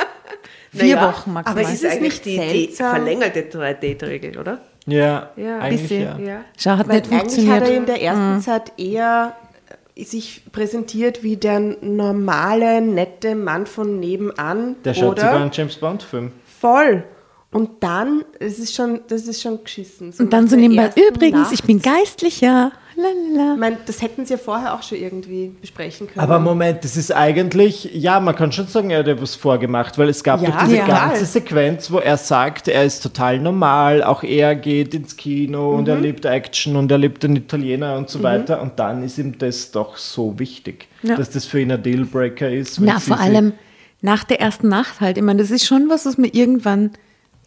[0.71, 1.45] Vier Naja, Wochen maximal.
[1.45, 4.59] Aber es ist es eigentlich nicht die, die verlängerte 3-Date-Regel, oder?
[4.87, 6.01] Ja, Ja, eigentlich bisschen.
[6.01, 6.17] ja.
[6.17, 6.39] Ja.
[6.57, 7.61] Schau, hat Weil nicht eigentlich funktioniert.
[7.61, 9.35] hat er in der ersten Zeit eher
[9.95, 14.75] äh, sich präsentiert wie der normale, nette Mann von nebenan.
[14.85, 15.21] Der schaut oder?
[15.21, 16.31] sogar einen James Bond-Film.
[16.59, 17.03] Voll.
[17.51, 20.13] Und dann, das ist schon, das ist schon geschissen.
[20.19, 21.53] Und dann so nebenbei, übrigens, Nacht.
[21.53, 22.71] ich bin geistlicher.
[22.97, 23.53] Lalala.
[23.53, 26.19] Ich meine, das hätten sie ja vorher auch schon irgendwie besprechen können.
[26.19, 30.09] Aber Moment, das ist eigentlich, ja, man kann schon sagen, er hat etwas vorgemacht, weil
[30.09, 30.87] es gab Ja, doch diese ja.
[30.87, 35.83] ganze Sequenz, wo er sagt, er ist total normal, auch er geht ins Kino und
[35.83, 35.89] Mhm.
[35.89, 39.37] er liebt Action und er liebt den Italiener und so weiter und dann ist ihm
[39.37, 41.15] das doch so wichtig, Ja.
[41.15, 42.79] dass das für ihn ein Dealbreaker ist.
[42.81, 43.53] Na, vor allem
[44.01, 45.17] nach der ersten Nacht halt.
[45.17, 46.91] Ich meine, das ist schon was, was man irgendwann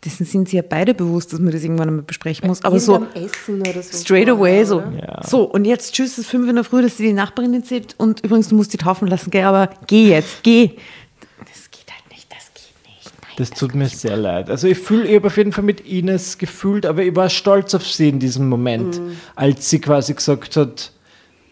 [0.05, 2.65] dessen sind sie ja beide bewusst, dass man das irgendwann einmal besprechen muss.
[2.65, 3.99] Aber so Irgendein Essen oder so.
[3.99, 4.81] straight away so.
[4.81, 5.21] Ja.
[5.27, 7.95] So, und jetzt tschüss, es ist fünf in der Früh, dass sie die Nachbarin erzählt
[7.99, 10.71] und übrigens, du musst die taufen lassen, gell, aber geh jetzt, geh.
[11.41, 13.13] Das geht halt nicht, das geht nicht.
[13.23, 13.33] Nein.
[13.37, 14.49] Das tut mir sehr leid.
[14.49, 17.75] Also ich fühle, ich habe auf jeden Fall mit Ines gefühlt, aber ich war stolz
[17.75, 19.17] auf sie in diesem Moment, Mhm.
[19.37, 20.93] als sie quasi gesagt hat,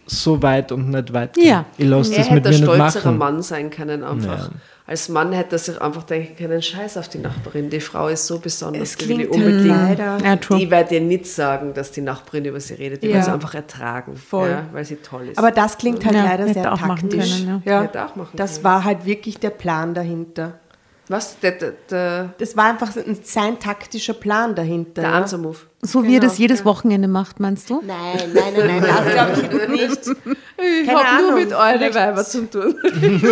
[0.06, 1.38] so weit und nicht weiter.
[1.38, 1.66] Ja.
[1.76, 3.18] Ich lasse Er das mit hätte ein mir nicht stolzerer machen.
[3.18, 4.50] Mann sein können einfach.
[4.88, 8.26] Als Mann hätte er sich einfach denken können, scheiß auf die Nachbarin, die Frau ist
[8.26, 9.66] so besonders, Es die will ich klingt unbedingt.
[9.68, 10.16] leider.
[10.56, 13.16] Die wird dir nicht sagen, dass die Nachbarin über sie redet, die Ja.
[13.16, 14.48] wird sie einfach ertragen, Voll.
[14.48, 15.36] Ja, weil sie toll ist.
[15.38, 17.44] Aber das klingt halt Ja, leider sehr auch machen taktisch.
[17.44, 17.82] können, ja.
[18.06, 18.64] Auch machen das können.
[18.64, 20.58] war halt wirklich der Plan dahinter.
[21.10, 21.38] Was?
[21.40, 25.00] Der, der, der, Das war einfach ein- sein taktischer Plan dahinter.
[25.02, 25.16] der ja.
[25.16, 25.56] Answer-Move.
[25.80, 27.80] So wie er Genau, das jedes Wochenende macht, meinst du?
[27.86, 27.96] Nein,
[28.34, 30.20] nein, nein, nein, das glaube ich jetzt nicht.
[30.82, 32.74] Ich Keine habe nur Ahnung, mit euren Weiber zu tun.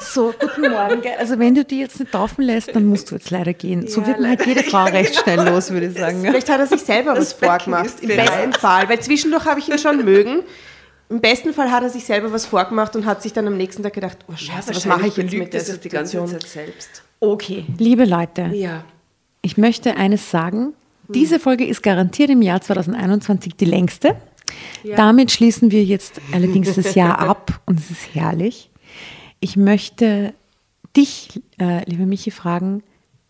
[0.00, 1.02] So, guten Morgen.
[1.18, 3.86] Also wenn du die jetzt nicht taufen lässt, dann musst du jetzt leider gehen.
[3.86, 6.22] So wird man halt jede Frau recht schnell los, würde ich sagen.
[6.22, 6.30] gell?
[6.30, 8.00] Vielleicht hat er sich selber was Becken vorgemacht.
[8.00, 8.88] Im besten Fall.
[8.88, 10.40] Weil zwischendurch habe ich ihn schon mögen.
[11.10, 13.82] Im besten Fall hat er sich selber was vorgemacht und hat sich dann am nächsten
[13.82, 16.40] Tag gedacht, oh Scheiße, was mache ich jetzt mit der sich die ganze Situation?
[16.40, 17.02] Zeit selbst.
[17.20, 18.84] Okay, liebe Leute, Ja.
[19.42, 20.74] ich möchte eines sagen.
[21.08, 24.16] Diese Folge ist garantiert im Jahr 2021 die längste.
[24.96, 28.70] Damit schließen wir jetzt allerdings das Jahr ab und es ist herrlich.
[29.40, 30.34] Ich möchte
[30.96, 32.82] dich, äh, liebe Michi, fragen,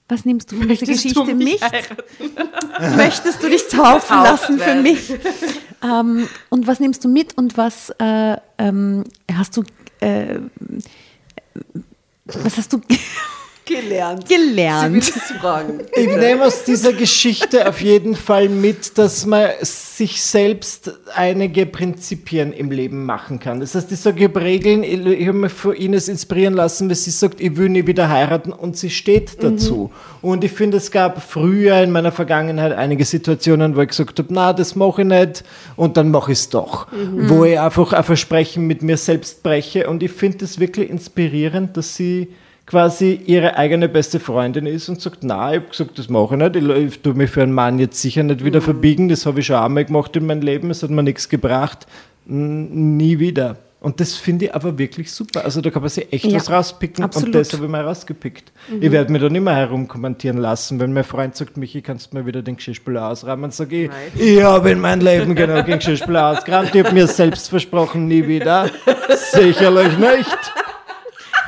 [0.09, 1.61] was nimmst du von dieser Geschichte mich mit?
[2.97, 5.13] Möchtest du dich taufen lassen für mich?
[5.83, 9.65] ähm, und was nimmst du mit und was äh, ähm, hast du,
[10.01, 10.41] äh,
[12.25, 12.81] was hast du
[13.69, 14.27] Gelernt.
[14.29, 14.95] gelernt?
[15.95, 22.55] Ich nehme aus dieser Geschichte auf jeden Fall mit, dass man sich selbst einige Prinzipien
[22.55, 23.61] im Leben machen kann.
[23.61, 26.97] Das heißt, ich sage, ich habe Regeln, ich, habe mich von Ines inspirieren lassen, weil
[26.97, 29.91] sie sagt, ich will nie wieder heiraten und sie steht dazu.
[30.23, 34.33] Und ich finde, es gab früher in meiner Vergangenheit einige Situationen, wo ich gesagt habe,
[34.33, 35.45] na, das mache ich nicht
[35.77, 36.87] und dann mache ich es doch.
[37.29, 41.77] Wo ich einfach ein Versprechen mit mir selbst breche und ich finde es wirklich inspirierend,
[41.77, 42.29] dass sie
[42.69, 46.53] quasi ihre eigene beste Freundin ist und sagt, na, ich habe gesagt, das mache ich
[46.53, 46.57] nicht,
[46.95, 49.57] ich, tue mich für einen Mann jetzt sicher nicht wieder verbiegen, das habe ich schon
[49.57, 51.87] einmal gemacht in meinem Leben, es hat mir nichts gebracht,
[52.27, 53.57] nie wieder.
[53.81, 55.45] Und das finde ich aber wirklich super.
[55.45, 57.29] Also da kann man sich echt Ja, was rauspicken absolut.
[57.29, 58.51] und das habe ich mal rausgepickt.
[58.81, 62.19] Ich werde mir da nicht mehr herumkommentieren lassen, wenn mein Freund sagt, Michi, kannst du
[62.19, 63.97] mir wieder den Geschirrspüler ausräumen, sage ich, Right.
[64.17, 68.27] ich habe in meinem Leben genau den Geschirrspüler ausgeräumt, ich habe mir selbst versprochen, nie
[68.27, 68.69] wieder.
[69.33, 70.39] Sicherlich nicht.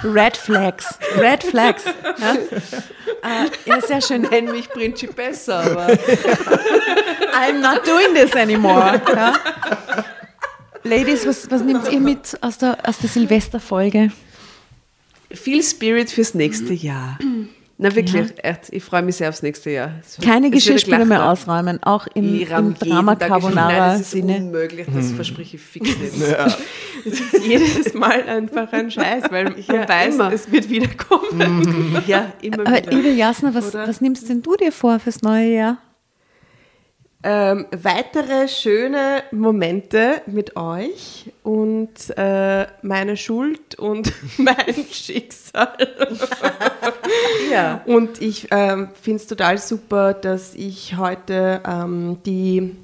[0.02, 0.98] Red Flags.
[1.16, 1.84] Red Flags.
[2.18, 4.22] Ja, äh, ja sehr schön.
[4.22, 5.86] Nenn mich Principessa, aber
[7.34, 9.00] I'm not doing this anymore.
[9.14, 9.34] Ja.
[10.82, 14.10] Ladies, was, was nehmt ihr mit aus der, aus der Silvesterfolge?
[15.32, 17.18] viel Spirit fürs nächste Jahr.
[17.82, 19.92] Na wirklich, echt, ich freue mich sehr aufs nächste Jahr.
[20.04, 24.00] Es wird- Keine gelacht mehr ausräumen, auch im, Ich im Drama Geschirr- Nein, Carbonara das
[24.02, 24.36] ist Sinne.
[24.36, 26.12] unmöglich, das verspreche ich fix nicht.
[27.06, 30.30] Es ist jedes Mal einfach ein Scheiß, weil man Ja, weiß, immer.
[30.30, 32.02] es wird wieder kommen.
[32.06, 32.90] Ja, immer Aber wieder.
[32.92, 35.78] liebe Jasna, was, was nimmst denn du dir vor fürs neue Jahr?
[37.22, 45.76] Ähm, weitere schöne Momente mit euch und äh, meine Schuld und mein Schicksal.
[47.50, 47.82] Ja.
[47.86, 52.76] Und ich ähm, finde es total super, dass ich heute ähm, die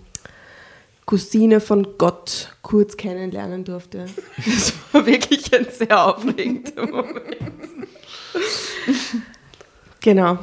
[1.05, 4.07] Cousine von Gott kurz kennenlernen durfte.
[4.45, 7.23] Das war wirklich ein sehr aufregender Moment.
[10.01, 10.39] Genau.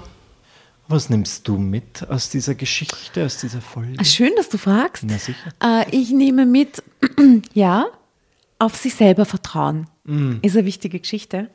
[0.93, 3.95] Was nimmst du mit aus dieser Geschichte, aus dieser Folge?
[3.97, 5.03] Ah, Schön, dass du fragst.
[5.07, 5.51] Na sicher.
[5.59, 6.83] Äh, ich nehme mit,
[7.55, 7.87] ja,
[8.59, 9.87] auf sich selber vertrauen.
[10.43, 11.49] Ist eine wichtige Geschichte.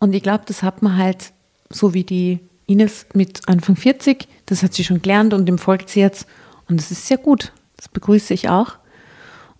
[0.00, 1.32] Und ich glaube, das hat man halt,
[1.68, 5.88] so wie die Ines mit Anfang 40, das hat sie schon gelernt und dem folgt
[5.90, 6.26] sie jetzt.
[6.68, 7.52] Und das ist sehr gut.
[7.76, 8.79] Das begrüße ich auch.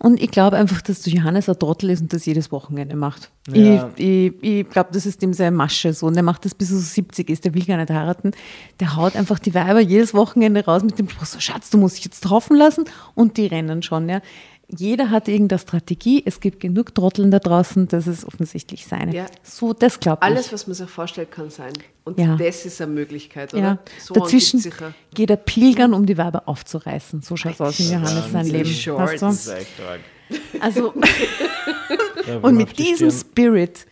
[0.03, 3.29] Und ich glaube einfach, dass der Johannes ein Trottel ist und das jedes Wochenende macht.
[3.53, 3.87] Ja.
[3.95, 6.07] Ich, ich, ich glaube, das ist dem seine Masche so.
[6.07, 7.45] Und der macht das bis er so 70 ist.
[7.45, 8.31] Der will gar nicht heiraten.
[8.79, 11.97] Der haut einfach die Weiber jedes Wochenende raus mit dem Spruch, so Schatz, du musst
[11.97, 12.85] dich jetzt taufen lassen.
[13.13, 14.09] Und die rennen schon.
[14.09, 14.21] Ja.
[14.75, 16.23] Jeder hat irgendeine Strategie.
[16.25, 17.87] Es gibt genug Trotteln da draußen.
[17.87, 19.13] Das ist offensichtlich seine.
[19.15, 19.25] Ja.
[19.43, 20.23] So, das glaube ich.
[20.25, 21.73] Alles, was man sich vorstellt, kann sein.
[22.03, 22.35] Und Ja.
[22.37, 23.61] das ist eine Möglichkeit, oder?
[23.63, 23.77] ja.
[23.99, 24.63] So Dazwischen
[25.13, 27.21] geht er pilgern, um die Weiber aufzureißen.
[27.21, 28.69] So schaut es aus in Johannes sein Leben.
[28.69, 29.21] Shorts.
[29.21, 30.59] Weißt du?
[30.61, 30.93] Also,
[32.41, 33.29] und mit diesem Stirn.
[33.31, 33.85] Spirit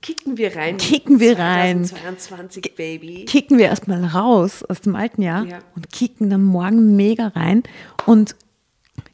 [0.00, 0.76] Kicken wir rein.
[0.76, 1.82] Kicken wir rein.
[1.82, 3.24] 2022, Baby.
[3.24, 5.58] kicken wir erstmal raus aus dem alten Jahr Ja.
[5.74, 7.62] und kicken dann morgen mega rein.
[8.04, 8.36] Und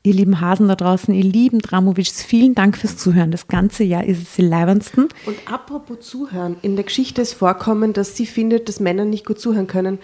[0.02, 3.30] ihr lieben Hasen da draußen, ihr lieben Dramovics, vielen Dank fürs Zuhören.
[3.30, 5.08] Das ganze Jahr ist es die leibendsten.
[5.26, 9.40] Und apropos Zuhören, in der Geschichte ist vorkommen, dass sie findet, dass Männer nicht gut
[9.40, 9.98] zuhören können.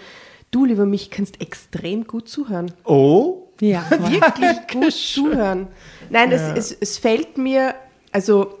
[0.51, 2.71] Du, lieber mich, kannst extrem gut zuhören.
[2.85, 5.67] Oh, Ja, Wirklich gut zuhören.
[6.09, 7.73] Nein, es, es, es fällt mir,
[8.11, 8.59] also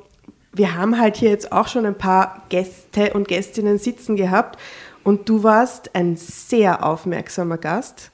[0.53, 4.59] wir haben halt hier jetzt auch schon ein paar Gäste und Gästinnen sitzen gehabt
[5.03, 8.11] und du warst ein sehr aufmerksamer Gast,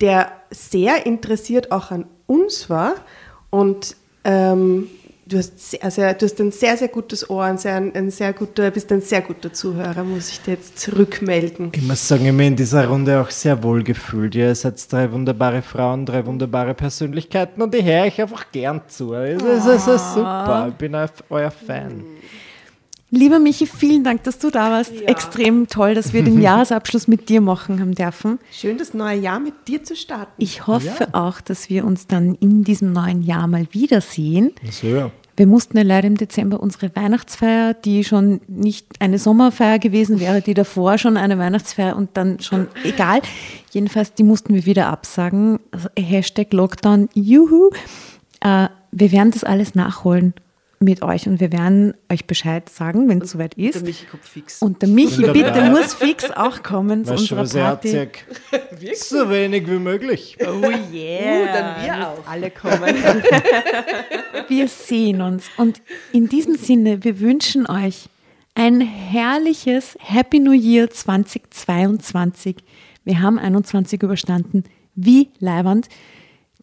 [0.00, 2.94] der sehr interessiert auch an uns war
[3.50, 4.88] und ähm,
[5.26, 8.32] du, hast sehr, sehr, du hast ein sehr, sehr gutes Ohr, ein sehr, ein sehr
[8.32, 11.72] guter, bist ein sehr guter Zuhörer, muss ich dir jetzt zurückmelden.
[11.74, 14.34] ich muss sagen, ich mich in dieser Runde auch sehr wohl gefühlt.
[14.34, 19.14] Ihr seid drei wunderbare Frauen, drei wunderbare Persönlichkeiten und ich höre euch einfach gern zu.
[19.14, 20.94] Es ist, es ist super, ich bin
[21.30, 22.04] euer Fan.
[23.14, 24.92] Lieber Michi, vielen Dank, dass du da warst.
[25.02, 28.40] Extrem toll, dass wir den Jahresabschluss mit dir machen haben dürfen.
[28.50, 30.32] Schön, das neue Jahr mit dir zu starten.
[30.38, 34.52] Ich hoffe auch, dass wir uns dann in diesem neuen Jahr mal wiedersehen.
[34.68, 35.10] So, ja.
[35.36, 40.40] Wir mussten ja leider im Dezember unsere Weihnachtsfeier, die schon nicht eine Sommerfeier gewesen wäre,
[40.40, 43.20] die davor schon eine Weihnachtsfeier und dann schon egal.
[43.70, 45.60] Jedenfalls, die mussten wir wieder absagen.
[45.70, 47.70] Also Hashtag Lockdown, juhu.
[48.40, 50.34] Äh, wir werden das alles nachholen
[50.80, 53.84] mit euch und wir werden euch Bescheid sagen, wenn es soweit Der ist.
[53.84, 54.60] Michi kommt fix.
[54.60, 55.52] Und der Michi, Wunderbar.
[55.52, 58.08] bitte, muss fix auch kommen zu Weißt du, unserer Party.
[58.94, 60.36] So wenig wie möglich.
[60.40, 60.60] Oh
[60.92, 61.42] yeah.
[61.42, 62.26] Uh, dann wir auch.
[62.26, 62.94] Alle kommen.
[64.48, 65.46] Wir sehen uns.
[65.56, 65.80] Und
[66.12, 68.08] in diesem Sinne, wir wünschen euch
[68.54, 72.56] ein herrliches Happy New Year 2022.
[73.04, 74.64] Wir haben 21 überstanden.
[74.94, 75.88] Wie leibernd.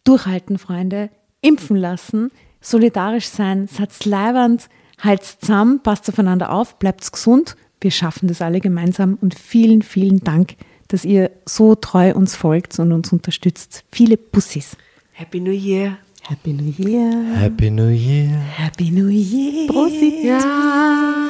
[0.04, 1.10] Durchhalten, Freunde.
[1.40, 2.30] Impfen lassen.
[2.62, 3.68] Solidarisch sein.
[3.68, 4.68] Seid leibernd.
[4.98, 5.82] Halt's zusammen.
[5.82, 6.78] Passt aufeinander auf.
[6.78, 7.56] Bleibt gesund.
[7.80, 9.18] Wir schaffen das alle gemeinsam.
[9.20, 10.54] Und vielen, vielen Dank,
[10.88, 13.84] dass ihr so treu uns folgt und uns unterstützt.
[13.90, 14.76] Viele Bussis.
[15.12, 15.98] Happy New Year.
[16.22, 17.10] Happy New Year.
[17.34, 18.30] Happy New Year.
[18.56, 19.66] Happy New Year.
[19.66, 20.24] Prosit.
[20.24, 21.28] Ja.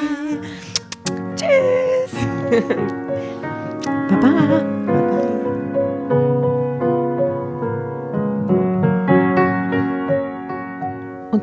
[1.35, 2.13] Tschüss.
[4.09, 4.82] Baba.